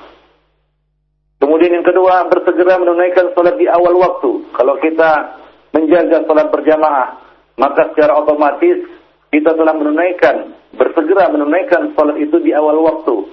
Kemudian 1.43 1.83
yang 1.83 1.87
kedua, 1.87 2.31
bersegera 2.31 2.79
menunaikan 2.79 3.35
sholat 3.35 3.59
di 3.59 3.67
awal 3.67 3.99
waktu. 3.99 4.47
Kalau 4.55 4.79
kita 4.79 5.35
menjaga 5.75 6.23
sholat 6.31 6.47
berjamaah, 6.55 7.28
maka 7.59 7.93
secara 7.93 8.17
otomatis 8.23 8.87
kita 9.29 9.53
telah 9.53 9.75
menunaikan, 9.77 10.57
bersegera 10.79 11.29
menunaikan 11.29 11.93
sholat 11.93 12.17
itu 12.17 12.41
di 12.41 12.57
awal 12.57 12.81
waktu. 12.81 13.29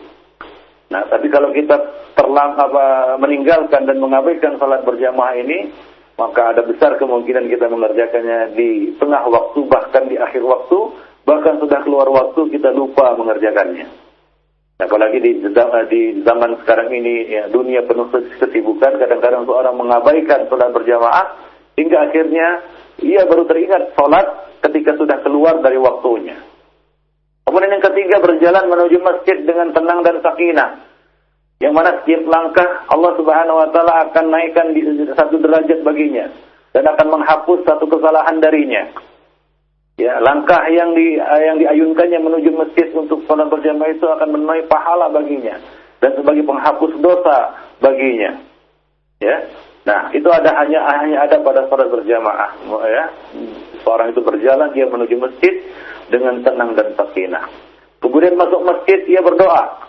Nah, 0.92 1.08
tapi 1.08 1.32
kalau 1.32 1.56
kita 1.56 1.78
terlam, 2.14 2.60
apa, 2.60 3.16
meninggalkan 3.22 3.88
dan 3.88 3.98
mengabaikan 4.04 4.60
sholat 4.60 4.84
berjamaah 4.84 5.40
ini, 5.40 5.72
maka 6.20 6.52
ada 6.52 6.68
besar 6.68 7.00
kemungkinan 7.00 7.48
kita 7.48 7.72
mengerjakannya 7.72 8.58
di 8.58 8.96
tengah 9.00 9.24
waktu, 9.30 9.60
bahkan 9.72 10.12
di 10.12 10.20
akhir 10.20 10.44
waktu, 10.44 10.80
Bahkan 11.26 11.58
sudah 11.58 11.82
keluar 11.82 12.06
waktu 12.14 12.54
kita 12.54 12.70
lupa 12.70 13.18
mengerjakannya. 13.18 13.86
Nah, 14.76 14.86
apalagi 14.86 15.18
di, 15.18 15.32
di 15.42 16.22
zaman 16.22 16.52
sekarang 16.62 16.94
ini 16.94 17.34
ya, 17.34 17.50
dunia 17.50 17.82
penuh 17.90 18.14
kesibukan, 18.14 19.02
kadang-kadang 19.02 19.50
seorang 19.50 19.74
mengabaikan 19.74 20.46
sholat 20.46 20.70
berjamaah 20.70 21.26
hingga 21.74 21.98
akhirnya 21.98 22.48
ia 23.04 23.28
baru 23.28 23.44
teringat 23.48 23.96
sholat 23.98 24.26
ketika 24.64 24.96
sudah 24.96 25.20
keluar 25.24 25.60
dari 25.60 25.76
waktunya. 25.76 26.40
Kemudian 27.46 27.78
yang 27.78 27.86
ketiga 27.86 28.18
berjalan 28.24 28.66
menuju 28.68 28.98
masjid 29.04 29.38
dengan 29.46 29.70
tenang 29.76 30.02
dan 30.02 30.20
sakinah. 30.24 30.70
Yang 31.62 31.74
mana 31.76 31.90
setiap 32.04 32.24
langkah 32.28 32.68
Allah 32.92 33.12
Subhanahu 33.16 33.58
wa 33.64 33.70
taala 33.72 33.94
akan 34.12 34.26
naikkan 34.28 34.76
di 34.76 34.82
satu 35.16 35.40
derajat 35.40 35.88
baginya 35.88 36.28
dan 36.76 36.84
akan 36.84 37.08
menghapus 37.16 37.64
satu 37.64 37.88
kesalahan 37.88 38.44
darinya. 38.44 38.92
Ya, 39.96 40.20
langkah 40.20 40.60
yang 40.68 40.92
di 40.92 41.16
yang 41.16 41.56
diayunkannya 41.56 42.20
menuju 42.20 42.52
masjid 42.52 42.92
untuk 42.92 43.24
sholat 43.24 43.48
berjamaah 43.48 43.96
itu 43.96 44.04
akan 44.04 44.36
menuai 44.36 44.68
pahala 44.68 45.08
baginya 45.08 45.56
dan 46.04 46.12
sebagai 46.20 46.44
penghapus 46.44 46.92
dosa 47.00 47.56
baginya. 47.80 48.44
Ya. 49.24 49.48
Nah, 49.86 50.10
itu 50.10 50.26
ada 50.34 50.50
hanya 50.66 50.82
hanya 51.06 51.30
ada 51.30 51.38
pada 51.46 51.70
sholat 51.70 51.94
berjamaah, 51.94 52.58
ya. 52.90 53.06
Seorang 53.86 54.18
itu 54.18 54.22
berjalan 54.26 54.74
dia 54.74 54.90
menuju 54.90 55.16
masjid 55.22 55.54
dengan 56.10 56.42
tenang 56.42 56.74
dan 56.74 56.90
sakinah. 56.98 57.46
Kemudian 58.02 58.34
masuk 58.34 58.66
masjid 58.66 58.98
dia 59.06 59.22
berdoa. 59.22 59.86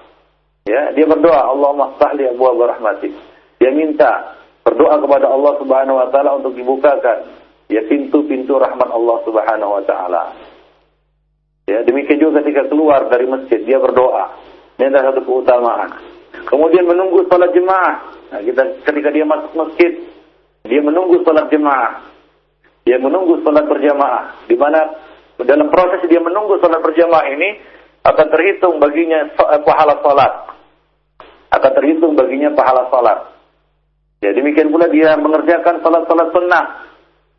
Ya, 0.69 0.93
dia 0.93 1.07
berdoa, 1.09 1.49
Allahumma 1.49 1.97
sahli 1.97 2.29
abwaab 2.29 2.77
rahmatik. 2.77 3.15
Dia 3.57 3.73
minta 3.73 4.37
berdoa 4.67 5.01
kepada 5.01 5.33
Allah 5.33 5.53
Subhanahu 5.63 5.97
wa 5.97 6.09
taala 6.13 6.43
untuk 6.43 6.53
dibukakan 6.59 7.33
ya 7.71 7.87
pintu-pintu 7.87 8.59
rahmat 8.59 8.91
Allah 8.91 9.17
Subhanahu 9.25 9.81
wa 9.81 9.83
taala. 9.87 10.23
Ya, 11.67 11.83
demikian 11.83 12.23
juga 12.23 12.43
ketika 12.43 12.67
keluar 12.71 13.07
dari 13.11 13.27
masjid 13.27 13.63
dia 13.63 13.79
berdoa. 13.79 14.39
Ini 14.77 14.93
adalah 14.93 15.15
satu 15.15 15.23
keutamaan. 15.25 15.91
Kemudian 16.47 16.85
menunggu 16.85 17.25
salat 17.27 17.51
jemaah. 17.57 18.16
Nah, 18.33 18.41
kita 18.43 18.63
ketika 18.83 19.09
dia 19.15 19.25
masuk 19.27 19.53
masjid, 19.55 19.93
dia 20.67 20.81
menunggu 20.83 21.23
salat 21.23 21.47
jemaah. 21.51 22.11
Dia 22.83 22.99
menunggu 22.99 23.43
salat 23.43 23.67
berjamaah. 23.67 24.47
Di 24.51 24.57
mana 24.59 24.81
dalam 25.43 25.71
proses 25.71 26.07
dia 26.11 26.19
menunggu 26.19 26.59
salat 26.59 26.83
berjamaah 26.83 27.27
ini 27.31 27.49
akan 28.07 28.27
terhitung 28.31 28.79
baginya 28.83 29.31
eh, 29.31 29.63
pahala 29.63 29.99
salat. 30.03 30.33
Akan 31.55 31.73
terhitung 31.79 32.19
baginya 32.19 32.51
pahala 32.55 32.91
salat. 32.91 33.37
Ya, 34.25 34.33
demikian 34.33 34.73
pula 34.73 34.89
dia 34.89 35.13
mengerjakan 35.21 35.85
salat-salat 35.85 36.33
sunnah 36.33 36.65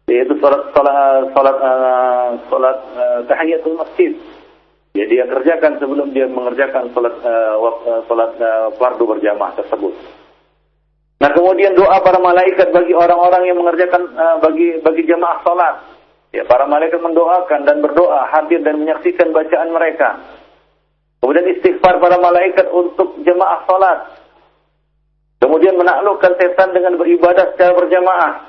yaitu 0.08 0.40
salat 0.40 0.72
salat 0.72 1.36
salat 1.36 1.58
uh, 1.60 2.30
salat 2.48 2.78
uh, 2.96 3.20
tahiyatul 3.28 3.76
masjid. 3.76 4.16
Ya, 4.96 5.04
dia 5.04 5.28
kerjakan 5.28 5.84
sebelum 5.84 6.16
dia 6.16 6.32
mengerjakan 6.32 6.96
salat 6.96 7.12
uh, 7.28 7.60
salat 8.08 8.32
uh, 8.40 8.72
fardu 8.80 9.04
berjamaah 9.04 9.52
tersebut. 9.60 9.92
Nah, 11.28 11.36
kemudian 11.36 11.76
doa 11.76 12.00
para 12.00 12.24
malaikat 12.24 12.72
bagi 12.72 12.96
orang-orang 12.96 13.52
yang 13.52 13.60
mengerjakan 13.60 14.16
uh, 14.16 14.40
bagi 14.40 14.80
bagi 14.80 15.04
jamaah 15.04 15.44
salat. 15.44 15.76
Ya, 16.32 16.48
para 16.48 16.64
malaikat 16.64 17.04
mendoakan 17.04 17.68
dan 17.68 17.84
berdoa, 17.84 18.32
hadir 18.32 18.64
dan 18.64 18.80
menyaksikan 18.80 19.36
bacaan 19.36 19.76
mereka. 19.76 20.24
Kemudian 21.20 21.52
istighfar 21.52 22.00
para 22.00 22.16
malaikat 22.16 22.72
untuk 22.72 23.20
jemaah 23.28 23.60
salat. 23.68 24.24
Kemudian 25.44 25.76
menaklukkan 25.76 26.32
setan 26.40 26.72
dengan 26.72 26.96
beribadah 26.96 27.52
secara 27.52 27.76
berjamaah. 27.76 28.48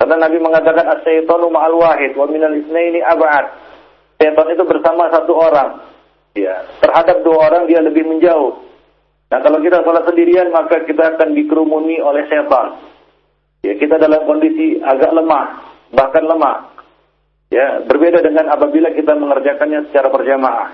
Karena 0.00 0.16
Nabi 0.16 0.40
mengatakan 0.40 0.96
as-syaitanu 0.96 1.52
ma'al 1.52 1.76
wahid 1.76 2.16
wa 2.16 2.24
minal 2.24 2.56
isnaini 2.56 3.04
ab'ad. 3.04 3.52
Setan 4.16 4.48
itu 4.48 4.64
bersama 4.64 5.12
satu 5.12 5.36
orang. 5.36 5.92
Ya, 6.40 6.56
terhadap 6.80 7.20
dua 7.20 7.52
orang 7.52 7.68
dia 7.68 7.84
lebih 7.84 8.08
menjauh. 8.08 8.71
Nah, 9.32 9.40
kalau 9.40 9.64
kita 9.64 9.80
salat 9.80 10.04
sendirian 10.04 10.52
maka 10.52 10.84
kita 10.84 11.16
akan 11.16 11.32
dikerumuni 11.32 12.04
oleh 12.04 12.28
setan. 12.28 12.84
Ya, 13.64 13.80
kita 13.80 13.96
dalam 13.96 14.28
kondisi 14.28 14.76
agak 14.84 15.08
lemah, 15.08 15.72
bahkan 15.96 16.28
lemah. 16.28 16.68
Ya, 17.48 17.80
berbeda 17.88 18.20
dengan 18.20 18.52
apabila 18.52 18.92
kita 18.92 19.16
mengerjakannya 19.16 19.88
secara 19.88 20.12
berjamaah. 20.12 20.68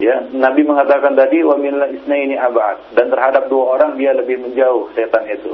Ya, 0.00 0.24
Nabi 0.32 0.64
mengatakan 0.64 1.12
tadi 1.12 1.44
wa 1.44 1.60
min 1.60 1.76
isnaini 2.00 2.40
abad 2.40 2.96
dan 2.96 3.12
terhadap 3.12 3.52
dua 3.52 3.76
orang 3.76 4.00
dia 4.00 4.16
lebih 4.16 4.40
menjauh 4.40 4.88
setan 4.96 5.28
itu. 5.28 5.52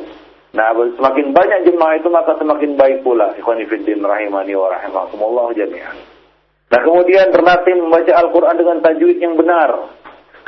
Nah, 0.54 0.70
semakin 0.74 1.34
banyak 1.34 1.66
jemaah 1.66 1.98
itu 1.98 2.08
maka 2.14 2.38
semakin 2.38 2.78
baik 2.78 3.02
pula. 3.02 3.34
Ikhwani 3.38 3.66
fiddin 3.66 4.06
rahimani 4.06 4.54
wa 4.54 4.70
rahimakumullah. 4.70 5.50
Nah, 6.70 6.80
kemudian 6.86 7.34
berlatih 7.34 7.74
membaca 7.74 8.12
Al-Qur'an 8.14 8.54
dengan 8.54 8.78
tajwid 8.78 9.18
yang 9.18 9.34
benar. 9.34 9.98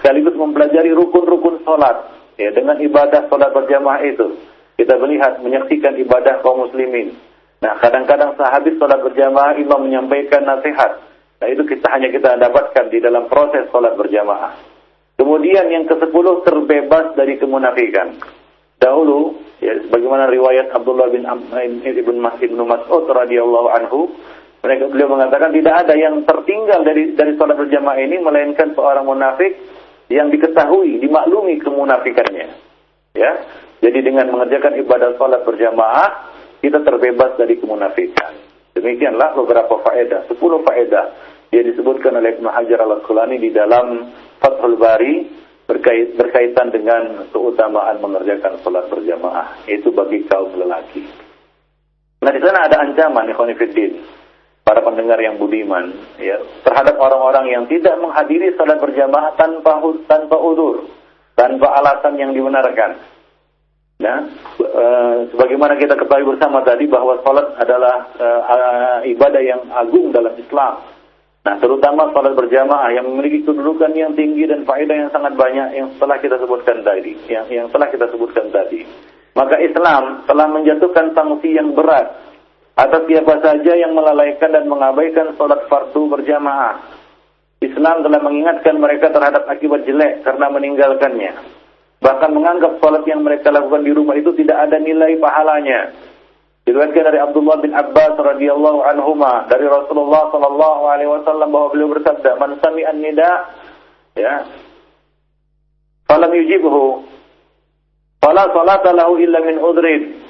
Sekaligus 0.03 0.35
mempelajari 0.35 0.91
rukun-rukun 0.91 1.63
salat 1.63 2.11
ya 2.35 2.51
dengan 2.51 2.83
ibadah 2.83 3.31
salat 3.31 3.55
berjamaah 3.55 4.03
itu. 4.03 4.35
Kita 4.75 4.99
melihat 4.99 5.39
menyaksikan 5.39 5.95
ibadah 5.95 6.43
kaum 6.43 6.67
muslimin 6.67 7.15
Nah, 7.63 7.79
kadang-kadang 7.79 8.35
sahabat 8.35 8.75
sholat 8.75 8.99
berjamaah, 9.07 9.55
imam 9.55 9.87
menyampaikan 9.87 10.43
nasihat. 10.43 10.99
Nah, 11.39 11.47
itu 11.47 11.63
kita 11.63 11.95
hanya 11.95 12.11
kita 12.11 12.35
dapatkan 12.35 12.91
di 12.91 12.99
dalam 12.99 13.31
proses 13.31 13.71
sholat 13.71 13.95
berjamaah. 13.95 14.59
Kemudian 15.15 15.71
yang 15.71 15.87
ke-10 15.87 16.27
terbebas 16.43 17.15
dari 17.15 17.39
kemunafikan. 17.39 18.19
Dahulu, 18.83 19.39
ya, 19.63 19.79
bagaimana 19.87 20.27
riwayat 20.27 20.75
Abdullah 20.75 21.07
bin 21.15 21.23
Ibn 21.23 22.19
Ibn 22.35 22.59
Mas'ud 22.67 23.07
radhiyallahu 23.07 23.69
anhu, 23.79 24.11
mereka 24.67 24.91
beliau 24.91 25.15
mengatakan 25.15 25.55
tidak 25.55 25.87
ada 25.87 25.95
yang 25.95 26.27
tertinggal 26.27 26.83
dari 26.83 27.15
dari 27.15 27.39
sholat 27.39 27.63
berjamaah 27.63 27.99
ini 28.03 28.19
melainkan 28.19 28.75
seorang 28.75 29.07
munafik 29.07 29.55
yang 30.11 30.33
diketahui, 30.33 30.99
dimaklumi 30.99 31.61
kemunafikannya. 31.61 32.49
Ya, 33.13 33.33
jadi 33.85 33.99
dengan 34.01 34.33
mengerjakan 34.33 34.79
ibadah 34.81 35.15
sholat 35.21 35.45
berjamaah, 35.45 36.33
kita 36.65 36.81
terbebas 36.81 37.37
dari 37.37 37.59
kemunafikan. 37.61 38.33
Demikianlah 38.73 39.37
beberapa 39.37 39.83
faedah, 39.85 40.25
10 40.33 40.39
faedah 40.39 41.07
yang 41.53 41.69
disebutkan 41.69 42.17
oleh 42.17 42.41
Ibnu 42.41 42.49
Hajar 42.49 42.81
al-Asqalani 42.81 43.37
di 43.37 43.53
dalam 43.53 44.09
Fathul 44.41 44.81
Bari 44.81 45.29
berkait, 45.69 46.17
berkaitan 46.17 46.73
dengan 46.73 47.29
keutamaan 47.29 48.01
mengerjakan 48.01 48.65
salat 48.65 48.89
berjamaah 48.89 49.61
itu 49.69 49.93
bagi 49.93 50.25
kaum 50.25 50.57
lelaki. 50.57 51.05
Nah 52.23 52.31
di 52.33 52.41
sana 52.41 52.71
ada 52.71 52.77
ancaman 52.87 53.29
ikhwanifiddin 53.35 54.22
para 54.73 54.89
pendengar 54.89 55.21
yang 55.21 55.37
budiman 55.37 55.93
ya 56.17 56.41
terhadap 56.65 56.97
orang-orang 56.97 57.53
yang 57.53 57.65
tidak 57.69 57.93
menghadiri 58.01 58.57
salat 58.57 58.81
berjamaah 58.81 59.37
tanpa 59.37 59.85
tanpa 60.09 60.33
udur, 60.41 60.89
tanpa 61.37 61.77
alasan 61.77 62.17
yang 62.17 62.33
dibenarkan. 62.33 62.97
Ya, 64.01 64.25
e, 64.57 64.85
sebagaimana 65.29 65.77
kita 65.77 65.93
ketahui 65.93 66.25
bersama 66.25 66.65
tadi 66.65 66.89
bahwa 66.89 67.21
salat 67.21 67.53
adalah 67.61 67.97
e, 68.17 68.27
ibadah 69.13 69.43
yang 69.45 69.61
agung 69.77 70.09
dalam 70.09 70.33
Islam. 70.41 70.81
Nah, 71.45 71.55
terutama 71.61 72.09
salat 72.17 72.33
berjamaah 72.33 72.97
yang 72.97 73.13
memiliki 73.13 73.45
kedudukan 73.45 73.93
yang 73.93 74.17
tinggi 74.17 74.49
dan 74.49 74.65
faedah 74.65 74.97
yang 75.07 75.11
sangat 75.13 75.37
banyak 75.37 75.69
yang 75.77 75.93
telah 76.01 76.17
kita 76.17 76.41
sebutkan 76.41 76.81
tadi, 76.81 77.13
yang 77.29 77.45
yang 77.53 77.69
telah 77.69 77.93
kita 77.93 78.09
sebutkan 78.09 78.49
tadi. 78.49 78.89
Maka 79.37 79.61
Islam 79.61 80.25
telah 80.25 80.49
menjatuhkan 80.49 81.13
sanksi 81.13 81.61
yang 81.61 81.77
berat 81.77 82.32
atas 82.83 83.03
siapa 83.07 83.35
saja 83.39 83.73
yang 83.79 83.95
melalaikan 83.95 84.51
dan 84.51 84.67
mengabaikan 84.67 85.39
salat 85.39 85.63
fardu 85.71 86.11
berjamaah. 86.11 86.99
Islam 87.63 88.03
telah 88.03 88.19
mengingatkan 88.19 88.75
mereka 88.75 89.15
terhadap 89.15 89.47
akibat 89.47 89.87
jelek 89.87 90.27
karena 90.27 90.51
meninggalkannya 90.51 91.63
bahkan 92.03 92.35
menganggap 92.35 92.83
salat 92.83 93.07
yang 93.07 93.23
mereka 93.23 93.55
lakukan 93.55 93.87
di 93.87 93.95
rumah 93.95 94.19
itu 94.19 94.35
tidak 94.35 94.69
ada 94.69 94.77
nilai 94.83 95.15
pahalanya. 95.23 95.95
Diriwayatkan 96.63 97.11
dari 97.11 97.19
Abdullah 97.19 97.59
bin 97.63 97.75
Abbas 97.75 98.15
radhiyallahu 98.19 98.87
anhuma 98.87 99.47
dari 99.51 99.67
Rasulullah 99.67 100.31
sallallahu 100.31 100.83
alaihi 100.91 101.11
wasallam 101.11 101.49
bahwa 101.51 101.75
beliau 101.75 101.91
bersabda, 101.95 102.39
"Man 102.39 102.59
sami'an 102.63 102.99
nida 103.03 103.33
ya 104.19 104.47
falam 106.07 106.31
yujibhu 106.31 107.03
fala 108.23 108.47
salata 108.51 108.95
lahu 108.95 109.19
illa 109.19 109.43
min 109.43 109.59
udrin." 109.59 110.22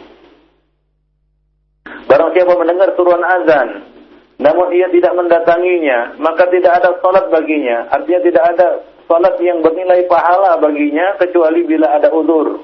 Barang 2.12 2.36
siapa 2.36 2.52
mendengar 2.60 2.92
turuan 2.92 3.24
azan 3.24 3.88
namun 4.42 4.74
ia 4.74 4.90
tidak 4.90 5.14
mendatanginya, 5.14 6.18
maka 6.18 6.50
tidak 6.50 6.82
ada 6.82 6.98
salat 6.98 7.30
baginya. 7.30 7.86
Artinya 7.94 8.20
tidak 8.26 8.44
ada 8.50 8.66
salat 9.06 9.38
yang 9.38 9.62
bernilai 9.62 10.02
pahala 10.10 10.58
baginya 10.58 11.14
kecuali 11.22 11.62
bila 11.62 11.94
ada 11.94 12.10
udur. 12.10 12.58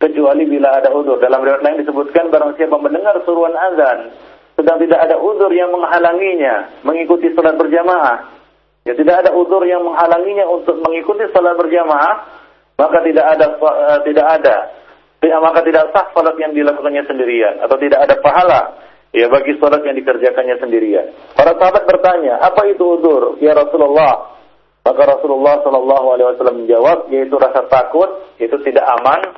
Kecuali 0.00 0.48
bila 0.48 0.80
ada 0.80 0.88
udur. 0.96 1.20
Dalam 1.20 1.44
riwayat 1.44 1.60
lain 1.60 1.84
disebutkan 1.84 2.32
barang 2.32 2.56
siapa 2.56 2.76
mendengar 2.80 3.20
suruhan 3.28 3.52
azan 3.52 4.16
sedang 4.56 4.78
tidak 4.80 5.00
ada 5.10 5.18
udur 5.20 5.50
yang 5.52 5.68
menghalanginya 5.74 6.80
mengikuti 6.88 7.28
salat 7.36 7.60
berjamaah. 7.60 8.32
Ya 8.88 8.96
tidak 8.96 9.28
ada 9.28 9.30
udur 9.36 9.60
yang 9.68 9.84
menghalanginya 9.84 10.48
untuk 10.48 10.80
mengikuti 10.80 11.28
salat 11.36 11.52
berjamaah, 11.60 12.14
maka 12.80 12.98
tidak 13.04 13.26
ada 13.28 13.46
uh, 13.60 13.98
tidak 14.08 14.26
ada 14.40 14.56
tidak, 15.24 15.40
maka 15.40 15.60
tidak 15.64 15.88
sah 15.96 16.12
salat 16.12 16.36
yang 16.36 16.52
dilakukannya 16.52 17.08
sendirian 17.08 17.64
atau 17.64 17.80
tidak 17.80 18.04
ada 18.04 18.20
pahala 18.20 18.60
ya 19.16 19.32
bagi 19.32 19.56
salat 19.56 19.80
yang 19.88 19.96
dikerjakannya 19.96 20.60
sendirian. 20.60 21.06
Para 21.32 21.56
sahabat 21.56 21.88
bertanya, 21.88 22.44
"Apa 22.44 22.68
itu 22.68 23.00
udur?" 23.00 23.40
Ya 23.40 23.56
Rasulullah, 23.56 24.36
maka 24.84 25.02
Rasulullah 25.16 25.64
Shallallahu 25.64 26.06
Alaihi 26.12 26.28
Wasallam 26.36 26.56
menjawab, 26.60 27.08
yaitu 27.08 27.40
rasa 27.40 27.64
takut, 27.72 28.36
itu 28.36 28.52
tidak 28.68 28.84
aman 29.00 29.32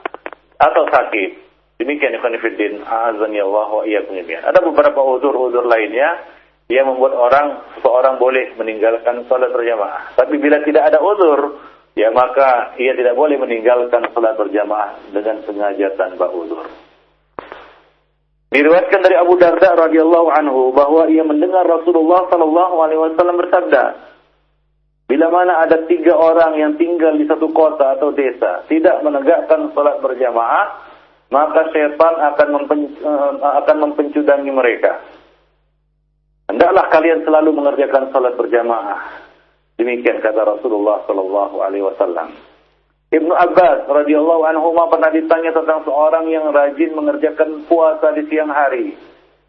atau 0.59 0.83
sakit. 0.91 1.47
Demikian 1.77 2.19
Ikhwanifiddin, 2.19 2.83
azani 2.83 3.39
Allah 3.39 3.69
wa 3.69 3.85
Ada 3.85 4.59
beberapa 4.65 5.01
udur-udur 5.07 5.69
lainnya 5.69 6.35
yang 6.67 6.91
membuat 6.91 7.15
orang 7.15 7.47
seorang 7.79 8.19
boleh 8.19 8.59
meninggalkan 8.59 9.23
sholat 9.31 9.55
berjamaah. 9.55 10.19
Tapi 10.19 10.35
bila 10.43 10.67
tidak 10.67 10.91
ada 10.91 10.99
udur, 10.99 11.63
ya 11.97 12.13
maka 12.13 12.77
ia 12.77 12.93
tidak 12.93 13.17
boleh 13.17 13.41
meninggalkan 13.41 14.07
sholat 14.13 14.37
berjamaah 14.37 15.01
dengan 15.11 15.41
sengaja 15.49 15.97
tanpa 15.97 16.29
udur. 16.31 16.69
Diriwayatkan 18.53 19.01
dari 19.03 19.17
Abu 19.19 19.35
Darda 19.41 19.75
radhiyallahu 19.75 20.29
anhu 20.31 20.71
bahwa 20.71 21.11
ia 21.11 21.27
mendengar 21.27 21.67
Rasulullah 21.67 22.31
sallallahu 22.31 22.77
alaihi 22.79 23.01
wasallam 23.03 23.37
bersabda, 23.43 23.85
Bila 25.07 25.31
mana 25.31 25.63
ada 25.63 25.87
tiga 25.87 26.19
orang 26.19 26.59
yang 26.59 26.73
tinggal 26.75 27.15
di 27.15 27.31
satu 27.31 27.55
kota 27.55 27.95
atau 27.95 28.11
desa 28.11 28.67
tidak 28.67 29.07
menegakkan 29.07 29.71
sholat 29.71 30.03
berjamaah, 30.03 30.83
maka 31.31 31.71
setan 31.71 32.15
akan, 32.35 32.49
mempen, 32.51 32.81
eh, 32.99 33.33
akan 33.39 33.77
mempencudangi 33.87 34.51
mereka. 34.51 34.99
Hendaklah 36.51 36.91
kalian 36.91 37.23
selalu 37.23 37.55
mengerjakan 37.55 38.11
sholat 38.11 38.35
berjamaah. 38.35 39.26
Demikian 39.77 40.25
kata 40.25 40.41
Rasulullah 40.45 41.05
Sallallahu 41.05 41.57
Alaihi 41.61 41.85
Wasallam. 41.85 42.33
Ibnu 43.13 43.33
Abbas 43.33 43.87
radhiyallahu 43.87 44.43
anhu 44.51 44.75
pernah 44.91 45.11
ditanya 45.15 45.55
tentang 45.55 45.87
seorang 45.87 46.27
yang 46.27 46.51
rajin 46.51 46.91
mengerjakan 46.97 47.65
puasa 47.71 48.11
di 48.19 48.27
siang 48.27 48.51
hari 48.51 48.99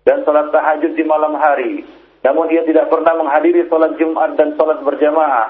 dan 0.05 0.21
sholat 0.21 0.53
tahajud 0.53 0.93
di 0.93 1.03
malam 1.03 1.33
hari 1.35 1.81
namun 2.27 2.49
ia 2.49 2.59
tidak 2.65 2.89
pernah 2.89 3.13
menghadiri 3.15 3.71
sholat 3.71 3.95
Jumat 3.95 4.35
dan 4.35 4.57
sholat 4.57 4.81
berjamaah, 4.81 5.47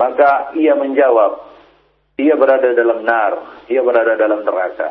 maka 0.00 0.50
ia 0.56 0.72
menjawab, 0.74 1.44
ia 2.18 2.34
berada 2.34 2.72
dalam 2.72 3.04
nar, 3.04 3.62
ia 3.70 3.78
berada 3.84 4.16
dalam 4.16 4.42
neraka. 4.42 4.90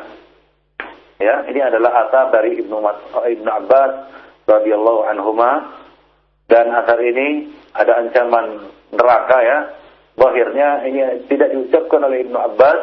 Ya, 1.20 1.44
ini 1.48 1.60
adalah 1.60 2.08
asar 2.08 2.32
dari 2.32 2.60
Ibnu 2.60 2.76
Ibnu 3.12 3.50
Abbas 3.52 3.92
radhiyallahu 4.48 5.12
anhuma 5.12 5.76
dan 6.48 6.72
asar 6.72 7.00
ini 7.04 7.52
ada 7.76 8.00
ancaman 8.00 8.72
neraka 8.94 9.38
ya. 9.42 9.58
Akhirnya 10.16 10.84
ini 10.88 11.28
tidak 11.28 11.52
diucapkan 11.52 12.00
oleh 12.08 12.24
Ibnu 12.24 12.38
Abbas 12.40 12.78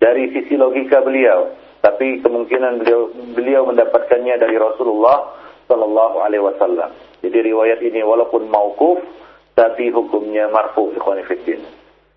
dari 0.00 0.32
sisi 0.32 0.56
logika 0.56 1.04
beliau, 1.04 1.52
tapi 1.84 2.24
kemungkinan 2.24 2.80
beliau 2.80 3.12
beliau 3.36 3.62
mendapatkannya 3.68 4.40
dari 4.40 4.56
Rasulullah 4.56 5.36
sallallahu 5.68 6.16
alaihi 6.24 6.42
wasallam. 6.42 6.90
Jadi 7.20 7.38
riwayat 7.52 7.84
ini 7.84 8.00
walaupun 8.00 8.48
mauquf 8.48 9.04
tapi 9.52 9.92
hukumnya 9.92 10.48
marfu 10.48 10.96
ikhwan 10.96 11.20
fillah. 11.28 11.72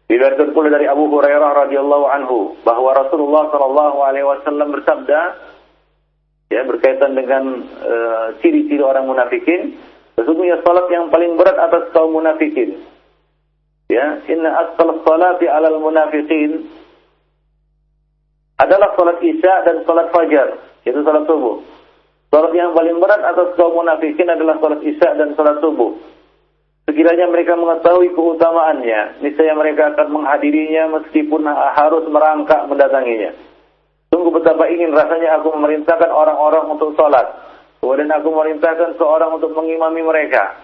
Diriwayatkan 0.06 0.54
pula 0.56 0.72
dari 0.72 0.88
Abu 0.88 1.12
Hurairah 1.12 1.68
radhiyallahu 1.68 2.06
anhu 2.08 2.38
bahwa 2.64 2.96
Rasulullah 2.96 3.52
sallallahu 3.52 3.98
alaihi 4.08 4.28
wasallam 4.28 4.72
bersabda 4.72 5.20
ya 6.48 6.62
berkaitan 6.64 7.12
dengan 7.12 7.44
eh, 7.66 8.28
ciri-ciri 8.40 8.86
orang 8.86 9.10
munafikin 9.10 9.76
Sesungguhnya 10.16 10.64
salat 10.64 10.88
yang 10.88 11.12
paling 11.12 11.36
berat 11.36 11.60
atas 11.60 11.92
kaum 11.92 12.16
munafikin. 12.16 12.80
Ya, 13.86 14.26
inna 14.26 14.50
asqal 14.66 15.06
salati 15.06 15.46
'alal 15.46 15.78
munafiqin 15.78 16.66
adalah 18.58 18.96
salat 18.96 19.20
Isya 19.22 19.68
dan 19.68 19.84
salat 19.84 20.10
Fajar, 20.10 20.58
yaitu 20.88 21.04
salat 21.04 21.28
subuh. 21.28 21.62
Salat 22.34 22.52
yang 22.56 22.74
paling 22.74 22.98
berat 22.98 23.22
atas 23.22 23.54
kaum 23.60 23.78
munafikin 23.78 24.32
adalah 24.32 24.58
salat 24.58 24.82
Isya 24.82 25.20
dan 25.20 25.38
salat 25.38 25.60
subuh. 25.62 25.94
Sekiranya 26.86 27.28
mereka 27.30 27.58
mengetahui 27.58 28.14
keutamaannya, 28.14 29.22
niscaya 29.26 29.58
mereka 29.58 29.94
akan 29.94 30.08
menghadirinya 30.22 31.02
meskipun 31.02 31.46
harus 31.50 32.06
merangkak 32.08 32.70
mendatanginya. 32.70 33.34
Tunggu 34.14 34.30
betapa 34.32 34.70
ingin 34.70 34.94
rasanya 34.94 35.42
aku 35.42 35.50
memerintahkan 35.58 36.08
orang-orang 36.14 36.72
untuk 36.72 36.94
sholat. 36.94 37.26
Kemudian 37.82 38.10
aku 38.14 38.32
memerintahkan 38.32 38.98
seorang 39.02 39.34
untuk 39.36 39.52
mengimami 39.58 40.02
mereka. 40.06 40.56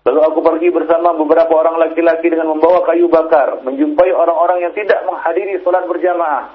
Lalu 0.00 0.20
aku 0.24 0.40
pergi 0.40 0.72
bersama 0.72 1.12
beberapa 1.12 1.52
orang 1.60 1.76
laki-laki 1.76 2.32
dengan 2.32 2.56
membawa 2.56 2.80
kayu 2.88 3.12
bakar, 3.12 3.60
menjumpai 3.60 4.08
orang-orang 4.16 4.64
yang 4.64 4.72
tidak 4.72 5.04
menghadiri 5.04 5.60
sholat 5.60 5.84
berjamaah. 5.84 6.48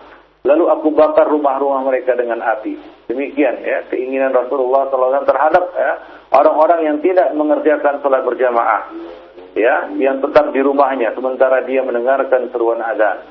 Lalu 0.45 0.65
aku 0.69 0.93
bakar 0.93 1.29
rumah-rumah 1.29 1.85
mereka 1.85 2.17
dengan 2.17 2.41
api. 2.41 2.77
Demikian 3.09 3.61
ya 3.61 3.85
keinginan 3.89 4.33
Rasulullah 4.33 4.89
SAW 4.89 5.25
terhadap 5.25 5.63
ya, 5.73 5.91
orang-orang 6.33 6.79
yang 6.89 6.97
tidak 7.05 7.33
mengerjakan 7.37 8.01
sholat 8.01 8.25
berjamaah. 8.25 8.89
Ya, 9.55 9.87
yang 9.95 10.19
tetap 10.19 10.51
di 10.51 10.59
rumahnya 10.59 11.15
sementara 11.15 11.63
dia 11.63 11.85
mendengarkan 11.85 12.49
seruan 12.49 12.81
azan. 12.81 13.29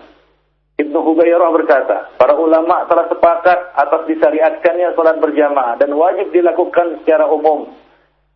Ibnu 0.74 0.98
Hubairah 1.06 1.54
berkata, 1.54 2.18
para 2.18 2.34
ulama 2.34 2.82
telah 2.90 3.06
sepakat 3.06 3.58
atas 3.78 4.02
disyariatkannya 4.10 4.94
sholat 4.98 5.22
berjamaah 5.22 5.78
dan 5.78 5.94
wajib 5.94 6.34
dilakukan 6.34 7.02
secara 7.02 7.30
umum. 7.30 7.70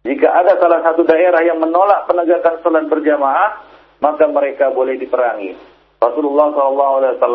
Jika 0.08 0.24
ada 0.24 0.56
salah 0.56 0.80
satu 0.80 1.04
daerah 1.04 1.44
yang 1.44 1.60
menolak 1.60 2.08
penegakan 2.08 2.64
sholat 2.64 2.88
berjamaah, 2.88 3.60
maka 4.00 4.24
mereka 4.24 4.72
boleh 4.72 4.96
diperangi. 4.96 5.52
Rasulullah 6.00 6.48
SAW 6.48 7.28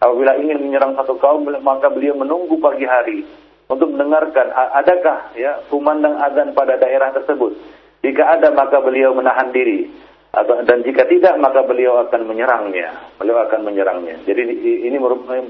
apabila 0.00 0.32
ingin 0.40 0.64
menyerang 0.64 0.96
satu 0.96 1.20
kaum, 1.20 1.44
maka 1.60 1.92
beliau 1.92 2.16
menunggu 2.16 2.56
pagi 2.56 2.88
hari 2.88 3.28
untuk 3.68 3.92
mendengarkan 3.92 4.48
adakah 4.80 5.28
ya 5.36 5.60
kumandang 5.68 6.16
azan 6.24 6.56
pada 6.56 6.80
daerah 6.80 7.12
tersebut. 7.12 7.52
Jika 8.00 8.40
ada 8.40 8.48
maka 8.48 8.80
beliau 8.80 9.12
menahan 9.12 9.52
diri 9.52 9.92
dan 10.40 10.80
jika 10.86 11.04
tidak 11.04 11.36
maka 11.36 11.66
beliau 11.68 12.00
akan 12.06 12.24
menyerangnya. 12.24 13.12
Beliau 13.20 13.44
akan 13.44 13.60
menyerangnya. 13.60 14.24
Jadi 14.24 14.56
ini 14.88 14.96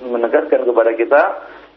menegaskan 0.03 0.67
kepada 0.67 0.99
kita 0.99 1.23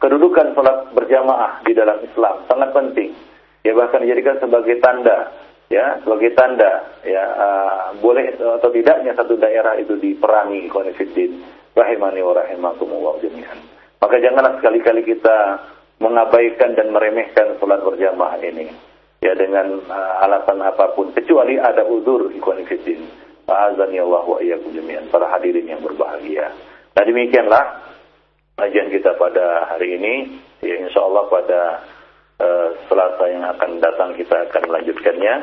kedudukan 0.01 0.57
salat 0.57 0.89
berjamaah 0.97 1.61
di 1.61 1.77
dalam 1.77 2.01
Islam 2.01 2.41
sangat 2.49 2.73
penting. 2.73 3.32
Ya 3.63 3.71
bahkan 3.71 4.03
dijadikan 4.03 4.43
sebagai 4.43 4.79
tanda 4.83 5.31
ya 5.71 5.97
sebagai 6.03 6.35
tanda 6.35 6.83
ya 7.07 7.23
uh, 7.23 7.85
boleh 8.03 8.35
atau 8.35 8.69
tidaknya 8.69 9.15
satu 9.15 9.39
daerah 9.39 9.79
itu 9.79 9.95
diperangi 9.95 10.67
konfidin 10.67 11.39
rahimani 11.71 12.19
wa 12.19 12.33
rahimakumullah 12.37 13.23
jami'an. 13.23 13.59
Maka 14.03 14.19
janganlah 14.19 14.59
sekali-kali 14.59 15.07
kita 15.07 15.63
mengabaikan 16.03 16.75
dan 16.75 16.91
meremehkan 16.91 17.55
salat 17.57 17.79
berjamaah 17.87 18.35
ini 18.43 18.67
ya 19.23 19.31
dengan 19.39 19.79
uh, 19.87 20.25
alasan 20.27 20.59
apa 20.59 20.91
pun 20.91 21.15
kecuali 21.15 21.55
ada 21.55 21.87
uzur 21.87 22.27
fillah. 22.29 23.23
Azani 23.43 23.99
Allah 23.99 24.23
wa 24.23 24.39
iyyakum 24.39 24.71
jami'an 24.71 25.07
para 25.11 25.27
hadirin 25.31 25.67
yang 25.67 25.83
berbahagia. 25.83 26.51
Nah 26.95 27.03
demikianlah 27.03 27.63
kajian 28.55 28.87
kita 28.91 29.15
pada 29.19 29.71
hari 29.71 29.99
ini. 29.99 30.13
Ya 30.63 30.79
insya 30.79 31.03
Allah 31.03 31.27
pada 31.27 31.59
uh, 32.39 32.69
Selasa 32.89 33.25
yang 33.29 33.45
akan 33.45 33.81
datang 33.83 34.15
kita 34.17 34.49
akan 34.49 34.61
melanjutkannya. 34.69 35.35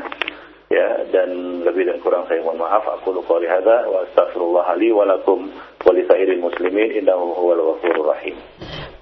Ya 0.70 1.02
dan 1.10 1.30
lebih 1.66 1.82
dan 1.82 1.98
kurang 1.98 2.30
saya 2.30 2.38
mohon 2.46 2.62
maaf. 2.62 2.86
Aku 3.02 3.10
lupa 3.10 3.42
hadza 3.42 3.90
wa 3.90 4.06
astaghfirullah 4.06 4.70
li 4.78 4.94
wa 4.94 5.02
lakum 5.02 5.50
wa 5.82 5.90
li 5.90 6.06
muslimin 6.38 6.94
innahu 6.94 7.34
huwal 7.34 7.74
ghafurur 7.74 8.14
rahim. 8.14 8.38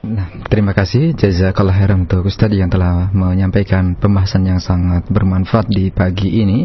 Nah, 0.08 0.48
terima 0.48 0.72
kasih 0.72 1.12
jazakallah 1.12 1.76
khairan 1.76 2.08
untuk 2.08 2.24
Ustaz 2.24 2.48
yang 2.56 2.72
telah 2.72 3.12
menyampaikan 3.12 3.92
pembahasan 4.00 4.48
yang 4.48 4.56
sangat 4.56 5.04
bermanfaat 5.12 5.68
di 5.68 5.92
pagi 5.92 6.40
ini 6.40 6.64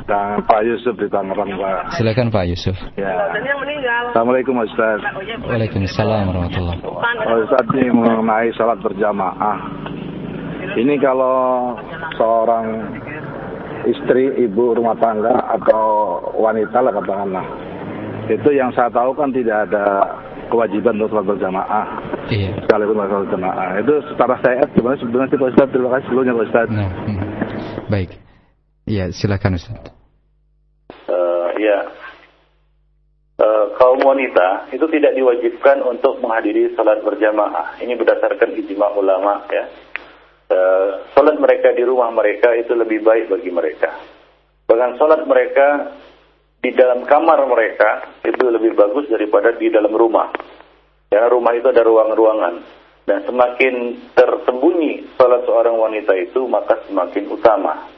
Pak 0.48 0.64
Yusuf 0.64 0.96
di 0.96 1.12
Tangerang, 1.12 1.60
Pak. 1.60 2.00
Silakan 2.00 2.32
Pak 2.32 2.48
Yusuf. 2.48 2.72
Ya. 2.96 3.28
Assalamualaikum 4.12 4.60
Ustaz. 4.64 5.00
Waalaikumsalam 5.48 6.28
warahmatullah. 6.32 6.76
Ustaz, 6.80 7.64
ini 7.82 7.90
mengenai 7.90 8.54
sholat 8.54 8.78
berjamaah. 8.78 9.58
Ini 10.78 10.94
kalau 11.02 11.74
seorang 12.14 12.66
istri, 13.90 14.30
ibu 14.46 14.78
rumah 14.78 14.94
tangga 15.02 15.34
atau 15.58 16.18
wanita 16.38 16.78
lah 16.78 16.94
katakanlah. 16.94 17.46
Itu 18.30 18.54
yang 18.54 18.70
saya 18.78 18.86
tahu 18.94 19.18
kan 19.18 19.34
tidak 19.34 19.66
ada 19.66 20.06
kewajiban 20.46 21.02
untuk 21.02 21.18
sholat 21.18 21.26
berjamaah. 21.26 21.86
Iya. 22.30 22.62
Sekalipun 22.62 23.02
sholat 23.02 23.22
berjamaah. 23.26 23.68
Itu 23.82 23.94
secara 24.14 24.34
saya 24.46 24.62
gimana 24.70 24.96
sebetulnya 25.02 25.26
sih 25.26 25.38
Pak 25.42 25.50
Ustaz? 25.50 25.68
Terima 25.74 25.90
kasih 25.90 26.06
sebelumnya 26.06 26.38
Pak 26.38 26.46
Ustaz. 26.46 26.66
Nah, 26.70 26.90
hmm. 27.10 27.20
Baik. 27.90 28.10
Iya, 28.86 29.04
silakan 29.10 29.58
Ustaz. 29.58 29.78
Uh, 31.10 31.50
ya, 31.58 31.78
Eh, 33.32 33.66
kaum 33.80 33.96
wanita 34.04 34.68
itu 34.76 34.84
tidak 34.92 35.16
diwajibkan 35.16 35.80
untuk 35.88 36.20
menghadiri 36.20 36.76
salat 36.76 37.00
berjamaah. 37.00 37.80
Ini 37.80 37.96
berdasarkan 37.96 38.52
ijma 38.60 38.92
ulama 38.92 39.48
ya. 39.48 39.64
E, 40.52 40.58
salat 41.16 41.40
mereka 41.40 41.72
di 41.72 41.80
rumah 41.80 42.12
mereka 42.12 42.52
itu 42.52 42.76
lebih 42.76 43.00
baik 43.00 43.32
bagi 43.32 43.48
mereka. 43.48 43.88
Bahkan 44.68 45.00
salat 45.00 45.24
mereka 45.24 45.96
di 46.60 46.76
dalam 46.76 47.08
kamar 47.08 47.40
mereka 47.48 48.20
itu 48.20 48.44
lebih 48.52 48.76
bagus 48.76 49.08
daripada 49.08 49.56
di 49.56 49.72
dalam 49.72 49.96
rumah. 49.96 50.28
Ya, 51.08 51.24
rumah 51.32 51.56
itu 51.56 51.72
ada 51.72 51.88
ruang-ruangan 51.88 52.60
dan 53.08 53.24
semakin 53.24 54.06
tersembunyi 54.12 55.16
salat 55.16 55.40
seorang 55.48 55.80
wanita 55.80 56.12
itu 56.20 56.44
maka 56.46 56.84
semakin 56.84 57.32
utama. 57.32 57.88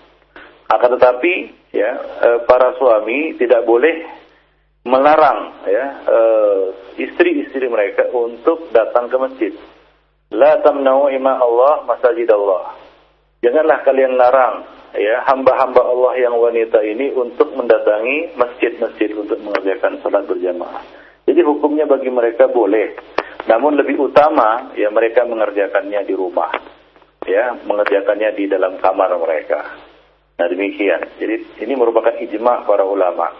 Akan 0.71 0.95
tetapi 0.95 1.33
ya 1.75 1.91
eh, 2.23 2.39
para 2.47 2.79
suami 2.79 3.35
tidak 3.35 3.67
boleh 3.67 4.24
melarang 4.85 5.65
ya 5.65 5.85
uh, 6.05 6.65
istri-istri 7.01 7.67
mereka 7.73 8.13
untuk 8.13 8.71
datang 8.71 9.09
ke 9.09 9.17
masjid. 9.17 9.53
La 10.33 10.61
tamna'u 10.61 11.09
ima 11.13 11.41
Allah 11.41 11.89
masajid 11.89 12.29
Allah. 12.31 12.77
Janganlah 13.41 13.85
kalian 13.85 14.17
larang 14.17 14.65
ya 14.97 15.25
hamba-hamba 15.29 15.83
Allah 15.85 16.13
yang 16.21 16.37
wanita 16.37 16.81
ini 16.85 17.13
untuk 17.13 17.53
mendatangi 17.57 18.37
masjid-masjid 18.39 19.11
untuk 19.17 19.41
mengerjakan 19.41 20.01
salat 20.01 20.25
berjamaah. 20.29 20.85
Jadi 21.25 21.41
hukumnya 21.41 21.89
bagi 21.89 22.13
mereka 22.13 22.49
boleh. 22.53 22.95
Namun 23.45 23.77
lebih 23.77 24.01
utama 24.01 24.73
ya 24.77 24.89
mereka 24.89 25.25
mengerjakannya 25.25 26.01
di 26.05 26.15
rumah. 26.17 26.53
Ya, 27.25 27.57
mengerjakannya 27.57 28.37
di 28.37 28.45
dalam 28.53 28.77
kamar 28.85 29.17
mereka. 29.17 29.65
Nah, 30.37 30.45
demikian. 30.45 31.17
Jadi 31.17 31.65
ini 31.65 31.73
merupakan 31.73 32.13
ijma 32.21 32.69
para 32.69 32.85
ulama. 32.85 33.33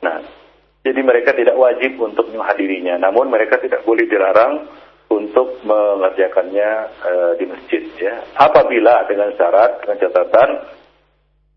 Nah, 0.00 0.39
jadi 0.80 1.00
mereka 1.04 1.36
tidak 1.36 1.60
wajib 1.60 2.00
untuk 2.00 2.32
menghadirinya, 2.32 2.96
namun 2.96 3.28
mereka 3.28 3.60
tidak 3.60 3.84
boleh 3.84 4.08
dilarang 4.08 4.64
untuk 5.12 5.60
mengerjakannya 5.60 6.70
e, 7.04 7.12
di 7.36 7.44
masjid. 7.44 7.82
Ya. 8.00 8.24
Apabila 8.40 9.04
dengan 9.04 9.28
syarat, 9.36 9.84
dengan 9.84 9.96
catatan 10.00 10.50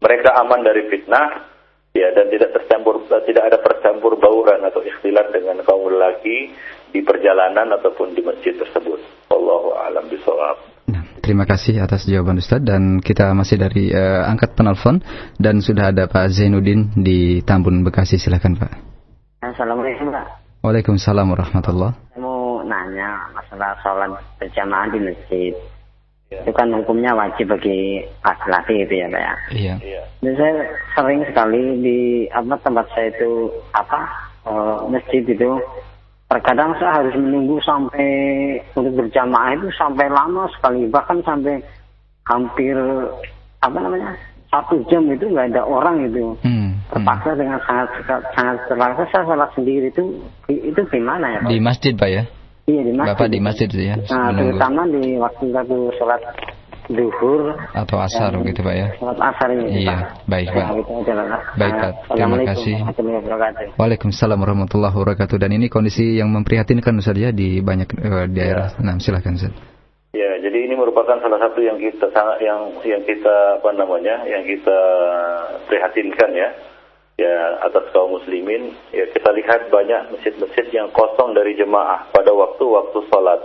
mereka 0.03 0.35
aman 0.43 0.59
dari 0.67 0.91
fitnah, 0.91 1.47
ya 1.95 2.11
dan 2.11 2.27
tidak 2.27 2.51
tercampur, 2.51 3.07
tidak 3.07 3.43
ada 3.47 3.57
percampur 3.63 4.19
bauran 4.19 4.59
atau 4.67 4.83
ikhtilat 4.83 5.31
dengan 5.31 5.63
kaum 5.63 5.87
lelaki 5.87 6.51
di 6.91 6.99
perjalanan 6.99 7.79
ataupun 7.79 8.11
di 8.11 8.27
masjid 8.27 8.59
tersebut. 8.59 8.99
Allahu 9.31 9.71
a'lam 9.71 10.11
bishawab. 10.11 10.59
Nah, 10.91 11.23
terima 11.23 11.47
kasih 11.47 11.79
atas 11.79 12.03
jawaban 12.03 12.43
Ustaz 12.43 12.59
dan 12.59 12.99
kita 12.99 13.31
masih 13.31 13.55
dari 13.55 13.87
uh, 13.95 14.27
angkat 14.27 14.51
penelpon 14.59 14.99
dan 15.39 15.63
sudah 15.63 15.95
ada 15.95 16.11
Pak 16.11 16.27
Zainuddin 16.27 16.91
di 16.99 17.39
Tambun 17.39 17.87
Bekasi 17.87 18.19
silakan 18.19 18.59
Pak. 18.59 18.92
Assalamualaikum 19.43 20.07
Pak. 20.07 20.27
Waalaikumsalam 20.63 21.27
warahmatullah. 21.35 21.91
Saya 22.15 22.23
mau 22.23 22.63
nanya 22.63 23.27
masalah 23.35 23.75
sholat 23.83 24.15
berjamaah 24.39 24.87
di 24.95 24.99
masjid. 25.03 25.53
itu 26.33 26.49
kan 26.49 26.65
hukumnya 26.73 27.13
wajib 27.13 27.45
bagi 27.53 28.01
laki-laki 28.25 28.81
itu 28.87 28.93
ya 29.03 29.07
Pak 29.11 29.21
ya. 29.21 29.33
Iya. 29.53 29.75
Dan 30.23 30.33
saya 30.39 30.53
sering 30.95 31.21
sekali 31.29 31.61
di 31.83 31.99
apa 32.31 32.57
tempat 32.63 32.87
saya 32.95 33.11
itu 33.11 33.51
apa 33.75 33.99
eh, 34.47 34.77
masjid 34.89 35.21
itu 35.27 35.51
terkadang 36.31 36.73
saya 36.81 37.03
harus 37.03 37.13
menunggu 37.19 37.61
sampai 37.61 38.09
untuk 38.73 38.97
berjamaah 38.97 39.53
itu 39.53 39.69
sampai 39.77 40.09
lama 40.09 40.49
sekali 40.57 40.89
bahkan 40.89 41.21
sampai 41.21 41.61
hampir 42.25 42.73
apa 43.61 43.77
namanya 43.77 44.17
satu 44.53 44.85
jam 44.85 45.01
itu 45.09 45.25
nggak 45.25 45.49
ada 45.49 45.65
orang 45.65 46.05
itu 46.05 46.37
Hmm, 46.39 46.77
hmm. 46.77 46.93
terpaksa 46.93 47.33
dengan 47.33 47.57
sangat 47.65 47.89
sangat 48.31 48.57
terpaksa 48.69 49.01
saya 49.09 49.23
salat 49.25 49.49
sendiri 49.51 49.89
itu 49.89 50.03
itu 50.47 50.81
gimana 50.87 51.25
ya 51.27 51.39
Pak? 51.41 51.49
Di 51.49 51.57
masjid 51.57 51.93
Pak 51.97 52.09
ya? 52.13 52.23
iya 52.63 52.81
di 52.85 52.93
masjid. 52.93 53.17
Bapak 53.17 53.27
di 53.27 53.39
masjid 53.41 53.67
itu 53.67 53.81
ya? 53.81 53.95
Nah, 53.97 54.29
menunggu. 54.29 54.55
terutama 54.55 54.81
di 54.87 55.03
waktu 55.17 55.45
aku 55.51 55.77
sholat 55.97 56.21
duhur 56.83 57.55
Atau 57.71 57.95
asar 57.97 58.29
gitu 58.39 58.59
Pak 58.59 58.75
ya? 58.75 58.87
sholat 58.95 59.17
asar 59.17 59.47
ini 59.51 59.83
Iya, 59.83 59.95
Pak. 59.95 59.99
baik, 60.27 60.47
Ya, 60.47 60.53
Pak. 60.53 60.67
Baik, 61.55 61.73
Nah, 61.73 61.81
Pak. 61.81 61.93
Terima 62.13 62.37
kasih. 62.45 62.75
Waalaikumsalam 63.75 64.37
warahmatullahi 64.37 64.93
wabarakatuh. 64.93 65.37
Dan 65.39 65.55
ini 65.55 65.67
kondisi 65.67 66.19
yang 66.19 66.27
memprihatinkan 66.29 66.93
Ustaz 66.99 67.15
ya 67.15 67.31
di 67.31 67.59
banyak 67.59 67.89
eh, 67.89 68.25
daerah. 68.29 68.75
Nah, 68.79 68.99
silakan 68.99 69.35
Ustaz. 69.35 69.53
Ya, 70.13 70.37
jadi 70.37 70.69
ini 70.69 70.77
merupakan 70.77 71.17
salah 71.17 71.41
satu 71.41 71.57
yang 71.65 71.81
kita 71.81 72.13
sangat 72.13 72.37
yang 72.45 72.69
yang 72.85 73.01
kita 73.01 73.57
apa 73.57 73.73
namanya, 73.73 74.21
yang 74.29 74.45
kita 74.45 74.79
prihatinkan 75.65 76.37
ya. 76.37 76.53
Ya, 77.17 77.57
atas 77.65 77.89
kaum 77.93 78.21
muslimin, 78.21 78.77
ya 78.93 79.09
kita 79.09 79.33
lihat 79.33 79.73
banyak 79.73 80.13
masjid-masjid 80.13 80.69
yang 80.69 80.93
kosong 80.93 81.33
dari 81.33 81.57
jemaah 81.57 82.09
pada 82.13 82.29
waktu-waktu 82.29 83.09
sholat, 83.09 83.41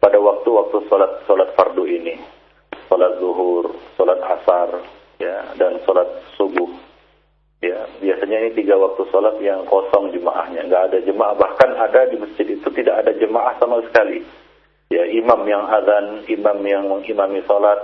pada 0.00 0.16
waktu-waktu 0.16 0.88
sholat 0.88 1.28
sholat 1.28 1.52
fardu 1.52 1.84
ini, 1.84 2.16
sholat 2.88 3.20
zuhur, 3.20 3.76
sholat 4.00 4.20
asar, 4.24 4.80
ya, 5.20 5.56
dan 5.60 5.76
sholat 5.84 6.08
subuh. 6.40 6.72
Ya, 7.60 7.84
biasanya 8.00 8.48
ini 8.48 8.56
tiga 8.56 8.80
waktu 8.80 9.04
sholat 9.12 9.36
yang 9.44 9.68
kosong 9.68 10.08
jemaahnya, 10.16 10.72
nggak 10.72 10.88
ada 10.88 10.98
jemaah, 11.04 11.36
bahkan 11.36 11.76
ada 11.76 12.08
di 12.08 12.16
masjid 12.16 12.48
itu 12.48 12.68
tidak 12.72 13.04
ada 13.04 13.12
jemaah 13.12 13.56
sama 13.60 13.84
sekali 13.88 14.24
ya 14.88 15.04
imam 15.08 15.44
yang 15.44 15.64
azan, 15.68 16.24
imam 16.28 16.58
yang 16.64 16.88
mengimami 16.88 17.40
sholat, 17.44 17.76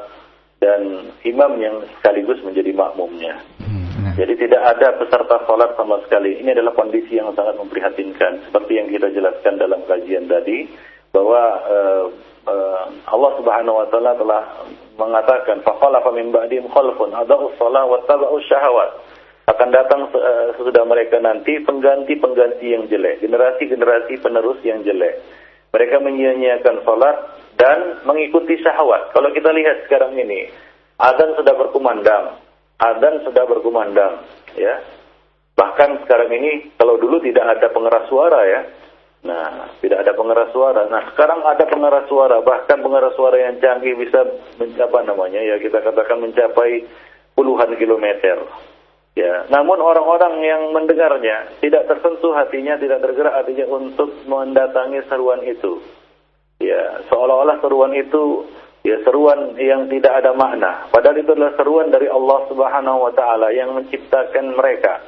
dan 0.61 1.13
imam 1.25 1.53
yang 1.61 1.77
sekaligus 2.01 2.41
menjadi 2.41 2.73
makmumnya. 2.73 3.37
Hmm, 3.61 3.85
nah. 4.01 4.13
Jadi 4.17 4.49
tidak 4.49 4.63
ada 4.65 4.97
peserta 4.97 5.37
sholat 5.45 5.77
sama 5.77 6.01
sekali. 6.09 6.41
Ini 6.41 6.57
adalah 6.57 6.73
kondisi 6.73 7.21
yang 7.21 7.37
sangat 7.37 7.61
memprihatinkan. 7.61 8.49
Seperti 8.49 8.73
yang 8.81 8.89
kita 8.89 9.13
jelaskan 9.13 9.61
dalam 9.61 9.85
kajian 9.85 10.25
tadi, 10.25 10.65
bahwa 11.15 11.43
eh, 11.69 12.05
eh, 12.51 12.85
Allah 13.07 13.31
Subhanahu 13.39 13.77
Wa 13.85 13.87
Taala 13.93 14.13
telah 14.19 14.43
mengatakan, 14.99 15.63
"Fakhalafa 15.63 16.11
min 16.11 16.35
ba'dihim 16.35 16.67
khalfun 16.73 17.15
adau 17.15 17.55
shalah 17.55 17.87
wa 17.87 18.03
tabau 18.09 18.41
syahwat." 18.51 18.91
Akan 19.45 19.69
datang 19.71 20.09
eh, 20.09 20.57
sesudah 20.57 20.89
mereka 20.89 21.21
nanti 21.21 21.61
pengganti-pengganti 21.63 22.67
yang 22.67 22.89
jelek, 22.89 23.21
generasi-generasi 23.21 24.17
penerus 24.25 24.59
yang 24.65 24.81
jelek. 24.83 25.21
Mereka 25.75 25.99
menyia-nyiakan 25.99 26.87
sholat 26.87 27.17
dan 27.59 28.07
mengikuti 28.07 28.55
syahwat. 28.63 29.11
Kalau 29.11 29.35
kita 29.35 29.51
lihat 29.51 29.91
sekarang 29.91 30.15
ini, 30.15 30.47
azan 31.03 31.35
sudah 31.35 31.55
berkumandang, 31.59 32.39
azan 32.79 33.27
sudah 33.27 33.43
berkumandang, 33.43 34.23
ya. 34.55 34.79
Bahkan 35.59 36.07
sekarang 36.07 36.31
ini, 36.31 36.71
kalau 36.79 36.95
dulu 36.99 37.19
tidak 37.23 37.59
ada 37.59 37.71
pengeras 37.75 38.07
suara 38.07 38.41
ya, 38.47 38.61
nah 39.25 39.71
tidak 39.79 40.03
ada 40.03 40.13
pengeras 40.15 40.51
suara. 40.51 40.83
Nah 40.91 41.11
sekarang 41.15 41.47
ada 41.47 41.65
pengeras 41.67 42.07
suara, 42.11 42.43
bahkan 42.43 42.79
pengeras 42.83 43.15
suara 43.15 43.39
yang 43.39 43.57
canggih 43.63 43.95
bisa 43.97 44.21
mencapai 44.59 45.07
namanya 45.07 45.41
ya 45.41 45.57
kita 45.63 45.79
katakan 45.81 46.23
mencapai 46.23 46.85
puluhan 47.39 47.71
kilometer. 47.79 48.43
Ya, 49.15 49.47
namun 49.47 49.79
orang-orang 49.79 50.43
yang 50.43 50.75
mendengarnya 50.75 51.63
tidak 51.63 51.87
tersentuh 51.87 52.35
hatinya, 52.35 52.75
tidak 52.83 52.99
tergerak 52.99 53.31
hatinya 53.39 53.71
untuk 53.71 54.11
mendatangi 54.27 55.07
seruan 55.07 55.39
itu. 55.47 55.79
Ya, 56.59 56.99
seolah-olah 57.07 57.63
seruan 57.63 57.95
itu 57.95 58.51
ya 58.83 58.99
seruan 59.07 59.55
yang 59.55 59.87
tidak 59.87 60.19
ada 60.19 60.35
makna. 60.35 60.91
Padahal 60.91 61.23
itu 61.23 61.31
adalah 61.31 61.55
seruan 61.55 61.95
dari 61.95 62.11
Allah 62.11 62.43
Subhanahu 62.51 62.99
wa 63.07 63.13
taala 63.15 63.55
yang 63.55 63.71
menciptakan 63.79 64.59
mereka. 64.59 64.99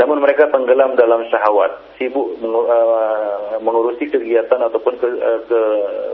Namun 0.00 0.20
mereka 0.20 0.48
tenggelam 0.48 0.96
dalam 0.96 1.24
syahwat, 1.28 1.96
sibuk 1.96 2.40
eh, 2.40 3.56
mengurusi 3.60 4.08
kegiatan 4.08 4.60
ataupun 4.68 4.94
eh, 5.00 5.40
ke 5.48 5.60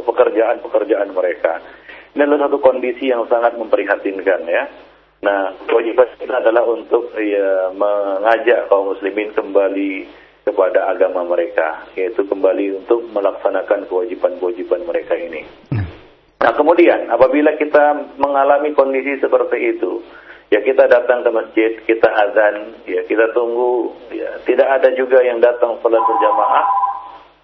pekerjaan-pekerjaan 0.06 1.10
mereka. 1.10 1.58
Ini 2.14 2.22
adalah 2.22 2.46
satu 2.46 2.58
kondisi 2.62 3.10
yang 3.10 3.26
sangat 3.26 3.58
memprihatinkan 3.58 4.46
ya. 4.46 4.64
Nah, 5.26 5.50
kewajiban 5.66 6.06
kita 6.22 6.38
adalah 6.38 6.62
untuk 6.70 7.10
ya, 7.18 7.74
mengajak 7.74 8.70
kaum 8.70 8.94
muslimin 8.94 9.34
kembali 9.34 10.06
kepada 10.46 10.86
agama 10.94 11.26
mereka, 11.26 11.82
yaitu 11.98 12.22
kembali 12.30 12.78
untuk 12.78 13.10
melaksanakan 13.10 13.90
kewajiban-kewajiban 13.90 14.86
mereka 14.86 15.18
ini. 15.18 15.42
Nah, 16.38 16.52
kemudian 16.54 17.10
apabila 17.10 17.58
kita 17.58 18.14
mengalami 18.22 18.70
kondisi 18.78 19.18
seperti 19.18 19.74
itu, 19.74 19.98
ya 20.54 20.62
kita 20.62 20.86
datang 20.86 21.26
ke 21.26 21.30
masjid, 21.34 21.70
kita 21.82 22.06
azan, 22.06 22.86
ya 22.86 23.02
kita 23.10 23.34
tunggu, 23.34 23.98
ya 24.14 24.30
tidak 24.46 24.78
ada 24.78 24.94
juga 24.94 25.26
yang 25.26 25.42
datang 25.42 25.74
sholat 25.82 25.98
berjamaah, 26.06 26.66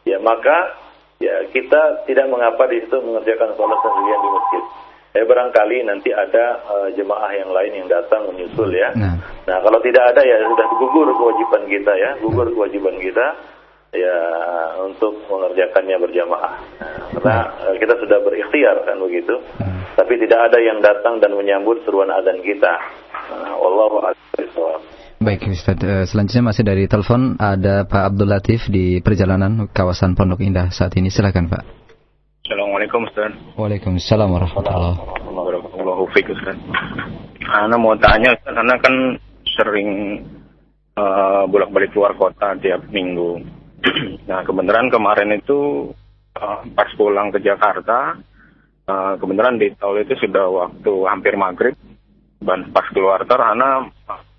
ya 0.06 0.22
maka 0.22 0.78
ya 1.18 1.50
kita 1.50 2.06
tidak 2.06 2.30
mengapa 2.30 2.62
di 2.70 2.78
situ 2.78 2.94
mengerjakan 3.02 3.50
sholat 3.58 3.78
sendirian 3.82 4.20
di 4.22 4.30
masjid. 4.30 4.64
Ya 5.12 5.28
barangkali 5.28 5.84
nanti 5.84 6.08
ada 6.08 6.56
eh, 6.56 6.88
jemaah 6.96 7.28
yang 7.36 7.52
lain 7.52 7.84
yang 7.84 7.88
datang 7.88 8.32
menyusul 8.32 8.72
ya. 8.72 8.96
Nah. 8.96 9.20
Nah 9.44 9.58
kalau 9.60 9.76
tidak 9.84 10.08
ada 10.08 10.24
ya 10.24 10.40
sudah 10.40 10.66
gugur 10.80 11.08
kewajiban 11.12 11.68
kita 11.68 11.92
ya, 12.00 12.10
gugur 12.24 12.48
kewajiban 12.48 12.96
kita 12.96 13.26
ya 13.92 14.16
untuk 14.80 15.20
mengerjakannya 15.28 16.00
berjamaah. 16.00 16.54
Nah, 16.80 16.98
karena 17.12 17.36
eh, 17.68 17.76
kita 17.76 17.94
sudah 18.00 18.18
berikhtiar 18.24 18.76
kan 18.88 18.96
begitu. 19.04 19.36
Hmm. 19.60 19.84
Tapi 19.92 20.16
tidak 20.16 20.48
ada 20.48 20.58
yang 20.64 20.80
datang 20.80 21.20
dan 21.20 21.36
menyambut 21.36 21.84
seruan 21.84 22.08
adzan 22.08 22.40
kita. 22.40 22.72
Nah, 23.36 23.52
bishawab. 24.40 24.80
Baik 25.22 25.46
Ustaz, 25.54 25.78
selanjutnya 26.10 26.42
masih 26.50 26.64
dari 26.66 26.84
telepon 26.90 27.38
ada 27.38 27.86
Pak 27.86 28.02
Abdul 28.10 28.26
Latif 28.26 28.66
di 28.66 28.98
perjalanan 28.98 29.70
kawasan 29.70 30.18
Pondok 30.18 30.42
Indah 30.42 30.72
saat 30.74 30.96
ini. 30.98 31.12
Silakan 31.12 31.46
Pak. 31.46 31.81
Assalamualaikum 32.42 33.06
Ustaz. 33.06 33.30
Waalaikumsalam 33.54 34.26
warahmatullahi 34.26 34.98
wabarakatuh 35.30 36.34
Ustaz. 36.34 36.58
Ana 37.38 37.78
mau 37.78 37.94
tanya 37.94 38.34
Ustaz, 38.34 38.58
Ana 38.58 38.82
kan 38.82 39.14
sering 39.46 40.18
uh, 40.98 41.46
bolak-balik 41.46 41.94
keluar 41.94 42.18
kota 42.18 42.58
tiap 42.58 42.82
minggu. 42.90 43.46
nah 44.28 44.42
kebenaran 44.42 44.90
kemarin 44.90 45.38
itu 45.38 45.94
uh, 46.34 46.66
pas 46.74 46.90
pulang 46.98 47.30
ke 47.30 47.38
Jakarta, 47.46 48.18
uh, 48.90 49.14
kebenaran 49.22 49.62
di 49.62 49.70
tol 49.78 50.02
itu 50.02 50.18
sudah 50.18 50.50
waktu 50.50 50.92
hampir 51.06 51.38
maghrib. 51.38 51.78
Dan 52.42 52.74
pas 52.74 52.90
keluar 52.90 53.22
tol, 53.22 53.38
Ana 53.38 53.86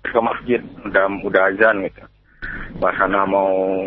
ke 0.04 0.20
masjid, 0.20 0.60
udah 0.60 1.08
udah 1.24 1.42
azan 1.56 1.88
gitu. 1.88 2.04
Pas 2.84 3.00
Ana 3.00 3.24
mau 3.24 3.80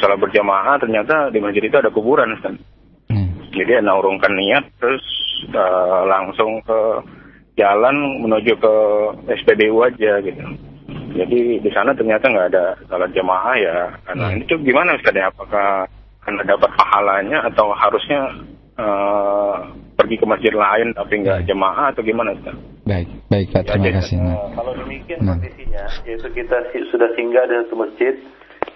sholat 0.00 0.16
berjamaah, 0.16 0.80
ternyata 0.80 1.28
di 1.28 1.36
masjid 1.36 1.68
itu 1.68 1.76
ada 1.76 1.92
kuburan 1.92 2.32
Ustaz. 2.32 2.56
Hmm. 3.58 3.62
Jadi 3.66 3.72
Ana 3.74 3.92
urungkan 3.98 4.32
niat 4.38 4.64
terus 4.78 5.02
eh, 5.50 6.00
langsung 6.06 6.62
ke 6.62 6.78
jalan 7.58 8.22
menuju 8.22 8.54
ke 8.54 8.74
SPBU 9.34 9.82
aja 9.82 10.22
gitu. 10.22 10.44
Jadi 11.18 11.58
di 11.58 11.70
sana 11.74 11.90
ternyata 11.90 12.30
nggak 12.30 12.48
ada 12.54 12.78
salat 12.86 13.10
jamaah 13.10 13.54
ya. 13.58 13.76
Karena 14.06 14.26
Hmm. 14.30 14.40
itu 14.46 14.54
gimana 14.62 14.94
Ustaz 14.94 15.10
ya? 15.12 15.26
Apakah 15.26 15.90
Anda 16.22 16.44
dapat 16.46 16.70
pahalanya 16.78 17.42
atau 17.50 17.74
harusnya 17.74 18.30
eh, 18.78 19.54
pergi 19.98 20.14
ke 20.14 20.26
masjid 20.30 20.54
lain 20.54 20.94
tapi 20.94 21.18
nggak 21.18 21.50
jamaah 21.50 21.90
atau 21.90 22.06
gimana 22.06 22.30
Ustaz? 22.30 22.54
Baik, 22.86 23.10
baik 23.26 23.46
Pak, 23.50 23.62
terima 23.66 23.90
Ya, 23.90 23.92
kasih. 23.98 24.16
jadi, 24.16 24.30
Nah. 24.30 24.48
kalau 24.54 24.72
demikian 24.78 25.18
Nah. 25.20 25.34
kondisinya, 25.34 25.84
yaitu 26.06 26.28
kita 26.30 26.56
sudah 26.88 27.08
singgah 27.18 27.44
di 27.44 27.54
satu 27.60 27.74
masjid, 27.74 28.14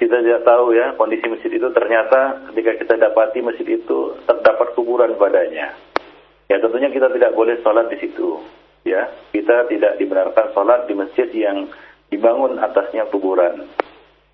kita 0.03 0.19
tidak 0.19 0.43
tahu 0.43 0.75
ya 0.75 0.99
kondisi 0.99 1.31
masjid 1.31 1.55
itu 1.55 1.71
ternyata 1.71 2.51
ketika 2.51 2.75
kita 2.75 2.95
dapati 2.99 3.39
masjid 3.39 3.79
itu 3.79 4.19
terdapat 4.27 4.75
kuburan 4.75 5.15
padanya. 5.15 5.79
Ya 6.51 6.59
tentunya 6.59 6.91
kita 6.91 7.07
tidak 7.15 7.39
boleh 7.39 7.63
sholat 7.63 7.87
di 7.87 8.03
situ. 8.03 8.43
Ya, 8.83 9.07
kita 9.31 9.71
tidak 9.71 9.95
dibenarkan 10.03 10.51
sholat 10.51 10.91
di 10.91 10.99
masjid 10.99 11.31
yang 11.31 11.71
dibangun 12.11 12.59
atasnya 12.59 13.07
kuburan. 13.15 13.71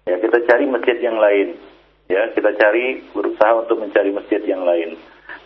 Ya, 0.09 0.17
kita 0.17 0.41
cari 0.49 0.65
masjid 0.65 0.97
yang 1.05 1.21
lain. 1.21 1.61
Ya, 2.09 2.33
kita 2.33 2.57
cari 2.57 3.05
berusaha 3.13 3.61
untuk 3.61 3.85
mencari 3.85 4.09
masjid 4.09 4.41
yang 4.49 4.65
lain. 4.65 4.97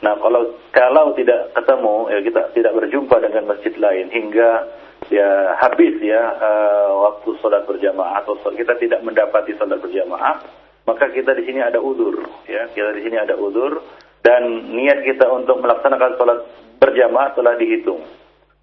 Nah, 0.07 0.15
kalau 0.23 0.55
kalau 0.71 1.19
tidak 1.19 1.51
ketemu, 1.51 1.97
ya 2.15 2.19
kita 2.23 2.43
tidak 2.55 2.73
berjumpa 2.79 3.17
dengan 3.27 3.51
masjid 3.51 3.75
lain 3.75 4.07
hingga 4.15 4.71
ya 5.09 5.59
habis 5.59 5.99
ya 6.03 6.23
eh, 6.39 6.91
waktu 6.93 7.35
sholat 7.41 7.65
berjamaah 7.67 8.23
atau 8.23 8.39
sholat- 8.43 8.59
kita 8.61 8.75
tidak 8.79 9.01
mendapati 9.03 9.57
sholat 9.57 9.81
berjamaah, 9.81 10.43
maka 10.87 11.11
kita 11.11 11.35
di 11.35 11.49
sini 11.49 11.63
ada 11.63 11.81
udur, 11.81 12.23
ya 12.47 12.71
kita 12.71 12.91
di 12.95 13.03
sini 13.07 13.17
ada 13.19 13.35
udur 13.39 13.83
dan 14.23 14.71
niat 14.71 15.03
kita 15.03 15.27
untuk 15.31 15.59
melaksanakan 15.59 16.15
sholat 16.15 16.39
berjamaah 16.79 17.35
telah 17.35 17.55
dihitung. 17.59 18.03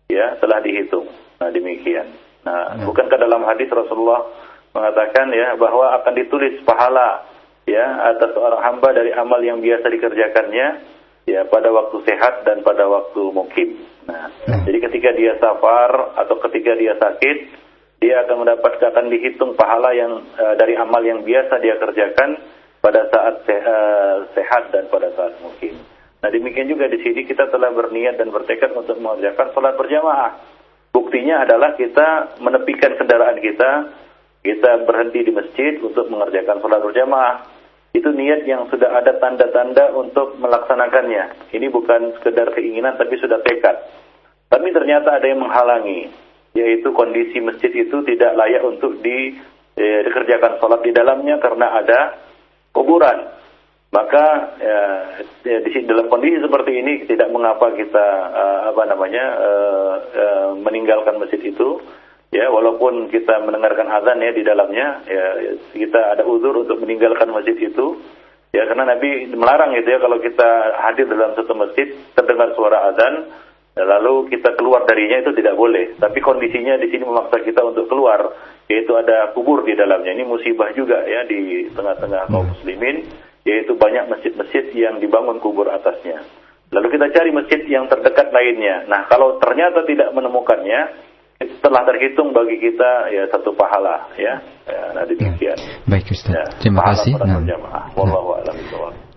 Ya, 0.09 0.35
telah 0.41 0.57
dihitung. 0.65 1.05
Nah, 1.37 1.53
demikian. 1.53 2.09
Nah, 2.43 2.75
ya. 2.75 2.83
bukankah 2.87 3.19
dalam 3.19 3.45
hadis 3.45 3.69
Rasulullah 3.69 4.25
mengatakan 4.73 5.29
ya 5.31 5.53
bahwa 5.59 6.01
akan 6.01 6.13
ditulis 6.17 6.61
pahala 6.65 7.25
ya 7.69 8.09
atas 8.15 8.33
seorang 8.33 8.61
hamba 8.63 8.89
dari 8.95 9.13
amal 9.13 9.37
yang 9.41 9.61
biasa 9.61 9.85
dikerjakannya 9.85 10.67
ya 11.29 11.45
pada 11.45 11.69
waktu 11.69 12.01
sehat 12.09 12.47
dan 12.47 12.65
pada 12.65 12.89
waktu 12.89 13.21
mukim. 13.29 13.69
Nah, 14.09 14.25
ya. 14.49 14.57
jadi 14.65 14.77
ketika 14.89 15.09
dia 15.13 15.33
safar 15.37 16.17
atau 16.17 16.35
ketika 16.49 16.73
dia 16.73 16.97
sakit, 16.97 17.37
dia 18.01 18.25
akan 18.25 18.47
mendapatkan 18.47 18.89
akan 18.89 19.05
dihitung 19.11 19.53
pahala 19.53 19.93
yang 19.93 20.25
uh, 20.33 20.55
dari 20.57 20.73
amal 20.79 21.03
yang 21.05 21.21
biasa 21.21 21.61
dia 21.61 21.77
kerjakan 21.77 22.41
pada 22.79 23.05
saat 23.11 23.43
uh, 23.45 24.25
sehat 24.33 24.73
dan 24.73 24.87
pada 24.89 25.11
saat 25.13 25.37
mukim. 25.43 25.75
Nah 26.19 26.29
demikian 26.31 26.67
juga 26.67 26.87
di 26.87 26.99
sini 26.99 27.27
kita 27.27 27.47
telah 27.51 27.71
berniat 27.71 28.19
dan 28.19 28.31
bertekad 28.31 28.75
untuk 28.75 28.99
mengerjakan 28.99 29.51
sholat 29.55 29.75
berjamaah. 29.75 30.31
Buktinya 30.89 31.45
adalah 31.45 31.77
kita 31.77 32.39
menepikan 32.41 32.97
kendaraan 32.97 33.39
kita, 33.39 33.71
kita 34.41 34.71
berhenti 34.89 35.19
di 35.27 35.31
masjid 35.31 35.79
untuk 35.83 36.07
mengerjakan 36.07 36.59
sholat 36.59 36.81
berjamaah. 36.81 37.35
Itu 37.89 38.13
niat 38.13 38.45
yang 38.45 38.69
sudah 38.69 39.01
ada 39.01 39.17
tanda-tanda 39.17 39.97
untuk 39.97 40.37
melaksanakannya. 40.37 41.53
Ini 41.53 41.67
bukan 41.73 42.21
sekedar 42.21 42.53
keinginan 42.53 42.95
tapi 42.95 43.17
sudah 43.17 43.41
tekad. 43.41 43.75
Tapi 44.49 44.67
ternyata 44.73 45.17
ada 45.17 45.25
yang 45.25 45.41
menghalangi, 45.41 46.09
yaitu 46.53 46.89
kondisi 46.93 47.41
masjid 47.41 47.69
itu 47.69 48.01
tidak 48.05 48.33
layak 48.37 48.61
untuk 48.65 48.97
di, 49.01 49.37
eh, 49.77 49.99
dikerjakan 50.05 50.57
sholat 50.61 50.81
di 50.85 50.91
dalamnya 50.93 51.37
karena 51.41 51.67
ada 51.81 51.99
kuburan 52.73 53.39
maka 53.89 54.53
ya, 54.61 54.81
di 55.65 55.81
dalam 55.89 56.13
kondisi 56.13 56.37
seperti 56.37 56.77
ini 56.77 57.09
tidak 57.09 57.33
mengapa 57.33 57.73
kita 57.73 58.05
uh, 58.29 58.59
apa 58.69 58.83
namanya 58.85 59.25
meninggalkan 60.61 61.17
masjid 61.17 61.41
itu 61.41 61.81
ya 62.29 62.45
walaupun 62.53 63.09
kita 63.09 63.41
mendengarkan 63.41 63.89
azan 63.89 64.21
ya 64.21 64.31
di 64.33 64.43
dalamnya 64.45 64.87
ya 65.05 65.25
kita 65.73 66.17
ada 66.17 66.23
uzur 66.25 66.61
untuk 66.61 66.77
meninggalkan 66.81 67.29
masjid 67.33 67.57
itu 67.57 67.97
ya 68.53 68.69
karena 68.69 68.95
Nabi 68.95 69.33
melarang 69.33 69.73
itu 69.73 69.89
ya 69.89 69.99
kalau 70.01 70.21
kita 70.21 70.49
hadir 70.89 71.09
dalam 71.09 71.33
satu 71.33 71.53
masjid 71.57 71.89
terdengar 72.13 72.53
suara 72.53 72.93
azan 72.93 73.33
ya, 73.73 73.83
lalu 73.85 74.29
kita 74.29 74.53
keluar 74.57 74.85
darinya 74.85 75.25
itu 75.25 75.33
tidak 75.33 75.57
boleh 75.57 75.97
tapi 75.97 76.21
kondisinya 76.21 76.77
di 76.77 76.93
sini 76.93 77.03
memaksa 77.05 77.41
kita 77.41 77.65
untuk 77.65 77.89
keluar 77.89 78.29
yaitu 78.69 78.93
ada 78.93 79.33
kubur 79.33 79.65
di 79.65 79.73
dalamnya 79.73 80.13
ini 80.13 80.29
musibah 80.29 80.69
juga 80.77 81.01
ya 81.09 81.25
di 81.25 81.65
tengah-tengah 81.73 82.29
kaum 82.29 82.45
muslimin 82.53 83.09
yaitu 83.47 83.73
banyak 83.73 84.05
masjid-masjid 84.11 84.69
yang 84.77 85.01
dibangun 85.01 85.41
kubur 85.41 85.65
atasnya. 85.71 86.21
Lalu 86.69 86.87
kita 86.93 87.09
cari 87.09 87.31
masjid 87.33 87.61
yang 87.65 87.89
terdekat 87.89 88.29
lainnya. 88.29 88.85
Nah, 88.85 89.09
kalau 89.09 89.41
ternyata 89.41 89.81
tidak 89.89 90.13
menemukannya, 90.13 91.08
telah 91.39 91.87
terhitung 91.87 92.35
bagi 92.35 92.59
kita 92.59 93.07
ya 93.15 93.23
satu 93.31 93.55
pahala 93.55 94.11
ya. 94.19 94.43
ya 94.67 94.83
nah 94.91 95.03
demikian. 95.07 95.55
Ya. 95.55 95.55
Baik 95.87 96.11
Ustaz. 96.11 96.35
Ya, 96.35 96.43
Terima 96.59 96.83
kasih. 96.83 97.15
Nah. 97.15 97.39
Wallahu 97.95 98.43
a'lam 98.43 98.55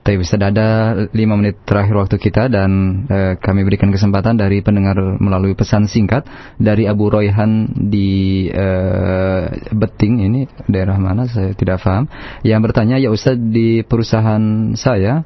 tapi 0.03 0.19
bisa 0.19 0.35
ada 0.35 0.99
lima 1.15 1.39
menit 1.39 1.63
terakhir 1.63 1.95
waktu 1.95 2.19
kita 2.19 2.51
dan 2.51 2.71
eh, 3.07 3.33
kami 3.39 3.63
berikan 3.63 3.95
kesempatan 3.95 4.35
dari 4.35 4.59
pendengar 4.59 4.99
melalui 4.99 5.55
pesan 5.55 5.87
singkat 5.87 6.27
dari 6.59 6.91
Abu 6.91 7.07
Royhan 7.07 7.71
di 7.71 8.51
eh, 8.51 9.43
Beting 9.71 10.27
ini 10.27 10.51
daerah 10.67 10.99
mana 10.99 11.31
saya 11.31 11.55
tidak 11.55 11.87
paham 11.87 12.11
yang 12.43 12.59
bertanya 12.67 12.99
ya 12.99 13.15
Ustaz 13.15 13.39
di 13.39 13.87
perusahaan 13.87 14.75
saya 14.75 15.23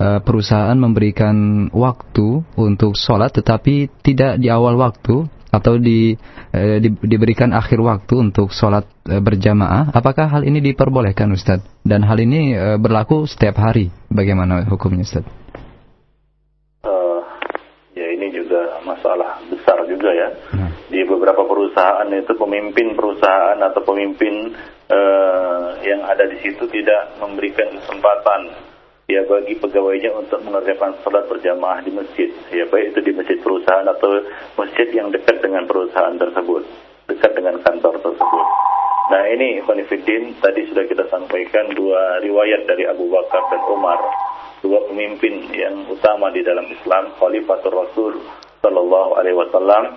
eh, 0.00 0.20
perusahaan 0.24 0.76
memberikan 0.80 1.68
waktu 1.68 2.48
untuk 2.56 2.96
sholat 2.96 3.28
tetapi 3.28 3.92
tidak 4.00 4.40
di 4.40 4.48
awal 4.48 4.80
waktu 4.80 5.28
atau 5.54 5.78
di, 5.78 6.18
eh, 6.50 6.82
di 6.82 6.90
diberikan 6.90 7.54
akhir 7.54 7.78
waktu 7.78 8.14
untuk 8.18 8.50
sholat 8.50 8.82
eh, 9.06 9.22
berjamaah, 9.22 9.94
apakah 9.94 10.26
hal 10.26 10.42
ini 10.42 10.58
diperbolehkan 10.58 11.30
Ustaz? 11.30 11.62
Dan 11.86 12.02
hal 12.02 12.18
ini 12.18 12.58
eh, 12.58 12.76
berlaku 12.76 13.30
setiap 13.30 13.62
hari, 13.62 13.94
bagaimana 14.10 14.66
hukumnya 14.66 15.06
Ustaz? 15.06 15.22
Uh, 16.82 17.22
ya 17.94 18.06
ini 18.10 18.34
juga 18.34 18.82
masalah 18.82 19.38
besar 19.46 19.86
juga 19.86 20.10
ya. 20.10 20.28
Hmm. 20.50 20.70
Di 20.90 21.06
beberapa 21.06 21.46
perusahaan 21.46 22.10
itu 22.10 22.34
pemimpin 22.34 22.98
perusahaan 22.98 23.58
atau 23.62 23.80
pemimpin 23.86 24.50
uh, 24.90 25.78
yang 25.86 26.02
ada 26.02 26.26
di 26.26 26.42
situ 26.42 26.66
tidak 26.66 27.22
memberikan 27.22 27.78
kesempatan 27.78 28.73
ya 29.04 29.20
bagi 29.28 29.54
pegawainya 29.60 30.16
untuk 30.16 30.40
mengerjakan 30.44 30.96
sholat 31.04 31.28
berjamaah 31.28 31.84
di 31.84 31.92
masjid. 31.92 32.28
Ya 32.52 32.64
baik 32.68 32.96
itu 32.96 33.00
di 33.04 33.12
masjid 33.12 33.38
perusahaan 33.40 33.84
atau 33.84 34.24
masjid 34.56 34.88
yang 34.92 35.12
dekat 35.12 35.44
dengan 35.44 35.68
perusahaan 35.68 36.16
tersebut 36.16 36.64
dekat 37.08 37.32
dengan 37.36 37.60
kantor 37.60 38.00
tersebut. 38.00 38.46
Nah 39.12 39.22
ini 39.28 39.60
Khonifuddin 39.60 40.40
tadi 40.40 40.64
sudah 40.72 40.88
kita 40.88 41.04
sampaikan 41.12 41.68
dua 41.76 42.24
riwayat 42.24 42.64
dari 42.64 42.88
Abu 42.88 43.12
Bakar 43.12 43.44
dan 43.52 43.60
Umar 43.68 44.00
dua 44.64 44.80
pemimpin 44.88 45.44
yang 45.52 45.84
utama 45.92 46.32
di 46.32 46.40
dalam 46.40 46.64
Islam 46.72 47.12
Khalifatul 47.20 47.76
Rasul 47.76 48.14
Sallallahu 48.64 49.20
Alaihi 49.20 49.36
Wasallam. 49.36 49.92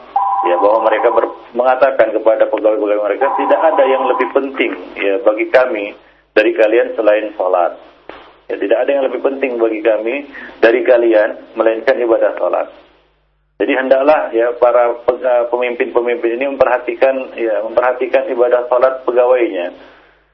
Ya 0.45 0.53
bahwa 0.61 0.85
mereka 0.85 1.09
ber, 1.09 1.33
mengatakan 1.57 2.13
kepada 2.13 2.45
pegawai-pegawai 2.45 3.09
mereka 3.09 3.25
tidak 3.41 3.57
ada 3.57 3.83
yang 3.89 4.05
lebih 4.05 4.29
penting 4.37 4.69
ya 4.93 5.17
bagi 5.25 5.49
kami 5.49 5.97
dari 6.37 6.53
kalian 6.53 6.93
selain 6.93 7.33
sholat 7.33 7.73
Ya, 8.47 8.55
tidak 8.55 8.79
ada 8.87 8.91
yang 8.95 9.05
lebih 9.11 9.21
penting 9.27 9.59
bagi 9.59 9.83
kami 9.83 10.15
dari 10.63 10.79
kalian 10.87 11.55
melainkan 11.59 11.99
ibadah 11.99 12.31
sholat. 12.39 12.67
Jadi 13.57 13.73
hendaklah 13.73 14.29
ya 14.31 14.53
para 14.61 15.01
pemimpin-pemimpin 15.49 16.37
ini 16.37 16.45
memperhatikan 16.55 17.33
ya 17.33 17.59
memperhatikan 17.65 18.29
ibadah 18.29 18.69
sholat 18.69 19.01
pegawainya. 19.03 19.73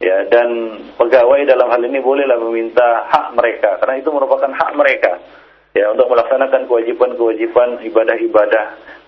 Ya 0.04 0.28
dan 0.28 0.50
pegawai 1.00 1.48
dalam 1.48 1.72
hal 1.72 1.82
ini 1.88 2.04
bolehlah 2.04 2.36
meminta 2.44 3.08
hak 3.08 3.40
mereka 3.40 3.80
karena 3.80 4.04
itu 4.04 4.12
merupakan 4.12 4.52
hak 4.52 4.72
mereka 4.76 5.16
ya 5.72 5.90
untuk 5.96 6.12
melaksanakan 6.12 6.68
kewajiban-kewajiban 6.68 7.82
ibadah-ibadah 7.88 8.66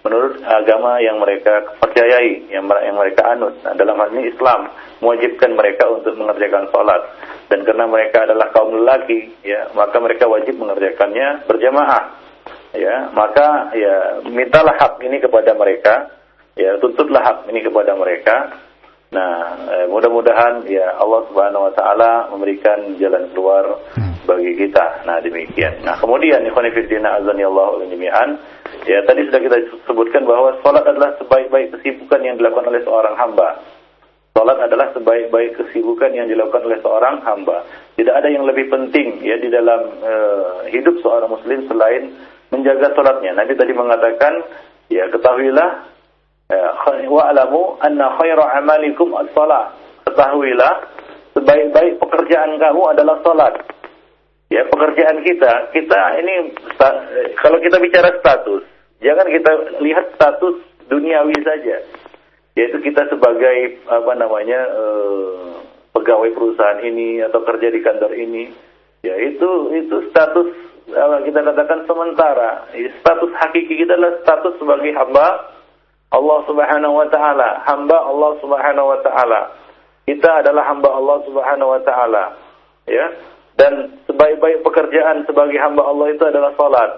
menurut 0.07 0.37
agama 0.45 1.01
yang 1.01 1.17
mereka 1.17 1.75
percayai, 1.81 2.45
yang, 2.53 2.69
yang 2.69 2.95
mereka 2.95 3.33
anut. 3.33 3.57
Nah, 3.65 3.73
dalam 3.73 3.97
hal 3.97 4.13
ini 4.13 4.29
Islam 4.29 4.69
mewajibkan 5.01 5.51
mereka 5.57 5.89
untuk 5.89 6.13
mengerjakan 6.13 6.69
sholat 6.69 7.01
dan 7.49 7.59
karena 7.61 7.85
mereka 7.85 8.25
adalah 8.25 8.49
kaum 8.53 8.73
lelaki, 8.73 9.33
ya 9.45 9.69
maka 9.77 9.97
mereka 10.01 10.25
wajib 10.25 10.57
mengerjakannya 10.57 11.45
berjamaah. 11.45 12.25
Ya, 12.75 13.07
maka 13.15 13.71
ya 13.71 14.19
mintalah 14.27 14.75
hak 14.75 14.99
ini 14.99 15.23
kepada 15.23 15.55
mereka, 15.55 16.11
ya 16.59 16.75
tuntutlah 16.83 17.23
hak 17.23 17.37
ini 17.47 17.63
kepada 17.63 17.95
mereka 17.95 18.51
Nah, 19.15 19.55
eh, 19.71 19.85
mudah-mudahan 19.87 20.67
ya 20.67 20.99
Allah 20.99 21.23
Subhanahu 21.31 21.71
wa 21.71 21.73
taala 21.77 22.27
memberikan 22.35 22.99
jalan 22.99 23.31
keluar 23.31 23.63
bagi 24.27 24.57
kita. 24.59 25.07
Nah, 25.07 25.23
demikian. 25.23 25.85
Nah, 25.87 25.95
kemudian 26.01 26.43
ikhwan 26.43 26.67
fillah 26.73 27.23
azani 27.23 27.47
Allah. 27.47 27.85
Ya, 28.85 28.99
tadi 29.07 29.23
sudah 29.29 29.39
kita 29.39 29.57
sebutkan 29.87 30.27
bahwa 30.27 30.57
salat 30.61 30.83
adalah 30.83 31.15
sebaik-baik 31.21 31.73
kesibukan 31.77 32.21
yang 32.27 32.35
dilakukan 32.35 32.69
oleh 32.69 32.81
seorang 32.83 33.15
hamba. 33.15 33.55
Salat 34.35 34.59
adalah 34.59 34.91
sebaik-baik 34.91 35.55
kesibukan 35.55 36.11
yang 36.11 36.27
dilakukan 36.27 36.67
oleh 36.67 36.75
seorang 36.83 37.23
hamba. 37.23 37.63
Tidak 37.95 38.11
ada 38.11 38.27
yang 38.27 38.43
lebih 38.43 38.67
penting 38.67 39.23
ya 39.23 39.39
di 39.39 39.47
dalam 39.47 39.95
uh, 40.03 40.67
hidup 40.67 40.99
seorang 40.99 41.31
muslim 41.31 41.63
selain 41.71 42.11
menjaga 42.51 42.91
salatnya. 42.91 43.31
Nabi 43.31 43.55
tadi 43.55 43.71
mengatakan, 43.71 44.43
ya 44.91 45.07
ketahuilah 45.07 45.95
Eh, 46.45 47.09
wa'lamu 47.09 47.81
anna 47.81 48.13
khaira 48.21 48.61
amalikum 48.61 49.17
as-salat. 49.17 49.73
Ketahuilah 50.05 50.73
sebaik-baik 51.33 51.97
pekerjaan 51.97 52.61
kamu 52.61 52.81
adalah 52.93 53.17
salat. 53.25 53.65
Ya, 54.53 54.61
pekerjaan 54.69 55.25
kita, 55.25 55.73
kita 55.73 55.99
ini 56.21 56.53
kalau 57.41 57.57
kita 57.57 57.81
bicara 57.81 58.13
status, 58.21 58.61
jangan 59.01 59.25
kita 59.25 59.51
lihat 59.81 60.05
status 60.13 60.61
duniawi 60.85 61.33
saja. 61.41 61.81
Yaitu 62.55 62.79
kita 62.79 63.11
sebagai 63.11 63.83
apa 63.91 64.15
namanya 64.15 64.59
eh, 64.63 65.51
pegawai 65.91 66.31
perusahaan 66.31 66.79
ini 66.83 67.19
atau 67.27 67.43
kerja 67.43 67.67
di 67.67 67.79
kantor 67.83 68.15
ini, 68.15 68.47
ya 69.03 69.15
itu 69.19 69.75
itu 69.75 70.07
status 70.11 70.49
kita 71.25 71.39
katakan 71.41 71.83
sementara. 71.89 72.69
Status 73.01 73.31
hakiki 73.41 73.75
kita 73.83 73.97
adalah 73.97 74.21
status 74.21 74.55
sebagai 74.61 74.93
hamba 74.93 75.55
Allah 76.13 76.39
Subhanahu 76.45 76.93
wa 76.93 77.07
taala, 77.09 77.65
hamba 77.65 77.97
Allah 78.05 78.31
Subhanahu 78.39 78.87
wa 78.87 78.99
taala. 79.01 79.41
Kita 80.05 80.45
adalah 80.45 80.69
hamba 80.69 80.89
Allah 80.93 81.17
Subhanahu 81.25 81.69
wa 81.75 81.81
taala. 81.81 82.23
Ya. 82.85 83.05
Dan 83.55 84.03
sebaik-baik 84.05 84.61
pekerjaan 84.67 85.23
sebagai 85.25 85.55
hamba 85.57 85.87
Allah 85.87 86.11
itu 86.11 86.23
adalah 86.27 86.51
salat. 86.59 86.91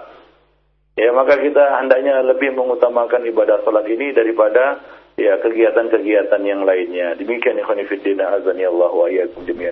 Ya, 0.98 1.14
maka 1.14 1.38
kita 1.38 1.78
hendaknya 1.78 2.18
lebih 2.26 2.58
mengutamakan 2.58 3.22
ibadah 3.30 3.62
salat 3.62 3.86
ini 3.86 4.10
daripada 4.10 4.82
ya 5.18 5.34
kegiatan-kegiatan 5.42 6.40
yang 6.46 6.62
lainnya. 6.62 7.18
Demikian 7.18 7.58
ikhwan 7.58 7.82
fillah 7.84 8.38
azani 8.38 8.64
Allah 8.64 8.92
wa. 8.94 9.06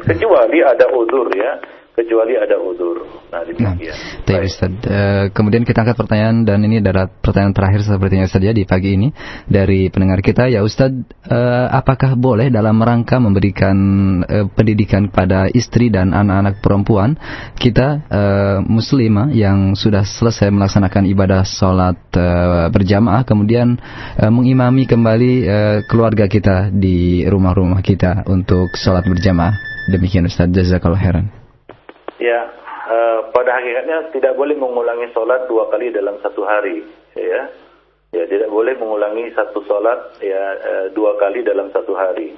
Kecuali 0.02 0.58
ada 0.60 0.86
uzur 0.90 1.30
ya. 1.32 1.62
Kecuali 1.96 2.36
ada 2.36 2.60
udur. 2.60 3.08
Nah, 3.32 3.40
demikian. 3.42 3.96
Nah, 4.28 4.40
Ustaz. 4.44 4.72
Uh, 4.84 5.24
kemudian 5.32 5.64
kita 5.64 5.80
angkat 5.80 5.96
pertanyaan 5.96 6.44
dan 6.44 6.60
ini 6.60 6.84
adalah 6.84 7.08
pertanyaan 7.08 7.56
terakhir 7.56 7.80
sepertinya 7.88 8.28
saja 8.28 8.52
di 8.52 8.68
pagi 8.68 9.00
ini 9.00 9.08
dari 9.48 9.88
pendengar 9.88 10.20
kita. 10.20 10.52
Ya 10.52 10.60
Ustaz, 10.60 10.92
uh, 10.92 11.66
apakah 11.72 12.12
boleh 12.14 12.52
dalam 12.52 12.76
rangka 12.84 13.16
memberikan 13.16 13.76
uh, 14.28 14.46
pendidikan 14.52 15.08
kepada 15.08 15.48
istri 15.48 15.88
dan 15.88 16.12
anak-anak 16.12 16.60
perempuan 16.60 17.16
kita 17.56 18.04
uh, 18.12 18.58
muslimah 18.60 19.32
yang 19.32 19.72
sudah 19.72 20.04
selesai 20.04 20.52
melaksanakan 20.52 21.08
ibadah 21.08 21.42
sholat 21.48 21.96
uh, 22.12 22.68
berjamaah 22.68 23.24
kemudian 23.24 23.80
uh, 24.20 24.28
mengimami 24.28 24.84
kembali 24.84 25.32
uh, 25.48 25.78
keluarga 25.88 26.28
kita 26.28 26.68
di 26.68 27.24
rumah-rumah 27.24 27.80
kita 27.80 28.28
untuk 28.28 28.76
sholat 28.76 29.08
berjamaah? 29.08 29.56
Demikian 29.86 30.26
Ustaz, 30.26 30.50
jazakallah 30.50 30.98
khairan. 30.98 31.35
Ya, 32.16 32.48
uh, 32.88 33.28
pada 33.28 33.60
hakikatnya 33.60 34.08
tidak 34.16 34.40
boleh 34.40 34.56
mengulangi 34.56 35.12
sholat 35.12 35.44
dua 35.52 35.68
kali 35.68 35.92
dalam 35.92 36.16
satu 36.24 36.48
hari, 36.48 36.80
ya. 37.12 37.52
Ya, 38.14 38.24
tidak 38.24 38.48
boleh 38.48 38.72
mengulangi 38.80 39.28
satu 39.36 39.60
sholat 39.68 40.16
ya 40.24 40.42
uh, 40.56 40.86
dua 40.96 41.20
kali 41.20 41.44
dalam 41.44 41.68
satu 41.76 41.92
hari. 41.92 42.32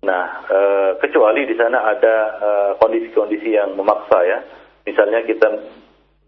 Nah, 0.00 0.24
uh, 0.48 0.90
kecuali 1.04 1.44
di 1.44 1.52
sana 1.56 1.84
ada 1.84 2.16
kondisi-kondisi 2.80 3.52
uh, 3.52 3.56
yang 3.60 3.70
memaksa 3.76 4.18
ya. 4.24 4.38
Misalnya 4.88 5.20
kita 5.28 5.52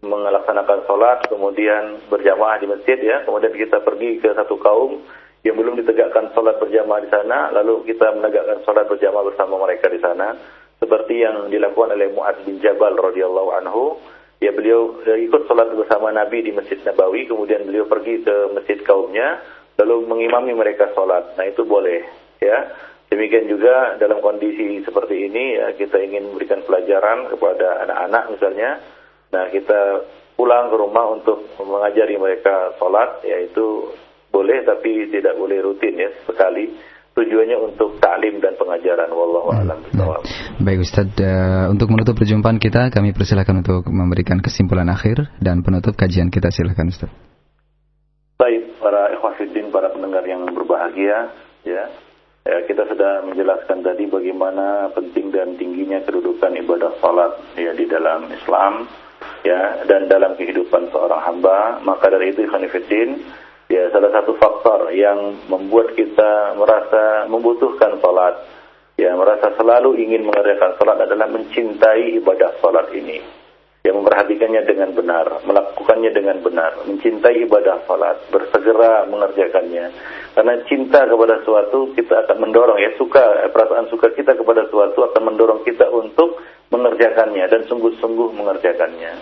melaksanakan 0.05 0.85
sholat, 0.85 1.25
kemudian 1.25 2.05
berjamaah 2.13 2.61
di 2.61 2.69
masjid 2.69 3.01
ya, 3.01 3.25
kemudian 3.25 3.57
kita 3.57 3.81
pergi 3.81 4.21
ke 4.21 4.37
satu 4.37 4.61
kaum 4.61 5.01
yang 5.41 5.57
belum 5.57 5.81
ditegakkan 5.81 6.29
sholat 6.37 6.61
berjamaah 6.61 7.01
di 7.01 7.09
sana, 7.09 7.49
lalu 7.49 7.81
kita 7.89 8.13
menegakkan 8.13 8.61
sholat 8.61 8.85
berjamaah 8.85 9.25
bersama 9.25 9.57
mereka 9.65 9.89
di 9.89 9.97
sana 9.97 10.37
seperti 10.77 11.25
yang 11.25 11.49
dilakukan 11.49 11.97
oleh 11.97 12.13
Mu'ad 12.13 12.45
bin 12.45 12.61
Jabal 12.61 12.93
radhiyallahu 12.97 13.49
anhu. 13.61 13.97
Ya 14.37 14.53
beliau 14.53 15.01
ikut 15.01 15.49
sholat 15.49 15.73
bersama 15.73 16.13
Nabi 16.13 16.45
di 16.45 16.53
Masjid 16.53 16.77
Nabawi 16.85 17.25
kemudian 17.25 17.65
beliau 17.65 17.89
pergi 17.89 18.21
ke 18.21 18.53
masjid 18.53 18.77
kaumnya 18.85 19.41
lalu 19.81 20.05
mengimami 20.05 20.53
mereka 20.53 20.93
sholat 20.93 21.33
nah 21.33 21.45
itu 21.45 21.65
boleh 21.65 22.05
ya. 22.37 22.69
Demikian 23.07 23.47
juga 23.49 23.97
dalam 23.97 24.19
kondisi 24.19 24.83
seperti 24.83 25.31
ini 25.31 25.57
ya 25.57 25.73
kita 25.73 25.97
ingin 25.97 26.29
memberikan 26.29 26.61
pelajaran 26.69 27.33
kepada 27.33 27.87
anak-anak 27.87 28.23
misalnya. 28.37 28.69
Nah 29.33 29.49
kita 29.49 30.05
pulang 30.37 30.69
ke 30.69 30.75
rumah 30.77 31.17
untuk 31.17 31.49
mengajari 31.57 32.13
mereka 32.21 32.77
sholat 32.77 33.25
yaitu 33.25 33.89
boleh 34.29 34.61
tapi 34.69 35.09
tidak 35.09 35.33
boleh 35.33 35.65
rutin 35.65 35.97
ya 35.97 36.13
sekali 36.29 36.77
tujuannya 37.17 37.57
untuk 37.57 37.97
taklim 37.97 38.37
dan 38.37 38.53
pengajaran 38.61 39.09
wallahu 39.09 39.49
hmm. 39.49 39.61
alam 39.65 39.79
nah, 39.97 40.21
Baik 40.61 40.85
Ustaz, 40.85 41.09
uh, 41.17 41.69
untuk 41.73 41.89
menutup 41.89 42.13
perjumpaan 42.13 42.61
kita 42.61 42.93
kami 42.93 43.13
persilakan 43.17 43.65
untuk 43.65 43.89
memberikan 43.89 44.37
kesimpulan 44.37 44.89
akhir 44.93 45.33
dan 45.41 45.65
penutup 45.65 45.97
kajian 45.97 46.29
kita 46.29 46.53
silakan 46.53 46.93
Ustaz. 46.93 47.09
Baik, 48.37 48.77
para 48.77 49.09
ikhwatiddin, 49.17 49.73
para 49.73 49.89
pendengar 49.89 50.21
yang 50.29 50.45
berbahagia, 50.53 51.33
ya. 51.65 51.83
Ya, 52.47 52.63
kita 52.63 52.87
sudah 52.87 53.27
menjelaskan 53.27 53.83
tadi 53.83 54.07
bagaimana 54.07 54.87
penting 54.95 55.35
dan 55.35 55.59
tingginya 55.59 55.99
kedudukan 56.07 56.55
ibadah 56.63 56.95
salat 57.03 57.35
ya 57.59 57.75
di 57.75 57.83
dalam 57.91 58.31
Islam 58.31 58.87
ya 59.43 59.83
dan 59.83 60.07
dalam 60.07 60.39
kehidupan 60.39 60.87
seorang 60.87 61.27
hamba. 61.27 61.83
Maka 61.83 62.07
dari 62.07 62.31
itu 62.31 62.47
ikhwanifiddin 62.47 63.19
ya 63.67 63.91
salah 63.91 64.11
satu 64.15 64.35
faktor 64.39 64.91
yang 64.95 65.35
membuat 65.51 65.91
kita 65.95 66.55
merasa 66.55 67.27
membutuhkan 67.27 67.99
salat 67.99 68.35
ya 68.95 69.13
merasa 69.13 69.53
selalu 69.59 69.99
ingin 69.99 70.23
mengerjakan 70.25 70.75
salat 70.79 70.97
adalah 71.03 71.27
mencintai 71.29 72.17
ibadah 72.17 72.55
salat 72.63 72.87
ini 72.95 73.19
yang 73.87 74.03
memperhatikannya 74.03 74.67
dengan 74.67 74.91
benar, 74.91 75.47
melakukannya 75.47 76.11
dengan 76.11 76.43
benar, 76.43 76.75
mencintai 76.83 77.47
ibadah 77.47 77.87
salat, 77.87 78.19
bersegera 78.27 79.07
mengerjakannya. 79.07 79.85
Karena 80.35 80.53
cinta 80.67 81.07
kepada 81.07 81.39
suatu 81.47 81.95
kita 81.95 82.27
akan 82.27 82.37
mendorong 82.43 82.77
ya 82.83 82.91
suka 82.99 83.47
eh, 83.47 83.49
perasaan 83.49 83.87
suka 83.87 84.11
kita 84.11 84.35
kepada 84.35 84.67
suatu 84.67 85.07
akan 85.07 85.33
mendorong 85.33 85.63
kita 85.63 85.87
untuk 85.87 86.43
mengerjakannya 86.67 87.47
dan 87.47 87.63
sungguh-sungguh 87.71 88.35
mengerjakannya. 88.35 89.13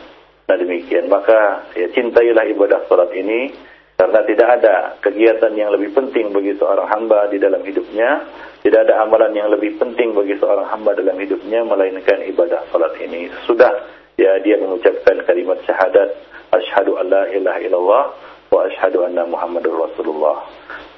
Nah 0.50 0.56
demikian 0.58 1.14
maka 1.14 1.70
ya 1.78 1.86
cintailah 1.94 2.50
ibadah 2.50 2.90
salat 2.90 3.14
ini 3.14 3.54
karena 3.96 4.20
tidak 4.28 4.50
ada 4.60 4.76
kegiatan 5.00 5.56
yang 5.56 5.72
lebih 5.72 5.96
penting 5.96 6.36
bagi 6.36 6.52
seorang 6.60 6.84
hamba 6.92 7.32
di 7.32 7.40
dalam 7.40 7.64
hidupnya, 7.64 8.28
tidak 8.60 8.92
ada 8.92 9.08
amalan 9.08 9.32
yang 9.32 9.48
lebih 9.48 9.80
penting 9.80 10.12
bagi 10.12 10.36
seorang 10.36 10.68
hamba 10.68 10.92
dalam 11.00 11.16
hidupnya 11.16 11.64
melainkan 11.64 12.20
ibadah 12.28 12.68
salat 12.76 12.92
ini. 13.00 13.32
Sudah 13.48 13.72
ya 14.20 14.36
dia 14.44 14.60
mengucapkan 14.60 15.24
kalimat 15.24 15.64
syahadat 15.64 16.12
asyhadu 16.52 17.00
alla 17.00 17.32
ilaha 17.32 17.60
illallah 17.64 18.04
wa 18.52 18.60
asyhadu 18.68 19.08
anna 19.08 19.24
muhammadur 19.32 19.88
rasulullah. 19.88 20.44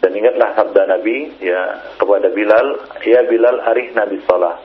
Dan 0.01 0.17
ingatlah 0.17 0.57
sabda 0.57 0.97
Nabi 0.97 1.37
ya 1.37 1.93
kepada 2.01 2.33
Bilal, 2.33 2.67
ya 3.05 3.21
Bilal 3.29 3.61
arih 3.61 3.93
Nabi 3.93 4.25
salat. 4.25 4.57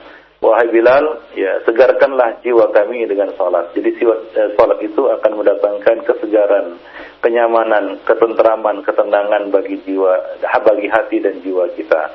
Wahai 0.43 0.67
Bilal, 0.75 1.23
ya 1.39 1.63
segarkanlah 1.63 2.43
jiwa 2.43 2.67
kami 2.75 3.07
dengan 3.07 3.31
salat. 3.39 3.71
Jadi 3.71 3.95
eh, 3.95 4.51
salat 4.59 4.75
itu 4.83 5.07
akan 5.07 5.39
mendatangkan 5.39 6.03
kesegaran, 6.03 6.75
kenyamanan, 7.23 7.95
ketentraman, 8.03 8.83
ketenangan 8.83 9.47
bagi 9.55 9.79
jiwa, 9.87 10.43
bagi 10.43 10.91
hati 10.91 11.23
dan 11.23 11.39
jiwa 11.39 11.71
kita. 11.79 12.11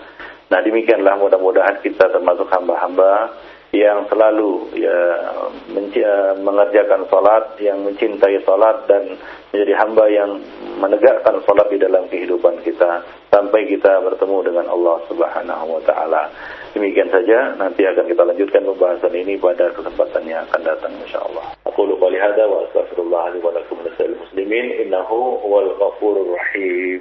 Nah 0.53 0.61
demikianlah 0.61 1.17
mudah-mudahan 1.17 1.81
kita 1.81 2.05
termasuk 2.13 2.53
hamba-hamba 2.53 3.33
yang 3.73 4.05
selalu 4.13 4.77
ya 4.77 4.99
eh, 5.73 6.33
mengerjakan 6.37 7.09
salat, 7.09 7.57
yang 7.65 7.81
mencintai 7.81 8.45
salat 8.45 8.77
dan 8.93 9.17
menjadi 9.57 9.73
hamba 9.81 10.05
yang 10.13 10.31
menegakkan 10.77 11.41
salat 11.49 11.69
di 11.73 11.81
dalam 11.81 12.05
kehidupan 12.13 12.61
kita 12.61 13.01
sampai 13.33 13.65
kita 13.73 14.05
bertemu 14.05 14.53
dengan 14.53 14.67
Allah 14.69 14.97
Subhanahu 15.09 15.81
wa 15.81 15.83
taala. 15.89 16.29
Demikian 16.77 17.09
saja, 17.09 17.57
nanti 17.57 17.83
akan 17.89 18.05
kita 18.05 18.23
lanjutkan 18.29 18.63
pembahasan 18.69 19.15
ini 19.17 19.41
pada 19.41 19.73
kesempatan 19.73 20.23
yang 20.29 20.45
akan 20.49 20.61
datang 20.69 20.93
insyaallah. 21.01 21.57
Aku 21.65 21.89
lupa 21.89 22.13
lihada 22.13 22.45
wa 22.45 22.69
astaghfirullah 22.69 23.33
li 23.33 23.41
wa 23.41 23.51
lakum 23.57 23.81
muslimin 24.39 24.85
innahu 24.85 25.41
huwal 25.41 25.73
ghafurur 25.81 26.29
rahim. 26.37 27.01